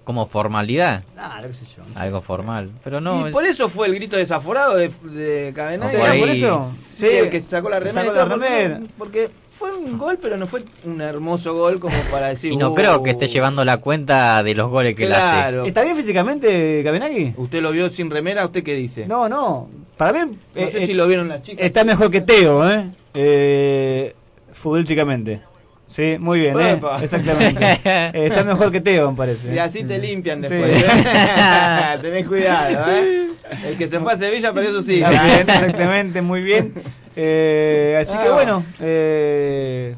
Como 0.04 0.26
formalidad, 0.26 1.04
Ah, 1.16 1.40
qué 1.46 1.54
sé 1.54 1.64
yo. 1.76 1.82
algo 1.94 2.20
formal. 2.20 2.70
Pero 2.82 3.00
no, 3.00 3.22
y 3.22 3.26
es- 3.26 3.32
por 3.32 3.44
eso 3.44 3.68
fue 3.68 3.86
el 3.86 3.94
grito 3.94 4.16
desaforado 4.16 4.76
de, 4.76 4.88
de 5.04 5.52
Cabenagui. 5.54 5.96
No, 5.96 6.18
por 6.18 6.28
eso. 6.28 6.70
Sí, 6.88 7.06
el 7.06 7.30
que 7.30 7.40
sacó 7.40 7.68
la 7.68 7.78
remera. 7.78 8.02
Sacó 8.02 8.12
la 8.16 8.26
porque- 8.28 8.46
remera. 8.48 8.80
Porque 8.98 9.30
fue 9.56 9.72
un 9.76 9.96
gol, 9.96 10.18
pero 10.20 10.36
no 10.36 10.48
fue 10.48 10.64
un 10.84 11.00
hermoso 11.00 11.54
gol 11.54 11.78
como 11.78 11.94
para 12.10 12.28
decir. 12.28 12.52
y 12.52 12.56
no 12.56 12.70
"Uh". 12.70 12.74
creo 12.74 13.02
que 13.04 13.10
esté 13.10 13.28
llevando 13.28 13.64
la 13.64 13.76
cuenta 13.76 14.42
de 14.42 14.54
los 14.56 14.68
goles 14.70 14.96
que 14.96 15.04
él 15.04 15.12
hace. 15.12 15.20
Claro. 15.22 15.64
¿Está 15.66 15.84
bien 15.84 15.94
físicamente, 15.94 16.82
Cabenagui? 16.82 17.34
¿Usted 17.36 17.62
lo 17.62 17.70
vio 17.70 17.88
sin 17.88 18.10
remera? 18.10 18.44
¿Usted 18.44 18.64
qué 18.64 18.74
dice? 18.74 19.06
No, 19.06 19.28
no. 19.28 19.68
Para 19.96 20.12
mí 20.12 20.18
No 20.54 20.60
eh, 20.60 20.68
sé 20.72 20.82
eh, 20.82 20.86
si 20.88 20.94
lo 20.94 21.06
vieron 21.06 21.28
las 21.28 21.42
chicas. 21.42 21.64
está 21.64 21.84
mejor 21.84 22.10
que 22.10 22.22
Teo, 22.22 22.68
¿eh? 22.68 22.90
eh 23.14 24.14
futbolísticamente. 24.52 25.42
Sí, 25.92 26.16
muy 26.18 26.40
bien, 26.40 26.58
¿eh? 26.58 26.80
Exactamente. 27.02 27.80
Eh, 27.84 28.26
está 28.26 28.44
mejor 28.44 28.72
que 28.72 28.80
Teo, 28.80 29.10
me 29.10 29.16
parece. 29.16 29.54
Y 29.54 29.58
así 29.58 29.84
te 29.84 29.98
limpian 29.98 30.42
Sí. 30.42 30.48
después. 30.54 30.82
¿eh? 30.82 31.98
Tenés 32.00 32.26
cuidado, 32.26 32.90
¿eh? 32.90 33.26
El 33.68 33.76
que 33.76 33.86
se 33.88 34.00
fue 34.00 34.12
a 34.14 34.16
Sevilla 34.16 34.54
perdió 34.54 34.72
su 34.72 34.82
silla. 34.82 35.40
Exactamente, 35.40 36.22
muy 36.22 36.40
bien. 36.42 36.72
Eh, 37.14 37.98
así 38.00 38.16
que 38.16 38.28
Ah. 38.28 38.32
bueno, 38.32 38.64
eh, 38.80 39.94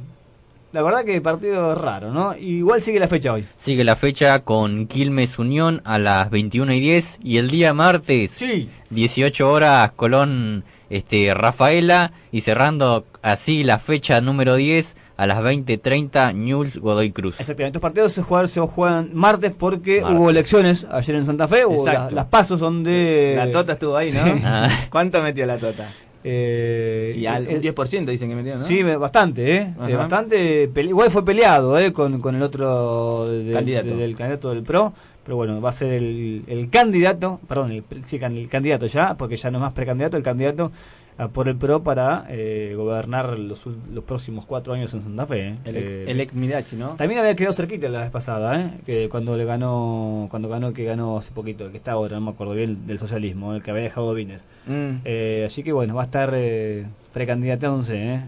la 0.72 0.83
verdad 0.83 1.04
que 1.04 1.20
partido 1.20 1.76
raro, 1.76 2.11
¿no? 2.11 2.35
Igual 2.37 2.83
sigue 2.83 2.98
la 2.98 3.07
fecha 3.07 3.33
hoy. 3.33 3.44
Sigue 3.57 3.85
la 3.85 3.94
fecha 3.94 4.40
con 4.40 4.88
Quilmes 4.88 5.38
Unión 5.38 5.80
a 5.85 6.00
las 6.00 6.28
21 6.30 6.72
y 6.74 6.80
10 6.80 7.20
y 7.22 7.37
el 7.38 7.48
día 7.50 7.72
martes 7.72 8.33
Sí. 8.33 8.68
18 8.90 9.48
horas 9.52 9.92
Colón 9.94 10.64
este 10.90 11.33
Rafaela 11.35 12.11
y 12.33 12.40
cerrando 12.40 13.07
así 13.22 13.62
la 13.62 13.78
fecha 13.78 14.20
número 14.20 14.57
10 14.57 14.96
a 15.16 15.27
las 15.27 15.38
20:30 15.42 16.33
Newell's 16.35 16.77
Godoy 16.79 17.12
Cruz. 17.12 17.38
Exactamente, 17.40 17.77
estos 17.79 17.83
partidos 17.83 18.12
se 18.12 18.22
juegan, 18.22 18.48
se 18.48 18.61
juegan 18.61 19.11
martes 19.14 19.53
porque 19.57 20.00
Martes. 20.00 20.18
hubo 20.18 20.31
elecciones 20.31 20.87
ayer 20.90 21.16
en 21.16 21.24
Santa 21.24 21.46
Fe, 21.48 21.64
hubo 21.64 21.87
Exacto. 21.87 22.14
las, 22.14 22.24
pasos 22.27 22.59
donde... 22.61 23.35
La 23.37 23.50
Tota 23.53 23.74
estuvo 23.74 23.96
ahí, 23.96 24.11
¿no? 24.12 24.24
Sí. 24.24 24.33
Ah, 24.44 24.68
¿Cuánto 24.90 25.22
metió 25.22 25.46
la 25.46 25.59
Tota? 25.59 25.88
Eh, 26.27 27.14
Y 27.18 27.27
al 27.27 27.46
el- 27.46 27.57
un 27.57 27.62
10% 27.62 28.07
dicen 28.11 28.29
que 28.31 28.35
metió, 28.35 28.57
¿no? 28.57 28.64
Sí, 28.64 28.83
bastante, 28.83 29.57
¿eh? 29.57 29.74
Ajá. 29.79 29.90
Eh, 29.90 29.94
bastante. 29.96 30.70
Igual 30.74 31.11
fue 31.11 31.24
peleado, 31.24 31.79
¿eh? 31.79 31.92
Con, 31.92 32.18
con 32.20 32.35
el 32.35 32.42
otro 32.42 33.29
de- 33.29 33.53
Candidato. 33.53 33.88
de- 33.90 33.96
del 33.96 34.16
candidato 34.16 34.50
del 34.50 34.62
PRO. 34.62 34.92
Pero 35.22 35.37
bueno, 35.37 35.61
va 35.61 35.70
a 35.70 35.72
ser 35.72 35.92
el, 35.92 36.42
el 36.46 36.68
candidato, 36.70 37.40
perdón, 37.48 37.70
el, 37.72 37.85
sí, 38.05 38.18
can- 38.18 38.37
el 38.37 38.48
candidato 38.48 38.87
ya, 38.87 39.14
porque 39.16 39.37
ya 39.37 39.50
no 39.50 39.59
es 39.59 39.62
más 39.62 39.72
precandidato, 39.72 40.16
el 40.18 40.22
candidato 40.22 40.70
por 41.33 41.48
el 41.48 41.57
PRO 41.57 41.83
para 41.83 42.27
eh, 42.29 42.74
gobernar 42.77 43.38
los, 43.38 43.66
los 43.92 44.05
próximos 44.05 44.46
cuatro 44.46 44.72
años 44.72 44.92
en 44.94 45.03
Santa 45.03 45.27
Fe. 45.27 45.48
¿eh? 45.48 45.59
El 45.64 45.77
ex, 45.77 45.90
Eh, 45.90 46.05
el 46.09 46.20
ex 46.20 46.35
Mirachi, 46.35 46.77
¿no? 46.77 46.88
También 46.96 47.20
había 47.20 47.37
quedado 47.37 47.55
cerquita 47.55 47.88
la 47.88 48.00
vez 48.00 48.11
pasada, 48.11 48.61
¿eh? 48.61 48.70
Que 48.85 49.09
cuando 49.09 49.37
le 49.37 49.44
ganó, 49.44 50.27
cuando 50.31 50.48
ganó 50.48 50.68
el 50.68 50.74
que 50.74 50.85
ganó 50.85 51.16
hace 51.16 51.31
poquito, 51.31 51.66
el 51.66 51.70
que 51.70 51.77
está 51.77 51.92
ahora, 51.92 52.16
no 52.16 52.27
me 52.27 52.31
acuerdo 52.33 52.55
bien, 52.55 52.87
del 52.87 52.98
socialismo, 52.98 53.55
el 53.55 53.62
que 53.62 53.70
había 53.70 53.85
dejado 53.85 54.12
Wiener. 54.12 54.40
Mm. 54.66 54.96
Eh, 55.05 55.44
así 55.46 55.62
que 55.62 55.72
bueno, 55.72 55.94
va 55.94 56.03
a 56.03 56.07
estar 56.07 56.31
eh, 56.35 56.85
precandidatándose 57.12 58.20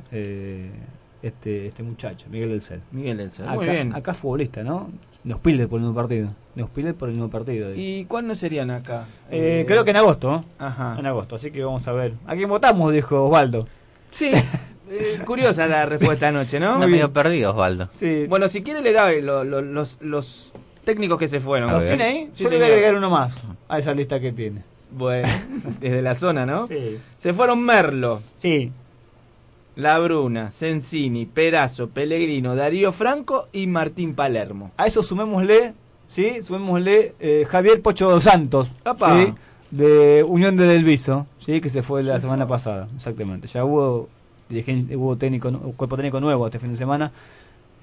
este, 1.23 1.67
este 1.67 1.83
muchacho, 1.83 2.27
Miguel 2.31 2.51
del 2.51 2.63
Cel. 2.63 2.81
Miguel. 2.93 3.21
Acá, 3.21 3.55
Muy 3.55 3.69
bien. 3.69 3.95
acá 3.95 4.15
futbolista, 4.15 4.63
¿no? 4.63 4.91
Los 5.27 5.41
Piles 5.41 5.67
por 5.67 5.79
el 5.79 5.83
mismo 5.87 5.95
partido. 5.95 6.29
Los 6.55 6.71
Piles 6.71 6.95
por 6.95 7.09
el 7.09 7.15
mismo 7.17 7.29
partido. 7.29 7.71
digo. 7.73 7.81
¿Y 7.81 8.05
cuándo 8.07 8.35
serían 8.35 8.71
acá? 8.71 9.05
Eh, 9.31 9.65
creo 9.67 9.85
que 9.85 9.91
en 9.91 9.97
agosto, 9.99 10.31
¿no? 10.31 10.45
Ajá. 10.65 10.97
En 10.99 11.05
agosto, 11.07 11.37
así 11.37 11.51
que 11.51 11.63
vamos 11.65 11.87
a 11.89 11.93
ver. 11.93 12.15
¿A 12.27 12.35
quién 12.37 12.49
votamos? 12.49 12.93
Dijo 12.93 13.25
Osvaldo. 13.25 13.67
Sí. 14.13 14.31
eh, 14.91 15.19
curiosa 15.27 15.67
la 15.67 15.85
respuesta 15.85 16.29
anoche, 16.29 16.61
¿no? 16.61 16.75
está 16.75 16.87
medio 16.87 17.13
perdido 17.13 17.51
Osvaldo. 17.51 17.89
Sí. 17.95 18.27
Bueno, 18.29 18.49
si 18.49 18.63
quiere 18.63 18.81
le 18.83 18.93
da 18.93 19.11
lo- 19.13 19.43
lo- 19.45 19.63
los, 19.63 19.99
los 20.01 20.53
técnicos 20.85 21.19
que 21.19 21.27
se 21.29 21.41
fueron. 21.41 21.71
¿Los 21.73 21.87
tiene 21.87 22.05
ahí? 22.05 22.31
Sí, 22.33 22.45
Yo 22.45 22.51
le 22.51 22.57
voy 22.59 22.65
a 22.67 22.69
agregar 22.69 22.95
uno 22.95 23.11
más 23.11 23.35
a 23.69 23.79
esa 23.81 23.93
lista 23.95 24.21
que 24.21 24.31
tiene. 24.33 24.63
Bueno, 24.93 25.29
desde 25.81 26.01
la 26.03 26.15
zona, 26.15 26.47
¿no? 26.47 26.69
Sí. 26.69 26.99
Se 27.19 27.33
fueron 27.35 27.61
Merlo, 27.65 28.23
Sí. 28.39 28.71
La 29.77 29.99
Bruna, 29.99 30.53
Sensini, 30.53 31.27
Perazo, 31.27 31.89
Pellegrino, 31.89 32.57
Darío 32.57 32.93
Franco 32.93 33.49
y 33.53 33.67
Martín 33.67 34.15
Palermo. 34.15 34.71
A 34.79 34.87
eso 34.87 35.03
sumémosle, 35.03 35.75
¿sí? 36.09 36.43
Sumémosle 36.43 37.15
eh, 37.21 37.47
Javier 37.49 37.83
Pocho 37.83 38.11
dos 38.11 38.25
Santos. 38.25 38.73
¿sí? 38.85 39.35
De 39.71 40.25
Unión 40.27 40.57
de 40.57 40.67
Del 40.67 40.83
Viso, 40.83 41.27
¿sí? 41.39 41.61
Que 41.61 41.69
se 41.69 41.83
fue 41.83 42.03
la 42.03 42.19
semana 42.21 42.49
pasada, 42.49 42.89
exactamente. 42.97 43.49
Ya 43.49 43.65
hubo, 43.65 44.09
hubo 44.95 45.17
técnico, 45.19 45.53
cuerpo 45.77 45.97
técnico 45.97 46.21
nuevo 46.21 46.47
este 46.47 46.59
fin 46.59 46.71
de 46.71 46.77
semana. 46.79 47.13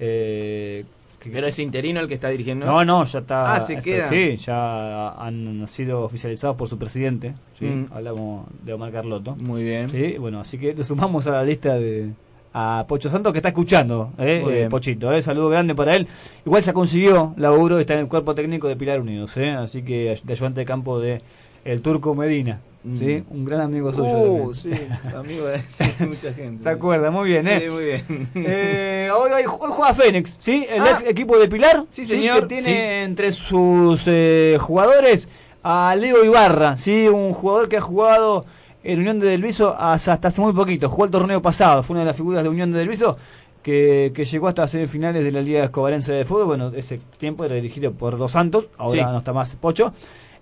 Eh, 0.00 0.84
Pero 1.32 1.46
es 1.46 1.58
interino 1.58 2.00
el 2.00 2.08
que 2.08 2.14
está 2.14 2.28
dirigiendo. 2.28 2.66
no, 2.66 2.84
no, 2.84 3.04
ya 3.04 3.18
está. 3.20 3.54
Ah, 3.54 3.60
se 3.60 3.74
está- 3.74 3.82
queda. 3.84 4.06
Sí, 4.08 4.36
ya 4.36 5.08
han 5.10 5.66
sido 5.66 6.02
oficializados 6.02 6.56
por 6.56 6.68
su 6.68 6.78
presidente, 6.78 7.34
¿sí? 7.58 7.66
Mm. 7.66 7.86
Hablamos 7.92 8.46
de 8.62 8.72
Omar 8.72 8.92
Carlotto. 8.92 9.36
Muy 9.36 9.64
bien. 9.64 9.88
Sí, 9.90 10.16
bueno, 10.18 10.40
así 10.40 10.58
que 10.58 10.74
le 10.74 10.84
sumamos 10.84 11.26
a 11.26 11.30
la 11.32 11.44
lista 11.44 11.74
de 11.74 12.10
a 12.56 12.84
Pocho 12.86 13.10
Santos 13.10 13.32
que 13.32 13.38
está 13.38 13.48
escuchando, 13.48 14.12
¿eh? 14.16 14.44
Eh. 14.48 14.68
Pochito, 14.70 15.12
¿eh? 15.12 15.20
saludo 15.22 15.48
grande 15.48 15.74
para 15.74 15.96
él. 15.96 16.06
Igual 16.46 16.62
ya 16.62 16.72
consiguió 16.72 17.34
laburo, 17.36 17.80
está 17.80 17.94
en 17.94 18.00
el 18.00 18.08
cuerpo 18.08 18.32
técnico 18.34 18.68
de 18.68 18.76
Pilar 18.76 19.00
Unidos, 19.00 19.36
¿eh? 19.38 19.50
así 19.50 19.82
que 19.82 20.14
de 20.22 20.32
ayudante 20.32 20.60
de 20.60 20.64
campo 20.64 21.00
de 21.00 21.20
el 21.64 21.82
Turco 21.82 22.14
Medina. 22.14 22.60
¿Sí? 22.98 23.24
un 23.30 23.44
gran 23.44 23.60
amigo 23.62 23.92
suyo. 23.92 24.08
Uh, 24.08 24.52
también. 24.52 24.54
sí, 24.54 24.70
amigo 25.16 25.46
de 25.46 25.58
sí, 25.70 26.04
mucha 26.06 26.32
gente. 26.32 26.62
Se 26.62 26.68
acuerda, 26.68 27.10
muy 27.10 27.28
bien, 27.30 27.48
¿eh? 27.48 27.60
Sí, 27.64 27.70
muy 27.70 27.84
bien. 27.84 28.28
Eh, 28.34 29.08
hoy, 29.16 29.30
hoy- 29.32 29.44
hoy 29.44 29.70
juega 29.70 29.94
Fénix, 29.94 30.36
¿sí? 30.40 30.66
El 30.68 30.82
Ah. 30.82 30.90
ex 30.90 31.04
equipo 31.08 31.38
de 31.38 31.48
Pilar. 31.48 31.84
Sí, 31.88 32.04
señor, 32.04 32.42
Que 32.46 32.56
tiene 32.56 32.64
sí. 32.70 33.04
entre 33.04 33.32
sus 33.32 34.02
eh, 34.06 34.58
jugadores 34.60 35.28
a 35.62 35.96
Leo 35.98 36.24
Ibarra, 36.24 36.76
¿sí? 36.76 37.08
Un 37.08 37.32
jugador 37.32 37.68
que 37.68 37.78
ha 37.78 37.80
jugado 37.80 38.44
en 38.82 38.98
Unión 38.98 39.18
de 39.18 39.28
Delviso 39.28 39.74
hasta, 39.78 40.12
hasta 40.12 40.28
hace 40.28 40.40
muy 40.42 40.52
poquito. 40.52 40.90
Jugó 40.90 41.06
el 41.06 41.10
torneo 41.10 41.40
pasado, 41.40 41.82
fue 41.82 41.94
una 41.94 42.00
de 42.00 42.06
las 42.08 42.16
figuras 42.16 42.42
de 42.42 42.50
Unión 42.50 42.70
de 42.70 42.78
Delviso 42.80 43.16
que, 43.64 44.12
que 44.14 44.24
llegó 44.24 44.46
hasta 44.46 44.68
semifinales 44.68 45.24
de 45.24 45.32
la 45.32 45.40
Liga 45.42 45.64
Escobarense 45.64 46.12
de 46.12 46.24
Fútbol. 46.24 46.46
Bueno, 46.46 46.72
ese 46.76 47.00
tiempo 47.18 47.44
era 47.44 47.56
dirigido 47.56 47.92
por 47.92 48.16
Dos 48.16 48.30
Santos, 48.32 48.70
ahora 48.78 49.06
Sí. 49.06 49.12
no 49.12 49.18
está 49.18 49.32
más 49.32 49.56
Pocho. 49.56 49.92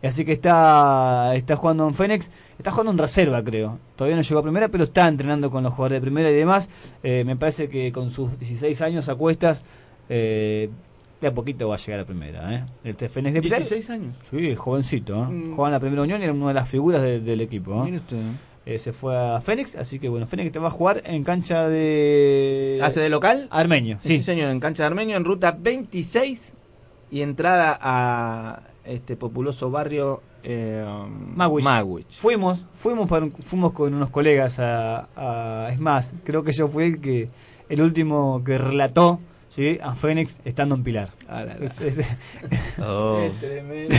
Así 0.02 0.24
que 0.24 0.32
está, 0.32 1.32
está 1.37 1.54
jugando 1.54 1.87
en 1.87 1.94
Fénix, 1.94 2.28
está 2.58 2.72
jugando 2.72 2.90
en 2.90 2.98
reserva, 2.98 3.42
creo. 3.44 3.78
Todavía 3.94 4.16
no 4.16 4.22
llegó 4.22 4.40
a 4.40 4.42
primera, 4.42 4.66
pero 4.68 4.82
está 4.85 5.06
entrenando 5.06 5.48
con 5.50 5.62
los 5.62 5.72
jugadores 5.72 5.98
de 5.98 6.00
primera 6.02 6.28
y 6.30 6.35
demás. 6.35 6.68
Eh, 7.04 7.22
me 7.24 7.37
parece 7.37 7.68
que 7.68 7.92
con 7.92 8.11
sus 8.11 8.37
16 8.38 8.80
años 8.82 9.08
a 9.08 9.14
cuestas, 9.14 9.62
eh, 10.08 10.68
de 11.20 11.28
a 11.28 11.32
poquito 11.32 11.68
va 11.68 11.76
a 11.76 11.78
llegar 11.78 12.00
a 12.00 12.04
primera. 12.04 12.52
¿eh? 12.52 12.64
El 12.82 12.96
T- 12.96 13.08
Fénix 13.08 13.35
de 13.35 13.42
Pilar. 13.42 13.61
16 13.61 13.90
años. 13.90 14.16
Sí, 14.28 14.56
jovencito. 14.56 15.14
¿eh? 15.22 15.26
Mm. 15.28 15.50
Jugaba 15.52 15.68
en 15.68 15.72
la 15.74 15.80
primera 15.80 16.02
unión 16.02 16.20
y 16.20 16.24
era 16.24 16.32
una 16.32 16.48
de 16.48 16.54
las 16.54 16.68
figuras 16.68 17.00
de- 17.00 17.20
del 17.20 17.40
equipo. 17.40 17.72
¿eh? 17.82 17.85
Mire 17.85 17.96
usted. 17.98 18.16
Eh, 18.64 18.79
se 18.79 18.92
fue 18.92 19.16
a 19.16 19.40
Fénix, 19.40 19.75
así 19.75 19.98
que 19.98 20.09
bueno, 20.09 20.27
Fénix 20.27 20.52
te 20.52 20.58
va 20.60 20.69
a 20.69 20.71
jugar 20.71 21.02
en 21.04 21.25
cancha 21.25 21.69
de. 21.69 22.79
¿Hace 22.83 23.00
de 23.00 23.08
local? 23.08 23.48
Armenio, 23.50 23.98
Sí. 24.00 24.19
sí. 24.19 24.23
señor, 24.23 24.50
en 24.50 24.60
cancha 24.60 24.85
de 24.85 24.87
Armenio, 24.87 25.17
en 25.17 25.25
ruta 25.25 25.56
26 25.58 26.54
y 27.10 27.23
entrada 27.23 27.77
a 27.81 28.63
este 28.85 29.17
populoso 29.17 29.71
barrio 29.71 30.23
eh. 30.44 30.85
Magwitch. 31.35 32.19
Fuimos, 32.19 32.65
fuimos, 32.77 33.08
para 33.08 33.25
un- 33.27 33.33
fuimos 33.33 33.73
con 33.73 33.94
unos 33.94 34.10
colegas 34.10 34.58
a, 34.60 35.08
a- 35.17 35.71
Es 35.73 35.79
más, 35.81 36.15
creo 36.25 36.42
que 36.44 36.52
yo 36.52 36.69
fui 36.69 36.85
el 36.85 37.00
que 37.00 37.29
el 37.69 37.81
último 37.81 38.42
que 38.44 38.58
relató 38.58 39.21
¿sí? 39.50 39.79
a 39.83 39.94
Fénix 39.94 40.40
estando 40.44 40.75
en 40.75 40.83
Pilar. 40.83 41.10
Ah, 41.29 41.44
la, 41.44 41.56
la. 41.58 41.67
Es- 41.67 41.81
es- 41.81 42.06
Oh. 42.81 43.29
Tremendo. 43.40 43.94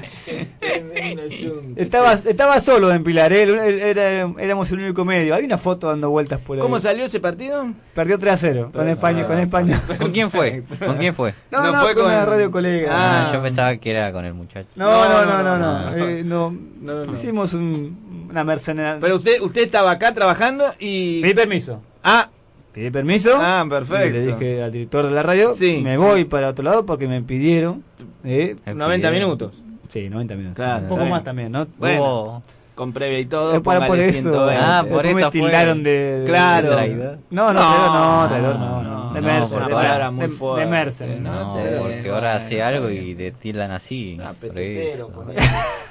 estaba, 1.76 2.12
estaba 2.14 2.60
solo 2.60 2.92
en 2.92 3.04
Pilar, 3.04 3.32
¿eh? 3.32 3.42
Él- 3.42 3.58
él- 3.58 3.80
era- 3.80 4.32
éramos 4.38 4.70
el 4.72 4.80
único 4.80 5.04
medio. 5.04 5.34
Hay 5.34 5.44
una 5.44 5.58
foto 5.58 5.88
dando 5.88 6.10
vueltas 6.10 6.40
por 6.40 6.56
ahí. 6.56 6.62
¿Cómo 6.62 6.78
salió 6.80 7.04
ese 7.04 7.20
partido? 7.20 7.66
Perdió 7.94 8.18
3 8.18 8.32
a 8.32 8.36
0 8.36 8.70
con 8.72 8.88
España. 8.88 9.26
Con 9.26 9.38
España. 9.40 9.80
¿Con 9.98 10.10
quién 10.12 10.30
fue? 10.30 10.62
¿Con 10.78 10.96
quién 10.96 11.14
fue? 11.14 11.34
No, 11.50 11.62
No 11.64 11.72
no, 11.72 11.82
fue 11.82 11.94
con 11.94 12.04
con- 12.04 12.12
la 12.12 12.26
radio 12.26 12.50
colega. 12.50 12.88
Ah, 12.92 13.30
yo 13.32 13.42
pensaba 13.42 13.76
que 13.76 13.90
era 13.90 14.12
con 14.12 14.24
el 14.24 14.34
muchacho. 14.34 14.68
No, 14.76 15.08
no, 15.08 15.24
no, 15.24 15.42
no, 15.42 15.58
no. 15.58 15.58
no, 15.58 15.90
no. 15.90 15.96
Eh, 16.06 16.22
no. 16.24 16.50
No, 16.80 17.04
no. 17.06 17.12
Hicimos 17.12 17.54
un- 17.54 18.26
una 18.30 18.44
mercenaria. 18.44 18.98
Pero 19.00 19.16
usted 19.16 19.40
usted 19.40 19.62
estaba 19.62 19.90
acá 19.92 20.14
trabajando 20.14 20.64
y... 20.78 21.20
Pedí 21.20 21.34
permiso. 21.34 21.80
Ah, 22.02 22.28
Pedí 22.72 22.90
permiso. 22.90 23.32
Ah, 23.34 23.66
perfecto. 23.68 24.06
Y 24.06 24.12
le 24.12 24.26
dije 24.26 24.62
al 24.62 24.70
director 24.70 25.04
de 25.04 25.10
la 25.10 25.24
radio, 25.24 25.52
Sí, 25.54 25.80
me 25.82 25.92
sí. 25.92 25.96
voy 25.96 26.24
para 26.24 26.48
otro 26.50 26.62
lado 26.64 26.86
porque 26.86 27.08
me 27.08 27.20
pidieron 27.20 27.82
eh, 28.24 28.54
90 28.72 29.10
minutos. 29.10 29.52
Sí, 29.90 30.08
90 30.08 30.34
minutos. 30.36 30.56
Claro, 30.56 30.82
un 30.84 30.88
poco 30.88 31.00
bien. 31.00 31.10
más 31.10 31.24
también, 31.24 31.52
¿no? 31.52 31.66
Bueno, 31.78 32.02
Hubo- 32.02 32.42
con 32.74 32.92
previa 32.94 33.18
y 33.18 33.26
todo. 33.26 33.54
Es 33.56 33.60
para 33.60 33.86
por 33.86 33.98
eso. 33.98 34.22
120. 34.22 34.56
Ah, 34.64 34.84
por 34.88 35.02
Después 35.02 35.16
eso 35.16 35.26
me 35.26 35.30
tildaron 35.32 35.82
de, 35.82 36.22
Claro. 36.24 36.70
de 36.70 36.74
traidor. 36.76 37.18
No, 37.30 37.52
no, 37.52 37.60
No, 37.60 37.68
traidor 37.68 37.92
no, 37.92 38.28
traidor 38.28 38.58
no, 38.58 38.82
no. 38.82 39.12
De 39.12 39.20
no, 39.20 39.26
Mercer, 39.26 39.58
porque 39.58 39.66
de- 39.68 39.74
Una 39.74 39.82
palabra 39.82 40.10
muy 40.12 40.28
fuerte. 40.28 40.64
De 40.64 40.70
Mercer. 40.70 41.20
No 41.20 41.32
No, 41.32 41.52
sé, 41.54 41.60
porque 41.78 41.94
bueno, 42.00 42.14
ahora 42.14 42.34
hace 42.36 42.62
algo 42.62 42.88
y 42.88 43.14
te 43.16 43.32
tildan 43.32 43.70
así. 43.72 44.18
Ah, 44.22 44.32
por 44.40 44.56
eso. 44.58 45.10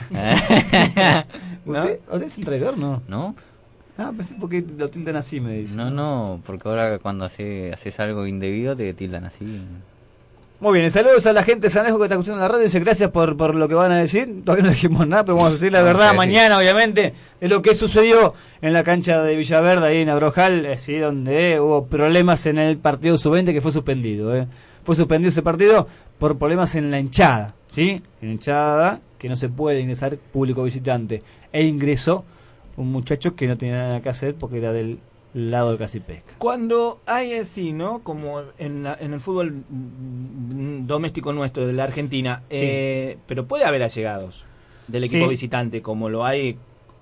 ¿Usted, 1.66 2.00
¿Usted 2.12 2.24
es 2.24 2.38
un 2.38 2.44
traidor? 2.44 2.78
No. 2.78 3.02
¿No? 3.08 3.36
Ah, 3.98 4.12
pensé 4.16 4.36
porque 4.40 4.64
lo 4.78 4.90
tildan 4.90 5.18
así, 5.18 5.42
me 5.42 5.54
dice. 5.54 5.76
No, 5.76 5.92
no, 5.92 6.42
porque 6.46 6.68
ahora 6.70 7.00
cuando 7.00 7.26
hace- 7.26 7.72
haces 7.74 8.00
algo 8.00 8.26
indebido 8.26 8.76
te 8.76 8.94
tildan 8.94 9.26
así. 9.26 9.62
Muy 10.62 10.78
bien, 10.78 10.92
saludos 10.92 11.26
a 11.26 11.32
la 11.32 11.44
gente 11.44 11.68
de 11.68 11.70
San 11.70 11.84
Alejo 11.84 12.00
que 12.00 12.04
está 12.04 12.16
escuchando 12.16 12.42
la 12.42 12.50
radio. 12.50 12.64
Dice 12.64 12.82
gracias 12.82 13.10
por, 13.12 13.38
por 13.38 13.56
lo 13.56 13.70
que 13.70 13.76
van 13.76 13.94
a 13.94 13.98
decir. 13.98 14.44
Todavía 14.44 14.66
no 14.66 14.72
dijimos 14.72 15.08
nada, 15.08 15.24
pero 15.24 15.36
vamos 15.38 15.52
a 15.52 15.54
decir 15.54 15.72
la 15.72 15.82
Vamos 15.82 15.98
verdad 16.00 16.14
mañana, 16.16 16.58
obviamente, 16.58 17.14
de 17.40 17.48
lo 17.48 17.62
que 17.62 17.74
sucedió 17.76 18.34
en 18.62 18.74
la 18.74 18.84
cancha 18.84 19.24
de 19.24 19.38
Villaverde, 19.38 19.88
ahí 19.88 20.00
en 20.00 20.10
Abrojal, 20.10 20.66
eh, 20.66 20.78
sí, 20.78 20.98
donde 20.98 21.62
hubo 21.62 21.86
problemas 21.86 22.46
en 22.46 22.58
el 22.58 22.78
partido 22.78 23.18
sub-20 23.18 23.54
que 23.54 23.62
fue 23.62 23.72
suspendido. 23.72 24.36
eh. 24.36 24.48
Fue 24.84 24.96
suspendido 24.96 25.30
ese 25.30 25.42
partido 25.42 25.88
por 26.18 26.38
problemas 26.38 26.76
en 26.76 26.92
la 26.92 27.00
hinchada, 27.00 27.56
¿sí? 27.74 28.02
En 28.22 28.28
la 28.28 28.34
hinchada 28.34 29.00
que 29.18 29.30
no 29.30 29.38
se 29.38 29.48
puede 29.48 29.80
ingresar 29.80 30.18
público 30.18 30.64
visitante. 30.64 31.24
E 31.54 31.64
ingresó 31.64 32.26
un 32.76 32.92
muchacho 32.92 33.34
que 33.34 33.48
no 33.48 33.58
tenía 33.58 33.76
nada 33.76 34.02
que 34.02 34.10
hacer 34.10 34.36
porque 34.36 34.58
era 34.58 34.74
del 34.74 35.00
lado 35.34 35.70
del 35.70 35.78
Casi 35.78 36.00
Pesca. 36.00 36.34
Cuando 36.38 37.00
hay 37.06 37.34
así, 37.34 37.72
¿no? 37.72 38.00
Como 38.00 38.42
en, 38.58 38.84
la- 38.84 38.98
en 39.00 39.14
el 39.14 39.20
fútbol 39.20 39.64
doméstico 40.88 41.34
nuestro 41.34 41.68
de 41.68 41.74
la 41.74 41.84
Argentina, 41.84 42.44
eh, 42.50 43.18
pero 43.28 43.46
puede 43.48 43.66
haber 43.66 43.84
allegados 43.84 44.46
del 44.88 45.04
equipo 45.04 45.26
Sí. 45.26 45.30
visitante, 45.30 45.82
como 45.82 46.10
lo 46.10 46.26
hay 46.26 46.58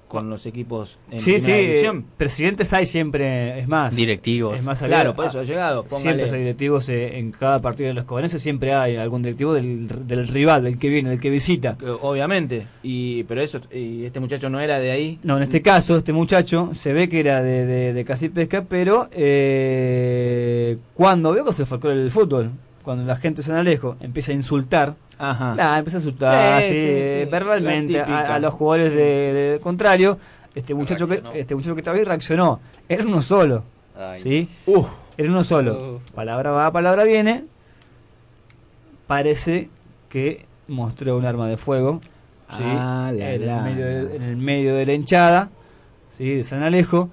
con 0.07 0.29
los 0.29 0.45
equipos 0.45 0.97
en 1.11 1.19
Sí, 1.19 1.39
sí, 1.39 1.45
primera 1.45 1.57
eh, 1.61 1.67
división. 1.67 2.05
presidentes 2.17 2.71
hay 2.73 2.85
siempre, 2.85 3.59
es 3.59 3.67
más. 3.67 3.95
Directivos. 3.95 4.55
Es 4.55 4.63
más, 4.63 4.81
Claro, 4.81 5.13
por 5.15 5.25
eso 5.25 5.39
allegados. 5.39 5.85
Siempre 5.89 6.25
hay 6.25 6.39
directivos 6.39 6.87
eh, 6.89 7.17
en 7.19 7.31
cada 7.31 7.61
partido 7.61 7.87
de 7.89 7.93
los 7.93 8.05
cobanenses, 8.05 8.41
siempre 8.41 8.73
hay 8.73 8.95
algún 8.95 9.21
directivo 9.21 9.53
del, 9.53 9.87
del 10.07 10.27
rival, 10.27 10.63
del 10.63 10.77
que 10.79 10.89
viene, 10.89 11.09
del 11.09 11.19
que 11.19 11.29
visita. 11.29 11.77
Obviamente, 12.01 12.65
y 12.83 13.23
pero 13.23 13.41
eso, 13.41 13.59
y 13.73 14.05
este 14.05 14.19
muchacho 14.19 14.49
no 14.49 14.59
era 14.59 14.79
de 14.79 14.91
ahí. 14.91 15.19
No, 15.23 15.37
en 15.37 15.43
este 15.43 15.61
caso, 15.61 15.97
este 15.97 16.13
muchacho 16.13 16.71
se 16.73 16.93
ve 16.93 17.09
que 17.09 17.19
era 17.19 17.43
de, 17.43 17.65
de, 17.65 17.93
de 17.93 18.05
Casi 18.05 18.29
Pesca, 18.29 18.65
pero 18.67 19.09
eh, 19.11 20.77
cuando 20.93 21.31
veo 21.33 21.45
que 21.45 21.53
se 21.53 21.65
fue 21.65 21.79
el 21.91 22.11
fútbol, 22.11 22.51
cuando 22.87 23.03
la 23.03 23.17
gente 23.17 23.43
se 23.43 23.51
alejo, 23.51 23.97
empieza 23.99 24.31
a 24.31 24.35
insultar, 24.35 24.95
Ajá. 25.17 25.55
Nah, 25.55 25.77
empieza 25.77 25.97
a 25.97 25.99
insultar 25.99 26.61
Sí, 26.61 26.67
así, 26.69 26.73
sí, 26.73 26.85
sí, 26.85 27.29
verbalmente 27.29 27.99
a, 27.99 28.35
a 28.35 28.39
los 28.39 28.53
jugadores 28.53 28.91
de, 28.91 29.33
de 29.33 29.59
contrario. 29.61 30.17
Este 30.55 30.73
muchacho 30.73 31.05
que 31.05 31.21
este 31.33 31.53
muchacho 31.53 31.75
que 31.75 31.81
estaba 31.81 31.97
ahí 31.97 32.05
reaccionó. 32.05 32.61
Era 32.87 33.03
uno 33.03 33.21
solo. 33.21 33.65
Ay. 33.93 34.21
¿Sí? 34.21 34.47
Era 35.17 35.29
uno 35.29 35.43
solo. 35.43 35.99
Palabra 36.15 36.51
va, 36.51 36.71
palabra 36.71 37.03
viene. 37.03 37.43
Parece 39.05 39.67
que 40.07 40.45
mostró 40.69 41.17
un 41.17 41.25
arma 41.25 41.49
de 41.49 41.57
fuego. 41.57 41.99
¿sí? 42.51 42.63
Ah, 42.63 43.11
la, 43.13 43.33
en, 43.33 43.45
la. 43.47 43.57
El 43.57 43.75
medio 43.75 43.85
de, 43.85 44.15
en 44.15 44.23
el 44.23 44.37
medio 44.37 44.75
de 44.75 44.85
la 44.85 44.93
hinchada. 44.93 45.49
¿sí? 46.07 46.35
De 46.35 46.45
San 46.45 46.63
Alejo. 46.63 47.09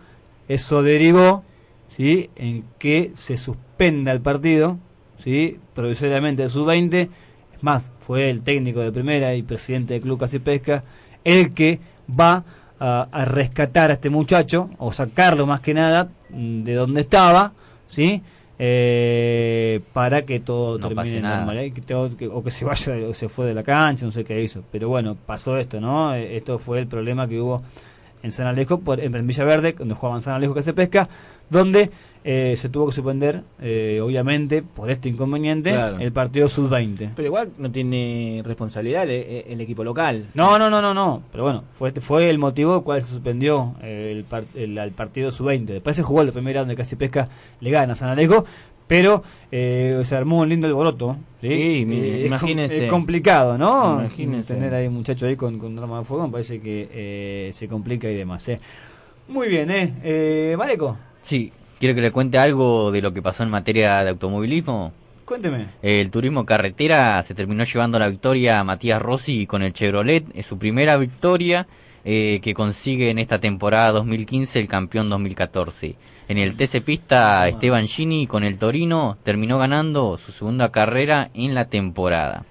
Eso 0.47 0.85
derivó 0.85 1.43
¿sí? 1.89 2.31
en 2.37 2.65
que 2.79 3.11
se 3.17 3.37
suspenda 3.37 4.13
el 4.13 4.21
partido. 4.21 4.79
¿Sí? 5.25 5.59
Provisoriamente 5.75 6.43
de 6.45 6.49
sub-20. 6.51 7.09
Es 7.57 7.63
más, 7.63 7.91
fue 8.01 8.31
el 8.31 8.43
técnico 8.43 8.81
de 8.81 8.93
primera 8.93 9.35
y 9.35 9.43
presidente 9.43 9.95
del 9.95 10.03
Club 10.03 10.21
Casi 10.21 10.39
Pesca 10.39 10.85
el 11.25 11.55
que 11.55 11.81
va 12.09 12.45
a, 12.79 13.09
a 13.11 13.25
rescatar 13.25 13.91
a 13.91 13.95
este 13.95 14.11
muchacho 14.11 14.69
o 14.79 14.93
sacarlo 14.93 15.47
más 15.47 15.61
que 15.61 15.73
nada 15.75 16.09
mm, 16.31 16.63
de 16.65 16.75
donde 16.75 17.01
estaba, 17.01 17.53
¿sí? 17.89 18.21
Eh, 18.59 19.81
para 19.93 20.23
que 20.23 20.41
todo 20.41 20.79
No 20.79 20.89
termine 20.89 21.21
normal, 21.39 21.59
¿eh? 21.59 21.71
que 21.73 21.81
todo- 21.81 22.17
que- 22.17 22.29
o 22.29 22.43
que 22.45 22.51
se 22.51 22.65
vaya 22.65 22.95
o 23.09 23.15
se 23.15 23.29
fue 23.29 23.47
de 23.47 23.55
la 23.55 23.63
cancha, 23.63 24.05
no 24.07 24.13
sé 24.13 24.25
qué 24.25 24.43
hizo, 24.43 24.63
pero 24.71 24.89
bueno, 24.89 25.17
pasó 25.27 25.57
esto, 25.59 25.81
¿no? 25.81 26.15
Eh, 26.15 26.37
Esto 26.37 26.59
fue 26.59 26.79
el 26.81 26.87
problema 26.87 27.27
que 27.29 27.41
hubo 27.41 27.63
en 28.23 28.33
San 28.33 28.47
Alejo, 28.47 28.81
por, 28.81 29.01
en 29.01 29.27
Villaverde, 29.27 29.73
donde 29.73 29.95
jugaban 29.95 30.23
San 30.23 30.35
Alejo 30.35 30.55
que 30.55 30.63
se 30.63 30.73
pesca, 30.73 31.09
donde 31.51 31.91
eh, 32.27 32.55
se 32.57 32.71
tuvo 32.71 32.87
que 32.87 32.93
suspender, 32.93 33.43
eh, 33.61 34.01
obviamente, 34.03 34.63
por 34.63 34.91
este 34.91 35.11
inconveniente, 35.11 35.71
Claro. 35.73 35.99
el 35.99 36.11
partido 36.11 36.49
sub-20. 36.49 37.11
Pero 37.15 37.27
igual 37.27 37.51
no 37.59 37.71
tiene 37.71 38.41
responsabilidad 38.45 39.03
el, 39.05 39.45
el 39.47 39.61
equipo 39.61 39.85
local. 39.85 40.27
No, 40.35 40.59
no, 40.59 40.71
no, 40.71 40.81
no, 40.81 40.95
no. 40.95 41.23
Pero 41.31 41.45
bueno, 41.45 41.65
fue 41.71 41.89
este 41.89 42.01
fue 42.01 42.31
el 42.31 42.39
motivo 42.39 42.71
por 42.71 42.79
el 42.79 42.85
cual 42.85 43.03
se 43.03 43.11
suspendió 43.11 43.75
eh, 43.83 44.25
el, 44.33 44.61
el- 44.61 44.79
al 44.79 44.91
partido 44.93 45.31
sub-20. 45.31 45.67
Después 45.67 45.95
se 45.97 46.03
jugó 46.03 46.23
el 46.23 46.33
primer 46.33 46.57
round 46.57 46.71
de 46.71 46.77
Casi 46.77 46.97
Pesca, 46.97 47.29
le 47.61 47.71
gana 47.71 47.93
a 47.93 47.97
San 47.97 48.09
Alejo, 48.09 48.45
pero 48.87 49.23
eh, 49.53 50.01
se 50.05 50.17
armó 50.17 50.41
un 50.41 50.49
lindo 50.49 50.67
alboroto. 50.67 51.17
Sí, 51.43 51.49
Sí, 51.49 51.55
Eh, 51.91 52.25
es 52.25 52.31
com- 52.31 52.49
imagínese. 52.49 52.85
Es, 52.87 52.91
complicado, 52.91 53.59
¿no? 53.59 54.01
Imagínese. 54.01 54.55
Tener 54.55 54.73
ahí 54.73 54.87
un 54.87 54.95
muchacho 54.95 55.27
ahí 55.27 55.37
con, 55.37 55.59
con 55.59 55.79
arma 55.79 55.99
de 55.99 56.05
fuego, 56.07 56.27
me 56.27 56.33
parece 56.33 56.59
que 56.61 56.89
eh, 56.91 57.51
se 57.53 57.69
complica 57.69 58.11
y 58.11 58.15
demás. 58.15 58.49
¿eh? 58.49 58.59
Muy 59.29 59.49
bien, 59.49 59.71
¿eh? 59.71 59.93
eh 60.03 60.55
Mareco, 60.57 60.97
Sí, 61.21 61.51
quiero 61.85 61.97
que 61.97 62.01
le 62.01 62.13
cuente 62.13 62.39
algo 62.39 62.91
de 62.91 63.03
lo 63.03 63.13
que 63.13 63.21
pasó 63.21 63.43
en 63.43 63.51
materia 63.51 64.03
de 64.05 64.09
automovilismo. 64.09 64.95
cuénteme. 65.27 65.67
El 65.83 66.11
turismo 66.11 66.47
carretera 66.47 67.23
se 67.23 67.35
terminó 67.35 67.63
llevando 67.63 67.99
la 67.99 68.09
victoria 68.09 68.59
a 68.59 68.65
Matías 68.65 69.03
Rossi 69.03 69.47
con 69.47 69.63
el 69.63 69.75
Chevrolet. 69.75 70.25
Es 70.35 70.47
su 70.47 70.57
primera 70.57 70.97
victoria 70.97 71.67
eh, 72.03 72.41
que 72.43 72.55
consigue 72.55 73.11
en 73.11 73.19
esta 73.19 73.39
temporada 73.39 73.93
2015 73.93 74.61
el 74.61 74.67
campeón 74.67 75.11
2014. 75.11 75.95
En 76.29 76.39
el 76.39 76.57
TC 76.57 76.81
Pista, 76.81 77.47
Esteban 77.49 77.87
Gini 77.87 78.27
con 78.27 78.45
el 78.45 78.57
Torino 78.57 79.19
terminó 79.23 79.59
ganando 79.59 80.17
su 80.17 80.33
segunda 80.33 80.73
carrera 80.73 81.29
en 81.35 81.55
la 81.55 81.67
temporada. 81.67 82.47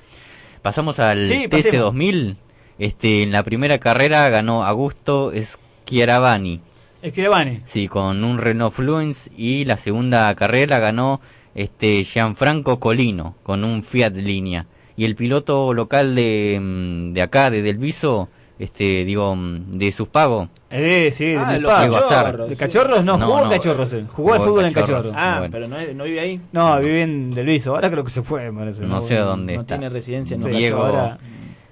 Pasamos 0.61 0.99
al 0.99 1.27
Sí, 1.27 1.47
TC 1.47 1.49
pasemos. 1.49 1.85
2000. 1.85 2.37
Este, 2.77 3.23
en 3.23 3.31
la 3.31 3.41
primera 3.41 3.79
carrera 3.79 4.29
ganó 4.29 4.63
Augusto 4.63 5.31
Schiaravani. 5.35 6.59
Escribane. 7.03 7.61
Sí, 7.65 7.87
con 7.87 8.23
un 8.23 8.37
Renault 8.39 8.73
Fluence 8.73 9.29
y 9.37 9.65
la 9.65 9.77
segunda 9.77 10.33
carrera 10.35 10.79
ganó 10.79 11.19
este 11.53 12.03
Gianfranco 12.05 12.79
Colino 12.79 13.35
con 13.43 13.63
un 13.63 13.83
Fiat 13.83 14.13
Linea 14.15 14.65
y 14.95 15.05
el 15.05 15.15
piloto 15.15 15.73
local 15.73 16.15
de, 16.15 16.57
mm, 16.61 17.13
de 17.13 17.21
acá 17.21 17.51
de 17.51 17.61
Delviso 17.61 18.29
este 18.57 19.03
digo 19.03 19.35
mm, 19.35 19.77
de 19.77 19.91
sus 19.91 20.07
pagos 20.07 20.47
Eh, 20.69 21.09
sí, 21.11 21.25
de 21.25 21.37
Ah, 21.37 21.51
mi 21.53 21.59
los 21.59 21.71
papá. 21.71 21.81
Diego 21.81 21.97
Azar. 21.97 22.25
cachorros. 22.25 22.49
¿De 22.49 22.55
cachorros? 22.55 23.03
No, 23.05 23.17
No, 23.17 23.25
jugó 23.25 23.37
en 23.39 23.43
no, 23.45 23.49
cachorros. 23.51 23.93
él. 23.93 24.07
Jugó 24.07 24.33
al 24.33 24.39
fútbol 24.39 24.65
en 24.65 24.73
Cachorros. 24.73 24.97
cachorros. 25.07 25.13
Ah, 25.17 25.35
Bueno. 25.39 25.51
pero 25.51 25.67
no, 25.67 25.77
es- 25.79 25.95
no 25.95 26.03
vive 26.05 26.19
ahí. 26.21 26.41
No, 26.53 26.79
vive 26.79 27.01
en 27.01 27.31
Delviso. 27.35 27.75
Ahora 27.75 27.91
creo 27.91 28.03
que 28.03 28.11
se 28.11 28.21
fue, 28.21 28.49
me 28.51 28.59
parece. 28.61 28.85
No 28.85 29.01
sé 29.01 29.17
dónde 29.17 29.55
No 29.55 29.61
está. 29.61 29.75
tiene 29.75 29.89
residencia 29.89 30.35
en. 30.35 30.41
Diego 30.43 30.87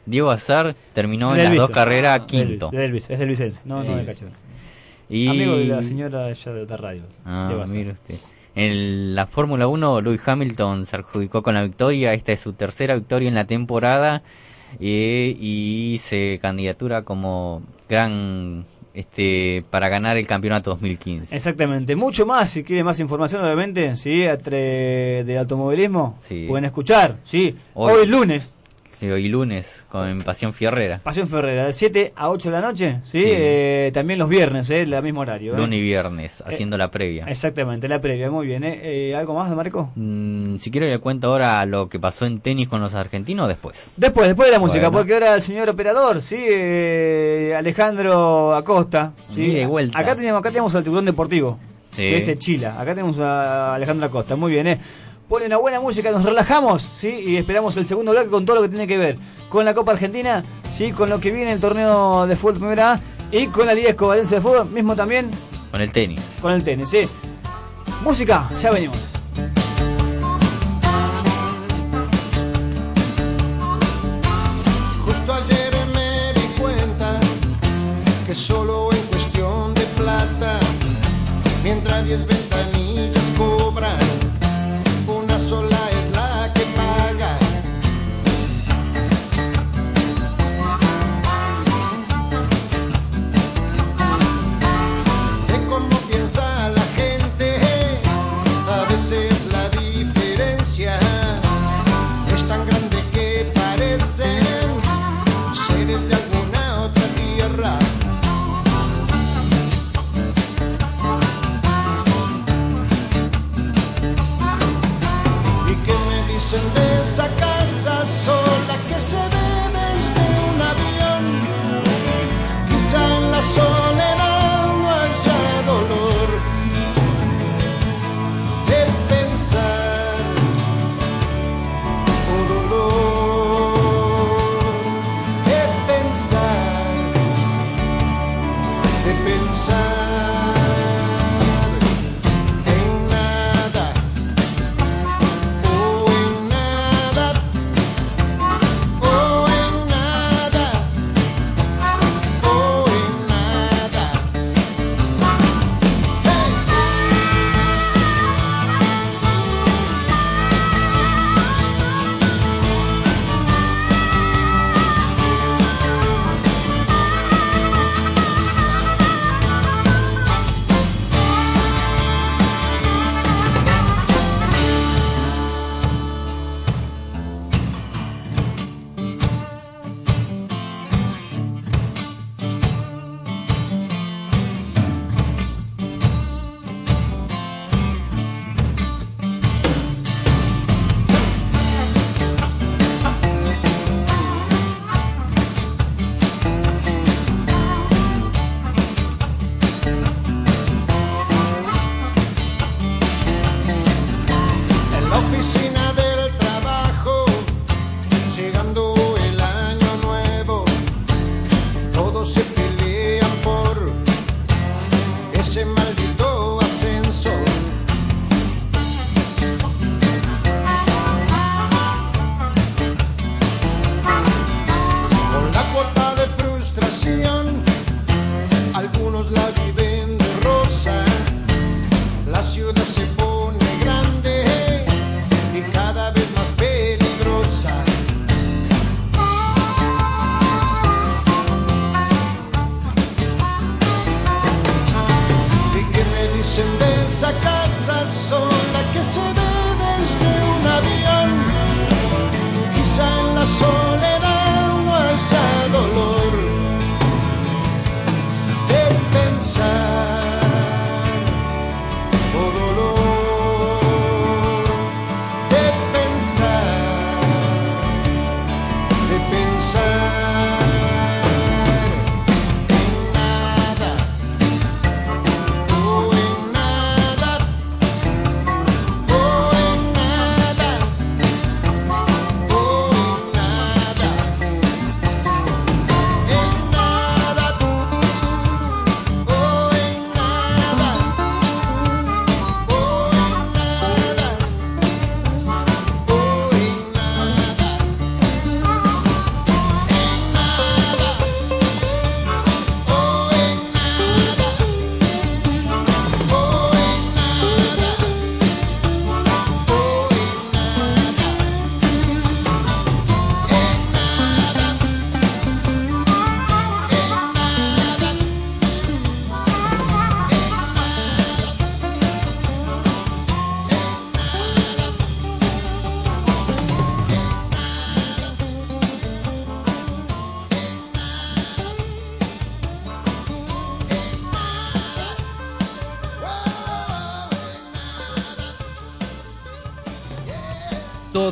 Diego 0.06 0.32
Azar 0.32 0.76
terminó 0.94 1.36
en 1.36 1.44
las 1.46 1.56
dos 1.56 1.70
carreras 1.70 2.20
Ah, 2.22 2.26
quinto 2.28 2.70
es 2.74 3.20
Delvisense. 3.20 3.62
No, 3.66 3.82
Sí. 3.84 3.92
no 3.92 3.98
de 3.98 4.06
cachorro. 4.06 4.32
Y 5.12 5.28
Amigo 5.28 5.58
de 5.58 5.66
la 5.66 5.84
señora 5.84 6.26
allá 6.26 6.54
de 6.54 6.62
otra 6.62 6.78
radio. 6.78 7.04
Ah. 7.26 7.54
En 8.56 9.16
la 9.16 9.28
Fórmula 9.28 9.68
1, 9.68 10.02
Lewis 10.02 10.22
Hamilton 10.26 10.86
se 10.86 10.96
adjudicó 10.96 11.44
con 11.44 11.54
la 11.54 11.64
victoria. 11.64 12.14
Esta 12.14 12.32
es 12.32 12.40
su 12.40 12.54
tercera 12.54 12.96
victoria 12.96 13.28
en 13.28 13.36
la 13.36 13.46
temporada 13.46 14.24
eh, 14.80 15.36
y 15.40 16.00
se 16.02 16.40
candidatura 16.42 17.04
como 17.04 17.62
gran 17.90 18.66
este 18.94 19.64
para 19.70 19.88
ganar 19.90 20.18
el 20.18 20.28
campeonato 20.28 20.72
2015. 20.72 21.36
Exactamente. 21.36 21.96
Mucho 21.96 22.26
más, 22.26 22.50
si 22.50 22.64
quiere 22.64 22.84
más 22.84 23.00
información, 23.00 23.42
obviamente, 23.44 23.96
¿sí? 23.96 24.22
De 24.22 25.38
automovilismo, 25.40 26.18
Sí. 26.22 26.46
pueden 26.48 26.66
escuchar, 26.66 27.18
¿sí? 27.24 27.56
Hoy. 27.74 27.94
Hoy, 28.02 28.08
lunes, 28.08 28.52
hoy 29.10 29.30
lunes 29.30 29.84
con 29.90 30.20
Pasión 30.22 30.54
Fierrera. 30.54 31.00
Pasión 31.04 31.28
Ferrera, 31.28 31.66
de 31.66 31.74
7 31.74 32.14
a 32.16 32.30
8 32.30 32.50
de 32.50 32.56
la 32.56 32.62
noche, 32.62 33.00
¿sí? 33.04 33.24
Eh, 33.24 33.92
también 33.94 34.20
los 34.20 34.28
viernes, 34.30 34.70
¿eh? 34.70 34.82
El 34.82 35.02
mismo 35.02 35.22
horario. 35.22 35.54
¿eh? 35.54 35.58
Lunes 35.58 35.80
y 35.80 35.82
viernes, 35.82 36.44
haciendo 36.46 36.78
la 36.78 36.92
previa. 36.92 37.26
Exactamente, 37.28 37.88
la 37.88 38.02
previa, 38.02 38.30
muy 38.30 38.46
bien. 38.48 38.64
¿eh? 38.64 38.80
Eh, 38.84 39.16
algo 39.16 39.34
más, 39.34 39.50
Marco? 39.56 39.92
Mm, 39.96 40.58
si 40.58 40.70
quiero 40.70 40.88
le 40.88 41.00
cuento 41.00 41.28
ahora 41.30 41.66
lo 41.66 41.90
que 41.90 42.00
pasó 42.00 42.26
en 42.26 42.40
tenis 42.42 42.68
con 42.68 42.82
los 42.82 42.94
argentinos 42.94 43.48
después. 43.48 43.94
Después, 43.98 44.28
después 44.28 44.50
de 44.50 44.54
la 44.54 44.60
música, 44.60 44.92
porque 44.92 45.14
ahora 45.14 45.34
el 45.36 45.42
señor 45.42 45.70
operador, 45.70 46.22
¿sí? 46.22 46.38
Eh, 46.40 47.54
Alejandro 47.58 48.54
Acosta. 48.56 49.14
¿sí? 49.34 49.42
Y 49.44 49.54
de 49.56 49.66
vuelta. 49.66 49.98
Acá 49.98 50.16
tenemos, 50.16 50.40
acá 50.40 50.50
tenemos 50.50 50.76
al 50.76 50.84
tiburón 50.84 51.06
deportivo, 51.06 51.58
Sí. 51.90 52.04
que 52.04 52.18
es 52.18 52.40
Chila. 52.40 52.74
Acá 52.80 52.92
tenemos 52.96 53.20
a 53.20 53.76
Alejandro 53.76 54.08
Acosta, 54.08 54.36
muy 54.36 54.52
bien, 54.52 54.68
¿eh? 54.68 54.80
Pone 55.32 55.46
una 55.46 55.56
buena 55.56 55.80
música, 55.80 56.12
nos 56.12 56.26
relajamos, 56.26 56.82
¿sí? 56.82 57.08
Y 57.26 57.38
esperamos 57.38 57.78
el 57.78 57.86
segundo 57.86 58.12
bloque 58.12 58.28
con 58.30 58.46
todo 58.46 58.58
lo 58.58 58.64
que 58.64 58.68
tiene 58.68 58.86
que 58.86 58.98
ver 58.98 59.18
con 59.48 59.64
la 59.64 59.74
Copa 59.74 59.94
Argentina, 59.94 60.44
¿sí? 60.74 60.92
Con 60.92 61.10
lo 61.10 61.22
que 61.22 61.32
viene 61.32 61.54
el 61.54 61.62
torneo 61.62 62.28
de 62.28 62.36
fútbol 62.36 62.56
primera 62.60 62.92
A 62.96 63.00
y 63.32 63.48
con 63.48 63.66
la 63.66 63.74
Liga 63.74 63.92
Escobarense 63.92 64.36
de 64.36 64.42
fútbol, 64.42 64.70
mismo 64.70 64.94
también 64.94 65.32
Con 65.72 65.80
el 65.80 65.94
tenis. 65.94 66.20
con 66.42 66.52
el 66.52 66.66
tenis, 66.66 66.90
¿sí? 66.90 67.08
Música, 68.04 68.50
ya 68.62 68.72
venimos. 68.72 68.98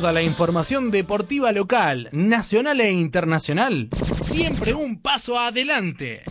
Toda 0.00 0.14
la 0.14 0.22
información 0.22 0.90
deportiva 0.90 1.52
local, 1.52 2.08
nacional 2.10 2.80
e 2.80 2.90
internacional, 2.90 3.90
siempre 4.16 4.72
un 4.72 4.98
paso 5.02 5.38
adelante. 5.38 6.22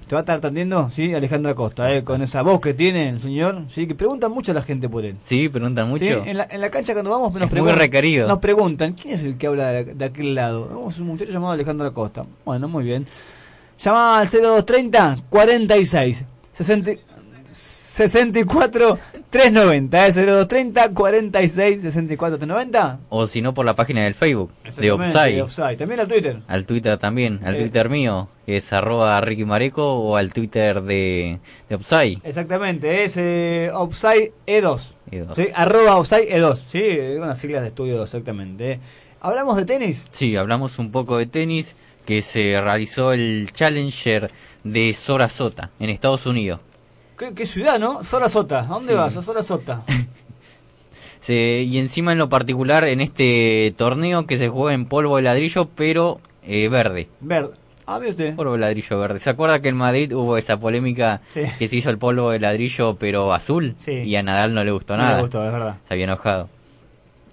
te 0.07 0.15
va 0.15 0.19
a 0.19 0.21
estar 0.21 0.37
atendiendo, 0.37 0.91
sí, 0.91 1.15
Alejandra 1.15 1.55
Costa, 1.55 1.91
eh, 1.91 2.05
con 2.05 2.21
esa 2.21 2.43
voz 2.43 2.61
que 2.61 2.75
tiene 2.75 3.09
el 3.09 3.23
señor, 3.23 3.63
sí, 3.71 3.87
que 3.87 3.95
preguntan 3.95 4.31
mucho 4.31 4.53
a 4.53 4.55
la 4.55 4.63
gente 4.63 4.91
por 4.91 5.07
él. 5.07 5.17
Sí, 5.23 5.49
preguntan 5.49 5.89
mucho. 5.89 6.05
En, 6.05 6.37
la, 6.37 6.47
en 6.51 6.61
la 6.61 6.71
cancha 6.71 6.93
cuando 6.93 7.11
vamos 7.11 7.33
nos, 7.33 7.49
preguntan, 7.49 7.79
requerido. 7.79 8.29
nos 8.29 8.41
preguntan, 8.41 8.93
¿quién 8.93 9.15
es 9.15 9.23
el 9.23 9.39
que 9.39 9.47
habla 9.47 9.73
de, 9.73 10.05
aquel 10.05 10.35
lado? 10.35 10.87
Es 10.87 10.99
un 10.99 11.07
muchacho 11.07 11.33
llamado 11.33 11.55
Alejandra 11.55 11.93
Costa. 11.93 12.27
Bueno, 12.45 12.69
muy 12.69 12.85
bien. 12.85 13.07
Llama 13.79 14.21
al 14.21 14.29
0230 14.29 15.17
46 15.31 16.25
60 16.53 16.91
64 17.93 18.99
390, 19.29 20.07
¿eh? 20.07 20.13
0230 20.13 20.95
46 20.95 21.83
64 21.83 22.39
390. 22.39 23.01
O 23.11 23.27
si 23.27 23.43
no, 23.43 23.53
por 23.53 23.67
la 23.67 23.75
página 23.75 24.03
del 24.05 24.15
Facebook 24.15 24.51
de 24.79 24.91
Offside. 24.93 25.77
También 25.77 26.01
al 26.01 26.09
Twitter. 26.09 26.39
Al 26.49 26.67
Twitter 26.67 26.97
también, 26.97 27.41
al 27.45 27.55
Eh. 27.57 27.59
Twitter 27.61 27.91
mío, 27.91 28.29
que 28.47 28.57
es 28.57 28.73
arroba 28.73 29.21
Ricky 29.21 29.45
Mareco, 29.45 29.93
o 30.01 30.17
al 30.17 30.33
Twitter 30.33 30.81
de, 30.81 31.39
de. 31.69 32.19
Exactamente, 32.25 33.05
es 33.05 33.17
eh, 33.19 33.71
Offside 33.75 34.33
E2. 34.47 34.95
E2. 35.11 35.35
Sí, 35.37 35.49
arroba 35.55 35.97
Offside 35.99 36.31
E2. 36.35 36.59
Sí, 36.71 37.19
con 37.19 37.29
las 37.29 37.39
siglas 37.39 37.61
de 37.61 37.69
estudio 37.69 37.99
2, 37.99 38.09
exactamente. 38.09 38.81
¿Hablamos 39.21 39.57
de 39.59 39.67
tenis? 39.67 40.03
Sí, 40.11 40.35
hablamos 40.37 40.79
un 40.79 40.91
poco 40.91 41.19
de 41.19 41.27
tenis, 41.27 41.77
que 42.07 42.23
se 42.23 42.59
realizó 42.59 43.13
el 43.13 43.51
Challenger 43.53 44.31
de 44.65 44.95
Sorasota, 44.95 45.71
en 45.79 45.91
Estados 45.91 46.25
Unidos. 46.25 46.61
¿Qué, 47.23 47.35
qué 47.35 47.47
ciudad, 47.47 47.79
no? 47.79 48.03
Sarasota. 48.03 48.61
¿A 48.61 48.67
dónde 48.67 48.93
Sí. 48.93 48.99
vas? 48.99 49.17
A 49.17 49.23
Sarasota. 49.23 49.83
Se- 51.21 51.63
y 51.69 51.79
encima 51.79 52.11
en 52.13 52.19
lo 52.19 52.29
particular 52.29 52.83
en 52.85 53.01
este 53.01 53.73
torneo 53.77 54.27
que 54.27 54.39
se 54.39 54.49
juega 54.49 54.75
en 54.75 54.87
polvo 54.87 55.17
de 55.17 55.23
ladrillo, 55.23 55.67
pero 55.69 56.21
eh, 56.45 56.69
verde. 56.69 57.09
Verde. 57.21 57.53
Ah, 57.87 58.01
usted. 58.09 58.35
Polvo 58.35 58.55
de 58.55 58.59
ladrillo 58.59 58.99
verde. 58.99 59.19
¿Se 59.21 59.31
acuerda 59.31 59.61
que 59.63 59.69
en 59.69 59.77
Madrid 59.77 60.13
hubo 60.15 60.37
esa 60.37 60.59
polémica 60.59 61.21
Sí. 61.29 61.43
que 61.61 61.69
se 61.69 61.77
hizo 61.77 61.91
el 61.91 61.99
polvo 61.99 62.31
de 62.33 62.41
ladrillo 62.41 62.97
pero 62.97 63.33
azul? 63.33 63.75
Sí. 63.79 63.93
Y 63.93 64.17
a 64.17 64.23
Nadal 64.25 64.53
no 64.55 64.65
le 64.65 64.73
gustó 64.73 64.97
No 64.97 65.03
nada. 65.05 65.17
me 65.17 65.23
gustó, 65.23 65.45
es 65.47 65.53
verdad. 65.53 65.77
Se 65.87 65.95
había 65.95 66.05
enojado. 66.05 66.49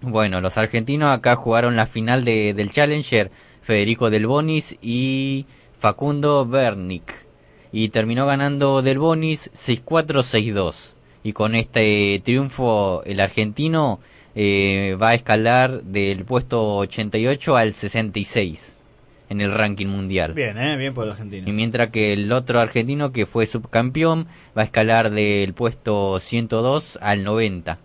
Bueno, 0.02 0.40
los 0.40 0.56
argentinos 0.60 1.10
acá 1.16 1.36
jugaron 1.36 1.76
la 1.76 1.88
final 1.88 2.24
de, 2.26 2.54
del 2.54 2.72
Challenger, 2.72 3.32
Federico 3.64 4.10
Del 4.12 4.28
Bonis 4.28 4.78
y 4.84 5.46
Facundo 5.80 6.46
Bernic. 6.46 7.26
Y 7.72 7.90
terminó 7.90 8.26
ganando 8.26 8.82
Del 8.82 9.00
Bonis 9.00 9.52
6-4-6-2. 9.54 10.94
Y 11.24 11.34
con 11.34 11.56
este 11.56 12.22
triunfo 12.24 13.04
el 13.06 13.20
argentino 13.20 14.00
eh, 14.36 14.98
va 15.02 15.10
a 15.10 15.14
escalar 15.16 15.84
del 15.84 16.24
puesto 16.26 16.78
88 16.78 17.58
al 17.58 17.74
66 17.74 18.74
en 19.30 19.42
el 19.42 19.52
ranking 19.54 19.88
mundial. 19.88 20.34
Bien, 20.34 20.58
¿eh? 20.58 20.76
Bien 20.78 20.94
por 20.94 21.06
el 21.06 21.12
argentino. 21.12 21.48
Y 21.48 21.52
mientras 21.52 21.90
que 21.90 22.14
el 22.14 22.32
otro 22.32 22.60
argentino 22.60 23.12
que 23.12 23.26
fue 23.26 23.46
subcampeón 23.46 24.28
va 24.58 24.62
a 24.64 24.66
escalar 24.66 25.12
del 25.12 25.54
puesto 25.54 26.20
102 26.20 26.98
al 27.02 27.24
90. 27.24 27.78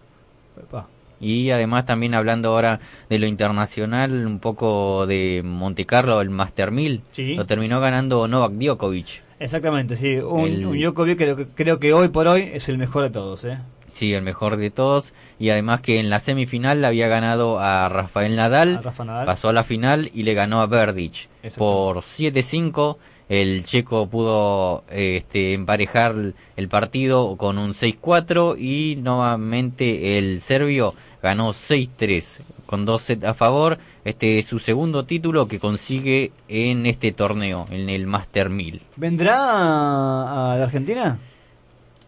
Epa. 0.59 0.89
Y 1.20 1.51
además 1.51 1.87
también 1.87 2.14
hablando 2.14 2.51
ahora 2.51 2.80
de 3.11 3.18
lo 3.18 3.26
internacional, 3.26 4.26
un 4.26 4.39
poco 4.39 5.07
de 5.07 5.43
Monte 5.45 5.87
Carlo, 5.87 6.20
el 6.20 6.30
Master 6.30 6.70
1000, 6.70 7.03
Sí. 7.11 7.35
lo 7.35 7.47
terminó 7.47 7.80
ganando 7.80 8.26
Novak 8.28 8.53
Djokovic. 8.53 9.24
Exactamente, 9.39 9.97
sí. 9.97 10.16
Un, 10.16 10.41
El- 10.49 10.66
un 10.66 10.78
Djokovic 10.78 11.18
que 11.18 11.24
creo, 11.24 11.37
que 11.37 11.47
creo 11.47 11.78
que 11.80 11.93
hoy 11.93 12.09
por 12.09 12.26
hoy 12.28 12.51
es 12.53 12.68
el 12.68 12.78
mejor 12.78 13.03
de 13.05 13.11
todos, 13.11 13.45
¿eh? 13.45 13.59
Sí, 13.93 14.12
el 14.12 14.22
mejor 14.22 14.57
de 14.57 14.70
todos. 14.70 15.12
Y 15.39 15.51
además 15.51 15.80
que 15.80 16.01
en 16.01 16.11
la 16.11 16.18
semifinal 16.18 16.85
había 16.85 17.07
ganado 17.07 17.61
a 17.61 17.89
Rafael 17.89 18.35
Nadal, 18.35 18.78
A 18.78 18.82
Rafa 18.82 19.05
Nadal. 19.05 19.26
pasó 19.26 19.49
a 19.49 19.53
la 19.53 19.62
final 19.62 20.11
y 20.12 20.24
le 20.24 20.35
ganó 20.35 20.61
a 20.61 20.66
Verdic 20.66 21.28
por 21.57 21.99
7-5. 21.99 22.97
El 23.28 23.64
checo 23.64 24.09
pudo 24.09 24.85
este, 24.91 25.55
emparejar 25.55 26.14
el 26.57 26.68
partido 26.68 27.37
con 27.37 27.57
un 27.59 27.70
6-4 27.72 28.57
y 28.59 28.97
nuevamente 28.97 30.18
el 30.18 30.41
serbio 30.41 30.95
ganó 31.22 31.51
6-3 31.53 32.41
con 32.67 32.85
dos 32.85 33.03
sets 33.03 33.25
a 33.25 33.35
favor. 33.35 33.79
Este 34.05 34.39
es 34.39 34.47
su 34.47 34.59
segundo 34.59 35.05
título 35.05 35.47
que 35.49 35.59
consigue 35.59 36.33
en 36.49 36.87
este 36.87 37.12
torneo, 37.12 37.67
en 37.71 37.89
el 37.91 38.07
Master 38.07 38.51
1000. 38.51 38.83
¿Vendrá 38.97 39.37
a, 39.39 40.57
la 40.59 40.65
Argentina? 40.65 41.19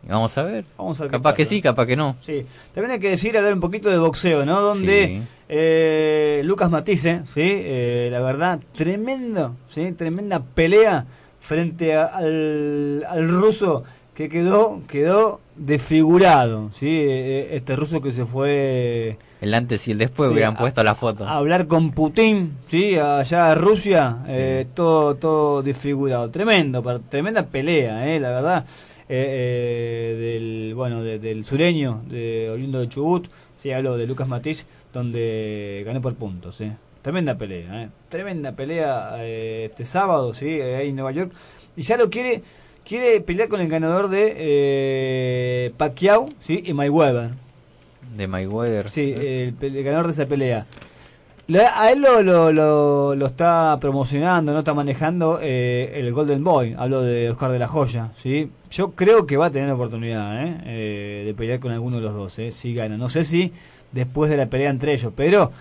Vamos 0.08 0.36
a 0.38 0.42
ver. 0.44 0.64
Vamos 0.78 1.00
a 1.00 1.04
ver 1.04 1.10
qué 1.10 1.16
Capaz 1.16 1.34
que 1.34 1.44
sí, 1.44 1.60
capaz 1.60 1.86
que 1.86 1.96
no. 1.96 2.16
Sí. 2.20 2.46
También 2.72 2.92
hay 2.92 3.00
que 3.00 3.10
decir, 3.10 3.36
hablar 3.36 3.52
un 3.54 3.60
poquito 3.60 3.90
de 3.90 3.98
boxeo, 3.98 4.46
¿no? 4.46 4.60
Donde 4.60 5.06
Sí. 5.06 5.22
eh, 5.48 6.42
Lucas 6.44 6.70
Matisse, 6.70 7.22
¿sí? 7.24 7.40
Eh, 7.42 8.08
la 8.12 8.20
verdad, 8.20 8.60
tremendo, 8.76 9.56
¿sí? 9.68 9.90
Tremenda 9.92 10.40
pelea 10.42 11.06
frente 11.40 11.94
a- 11.96 12.04
al, 12.06 13.04
al 13.08 13.28
ruso 13.28 13.82
que 14.14 14.28
quedó 14.28 14.80
quedó 14.88 15.40
desfigurado, 15.56 16.70
¿sí? 16.78 16.88
Eh, 16.88 17.48
este 17.56 17.74
ruso 17.76 18.00
que 18.00 18.10
se 18.12 18.24
fue 18.26 19.18
El 19.40 19.52
antes 19.54 19.86
y 19.88 19.92
el 19.92 19.98
después 19.98 20.28
Sí, 20.28 20.34
hubieran 20.34 20.54
a- 20.54 20.58
puesto 20.58 20.82
la 20.82 20.94
foto. 20.94 21.26
a 21.26 21.36
hablar 21.36 21.66
con 21.66 21.92
Putin, 21.92 22.52
¿sí? 22.68 22.96
Allá 22.96 23.50
a 23.50 23.54
Rusia, 23.54 24.18
eh, 24.28 24.66
todo 24.74 25.14
todo 25.16 25.62
desfigurado. 25.62 26.30
Tremendo, 26.30 26.82
tremenda 27.10 27.44
pelea, 27.46 28.08
¿eh? 28.14 28.18
La 28.20 28.30
verdad. 28.30 28.64
Eh, 29.08 30.16
eh, 30.16 30.16
del 30.18 30.74
bueno 30.74 31.00
de- 31.02 31.20
del 31.20 31.44
sureño 31.44 32.02
de 32.08 32.50
oriundo 32.50 32.80
de 32.80 32.88
Chubut 32.88 33.28
sí 33.54 33.70
hablo 33.70 33.96
de 33.96 34.04
Lucas 34.04 34.26
Matiz 34.26 34.66
donde 34.92 35.84
ganó 35.86 36.00
por 36.02 36.16
puntos 36.16 36.60
¿eh? 36.60 36.72
tremenda 37.02 37.38
pelea 37.38 37.84
¿eh? 37.84 37.88
tremenda 38.08 38.50
pelea 38.50 39.14
eh, 39.20 39.66
este 39.70 39.84
sábado 39.84 40.34
sí 40.34 40.60
ahí 40.60 40.88
en 40.88 40.96
Nueva 40.96 41.12
York 41.12 41.30
y 41.76 41.82
ya 41.82 41.96
lo 41.96 42.10
quiere 42.10 42.42
quiere 42.84 43.20
pelear 43.20 43.48
con 43.48 43.60
el 43.60 43.68
ganador 43.68 44.08
de 44.08 44.34
eh, 44.36 45.72
Pacquiao 45.76 46.28
sí 46.40 46.64
y 46.66 46.72
Mayweather 46.72 47.30
De 48.14 48.26
Mayweather. 48.26 48.90
Sí, 48.90 49.14
el, 49.16 49.54
el 49.60 49.82
ganador 49.82 50.06
de 50.06 50.12
esa 50.12 50.26
pelea. 50.26 50.66
A 51.76 51.92
él 51.92 52.00
lo, 52.02 52.22
lo, 52.22 52.50
lo, 52.50 53.14
lo 53.14 53.26
está 53.26 53.78
promocionando, 53.80 54.52
no 54.52 54.58
está 54.60 54.74
manejando 54.74 55.38
eh, 55.40 55.92
el 55.94 56.12
Golden 56.12 56.42
Boy. 56.42 56.74
Hablo 56.76 57.02
de 57.02 57.30
Oscar 57.30 57.52
de 57.52 57.60
la 57.60 57.68
Joya. 57.68 58.10
¿sí? 58.16 58.50
Yo 58.70 58.90
creo 58.92 59.26
que 59.26 59.36
va 59.36 59.46
a 59.46 59.50
tener 59.50 59.70
oportunidad 59.70 60.44
¿eh? 60.44 60.56
Eh, 60.64 61.22
de 61.24 61.34
pelear 61.34 61.60
con 61.60 61.70
alguno 61.70 61.96
de 61.96 62.02
los 62.02 62.14
dos. 62.14 62.36
¿eh? 62.40 62.50
Si 62.50 62.74
gana. 62.74 62.96
No 62.96 63.08
sé 63.08 63.22
si 63.24 63.52
después 63.92 64.28
de 64.28 64.36
la 64.36 64.46
pelea 64.46 64.70
entre 64.70 64.92
ellos, 64.92 65.12
pero 65.14 65.52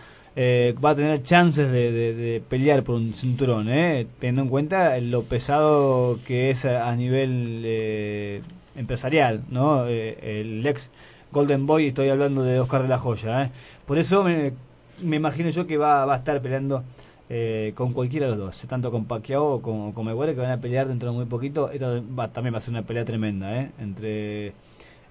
va 0.84 0.90
a 0.90 0.96
tener 0.96 1.22
chances 1.22 1.72
de, 1.72 1.92
de- 1.92 2.42
pelear 2.50 2.82
por 2.84 2.96
un 2.96 3.14
cinturón. 3.14 3.68
Teniendo 4.20 4.42
en 4.42 4.50
cuenta 4.50 4.98
lo 5.00 5.22
pesado 5.24 6.18
que 6.26 6.50
es 6.50 6.66
a, 6.66 6.90
a 6.90 6.96
nivel 6.96 8.42
empresarial. 8.76 9.44
¿no? 9.50 9.86
El 9.86 10.66
ex 10.66 10.90
Golden 11.32 11.66
Boy, 11.66 11.88
estoy 11.88 12.10
hablando 12.10 12.44
de 12.44 12.60
Oscar 12.60 12.84
de 12.84 12.88
la 12.88 12.98
Joya. 12.98 13.44
¿eh? 13.44 13.52
Por 13.86 13.98
eso 13.98 14.24
me, 14.24 14.54
imagino 15.02 15.50
yo 15.50 15.68
que 15.68 15.78
va, 15.78 16.06
va 16.06 16.16
a 16.16 16.18
estar 16.18 16.42
peleando 16.42 16.84
eh, 17.30 17.74
con 17.76 17.94
cualquiera 17.94 18.28
de 18.28 18.36
los 18.36 18.40
dos, 18.40 18.68
tanto 18.68 18.92
con 18.92 19.06
Pacquiao 19.06 19.56
o 19.56 19.62
con, 19.62 20.06
Mayweather, 20.06 20.36
que 20.36 20.42
van 20.42 20.52
a 20.52 20.62
pelear 20.62 20.88
dentro 20.88 21.10
de 21.10 21.16
muy 21.16 21.26
poquito. 21.26 21.72
Esta 21.72 22.02
va, 22.18 22.30
también 22.32 22.54
va 22.54 22.58
a 22.58 22.62
ser 22.62 22.72
una 22.72 22.84
pelea 22.84 23.06
tremenda 23.06 23.62
¿eh? 23.62 23.72
entre 23.80 24.54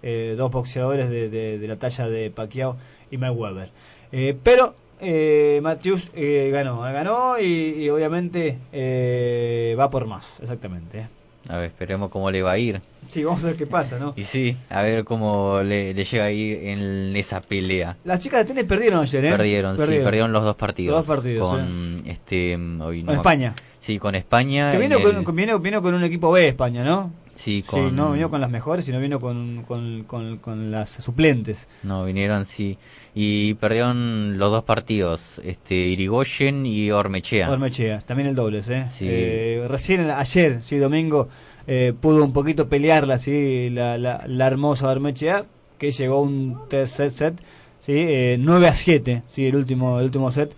eh, 0.03 0.35
dos 0.37 0.51
boxeadores 0.51 1.11
de, 1.11 1.65
la 1.67 1.77
talla 1.77 2.09
de 2.09 2.31
Pacquiao 2.31 2.77
y 3.11 3.17
Mayweather. 3.17 3.71
Eh, 4.13 4.37
pero 4.43 4.75
eh, 5.01 5.61
Matthews 5.63 6.11
eh, 6.15 6.51
ganó, 6.53 6.81
ganó 6.81 7.39
y, 7.39 7.45
y 7.45 7.91
obviamente 7.91 8.59
eh, 8.73 9.75
va 9.79 9.91
por 9.91 10.07
más, 10.07 10.41
exactamente. 10.41 11.09
A 11.49 11.57
ver, 11.59 11.67
esperemos 11.67 12.11
cómo 12.11 12.31
le 12.31 12.43
va 12.43 12.53
a 12.53 12.59
ir. 12.59 12.81
Sí, 13.09 13.23
vamos 13.23 13.45
a 13.45 13.49
ver 13.49 13.57
qué 13.57 13.67
pasa, 13.67 13.99
¿no? 13.99 14.15
Y 14.17 14.25
sí, 14.25 14.57
a 14.71 14.81
ver 14.83 15.05
cómo 15.05 15.61
le, 15.63 15.93
le 15.93 16.05
llega 16.05 16.25
a 16.25 16.31
ir 16.31 16.59
en 16.69 17.15
esa 17.17 17.41
pelea. 17.43 17.97
Las 18.05 18.19
chicas 18.21 18.41
de 18.41 18.47
tenis 18.47 18.65
perdieron 18.65 19.01
ayer, 19.01 19.25
¿eh? 19.27 19.31
Perdieron, 19.31 19.77
sí, 19.77 19.83
perdieron 20.03 20.33
los 20.33 20.43
dos 20.43 20.57
partidos. 20.57 20.97
Los 20.97 21.07
dos 21.07 21.17
partidos, 21.17 21.49
Con, 21.51 22.03
este, 22.07 22.55
hoy 22.57 23.03
no 23.03 23.07
Con 23.09 23.17
España. 23.17 23.55
Sí, 23.81 23.99
con 23.99 24.15
España. 24.15 24.73
Que 24.73 24.79
vino 24.79 24.99
con, 25.01 25.17
el- 25.17 25.25
con- 25.25 25.37
vino, 25.37 25.59
vino 25.59 25.83
con 25.83 25.95
un 25.95 26.03
equipo 26.05 26.33
B 26.33 26.49
España, 26.49 26.83
¿no? 26.83 27.13
Sí, 27.35 27.65
Sí, 27.69 27.77
no 27.93 28.13
vino 28.13 28.31
con 28.31 28.41
las 28.41 28.51
mejores, 28.51 28.85
sino 28.85 29.01
vino 29.01 29.21
con, 29.21 29.65
con, 29.67 30.05
con, 30.05 30.39
con 30.39 30.71
las 30.71 30.91
suplentes. 30.91 31.69
No, 31.83 32.05
vinieron, 32.05 32.45
sí. 32.45 32.79
Y 33.15 33.55
perdieron 33.55 34.39
los 34.39 34.51
dos 34.51 34.65
partidos, 34.65 35.41
este 35.45 35.75
Irigoyen 35.75 36.67
y 36.67 36.91
Ormechea. 36.91 37.51
Ormechea, 37.51 37.99
también 38.01 38.29
el 38.29 38.35
dobles, 38.35 38.69
¿eh? 38.69 38.87
Sí. 38.89 39.07
Eh, 39.09 39.67
recién 39.69 40.11
ayer, 40.11 40.63
sí, 40.63 40.79
domingo, 40.79 41.29
eh, 41.67 41.93
pudo 42.01 42.25
un 42.25 42.33
poquito 42.33 42.69
pelearla, 42.69 43.19
sí, 43.19 43.71
la, 43.71 43.99
la, 43.99 44.25
la 44.27 44.47
hermosa 44.47 44.89
Ormechea, 44.89 45.45
que 45.79 45.91
llegó 45.91 46.21
un 46.23 46.69
tercer 46.69 47.11
set, 47.11 47.41
sí, 47.79 47.93
eh, 47.95 48.37
9 48.39 48.69
a 48.69 48.75
7, 48.75 49.23
sí, 49.27 49.47
el 49.47 49.57
último, 49.57 49.99
el 49.99 50.07
último 50.07 50.31
set. 50.31 50.55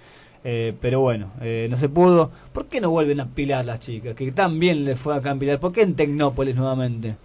Eh, 0.49 0.75
pero 0.81 1.01
bueno, 1.01 1.33
eh, 1.41 1.67
no 1.69 1.77
se 1.77 1.89
pudo. 1.89 2.31
¿Por 2.53 2.67
qué 2.67 2.81
no 2.81 2.89
vuelven 2.89 3.19
a 3.19 3.27
pilar 3.27 3.65
las 3.65 3.81
chicas? 3.81 4.15
Que 4.15 4.31
tan 4.31 4.61
bien 4.61 4.85
les 4.85 4.97
fue 4.97 5.13
acá 5.13 5.33
en 5.33 5.41
Pilar. 5.41 5.59
¿Por 5.59 5.73
qué 5.73 5.83
en 5.83 5.97
Tecnópolis 5.97 6.55
nuevamente? 6.55 7.17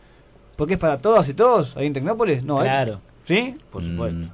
¿Porque 0.56 0.74
es 0.74 0.80
para 0.80 0.98
todas 0.98 1.30
y 1.30 1.36
todos 1.36 1.78
ahí 1.78 1.86
en 1.86 1.94
Tecnópolis? 1.94 2.44
No, 2.44 2.62
¿eh? 2.62 2.64
Claro. 2.64 3.00
¿Sí? 3.24 3.56
Por 3.70 3.84
supuesto. 3.84 4.28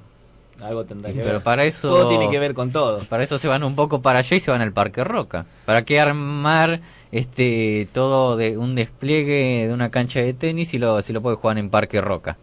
Algo 0.62 0.86
tendrá 0.86 1.12
que 1.12 1.20
Pero 1.20 1.34
ver. 1.34 1.44
para 1.44 1.66
eso... 1.66 1.90
Todo 1.90 2.08
tiene 2.08 2.32
que 2.32 2.40
ver 2.40 2.54
con 2.54 2.72
todo. 2.72 3.00
Para 3.00 3.24
eso 3.24 3.38
se 3.38 3.50
van 3.50 3.62
un 3.66 3.76
poco 3.76 4.02
para 4.02 4.20
allá 4.20 4.38
y 4.38 4.40
se 4.40 4.52
van 4.52 4.62
al 4.62 4.72
Parque 4.72 5.04
Roca. 5.04 5.46
¿Para 5.66 5.84
qué 5.84 6.00
armar 6.00 6.80
este 7.12 7.90
todo 7.94 8.38
de 8.38 8.58
un 8.58 8.74
despliegue 8.74 9.68
de 9.68 9.74
una 9.74 9.92
cancha 9.92 10.22
de 10.22 10.34
tenis 10.34 10.70
si 10.70 10.78
lo, 10.78 11.02
si 11.02 11.12
lo 11.12 11.22
puede 11.22 11.36
jugar 11.36 11.58
en 11.58 11.70
Parque 11.70 12.00
Roca? 12.00 12.38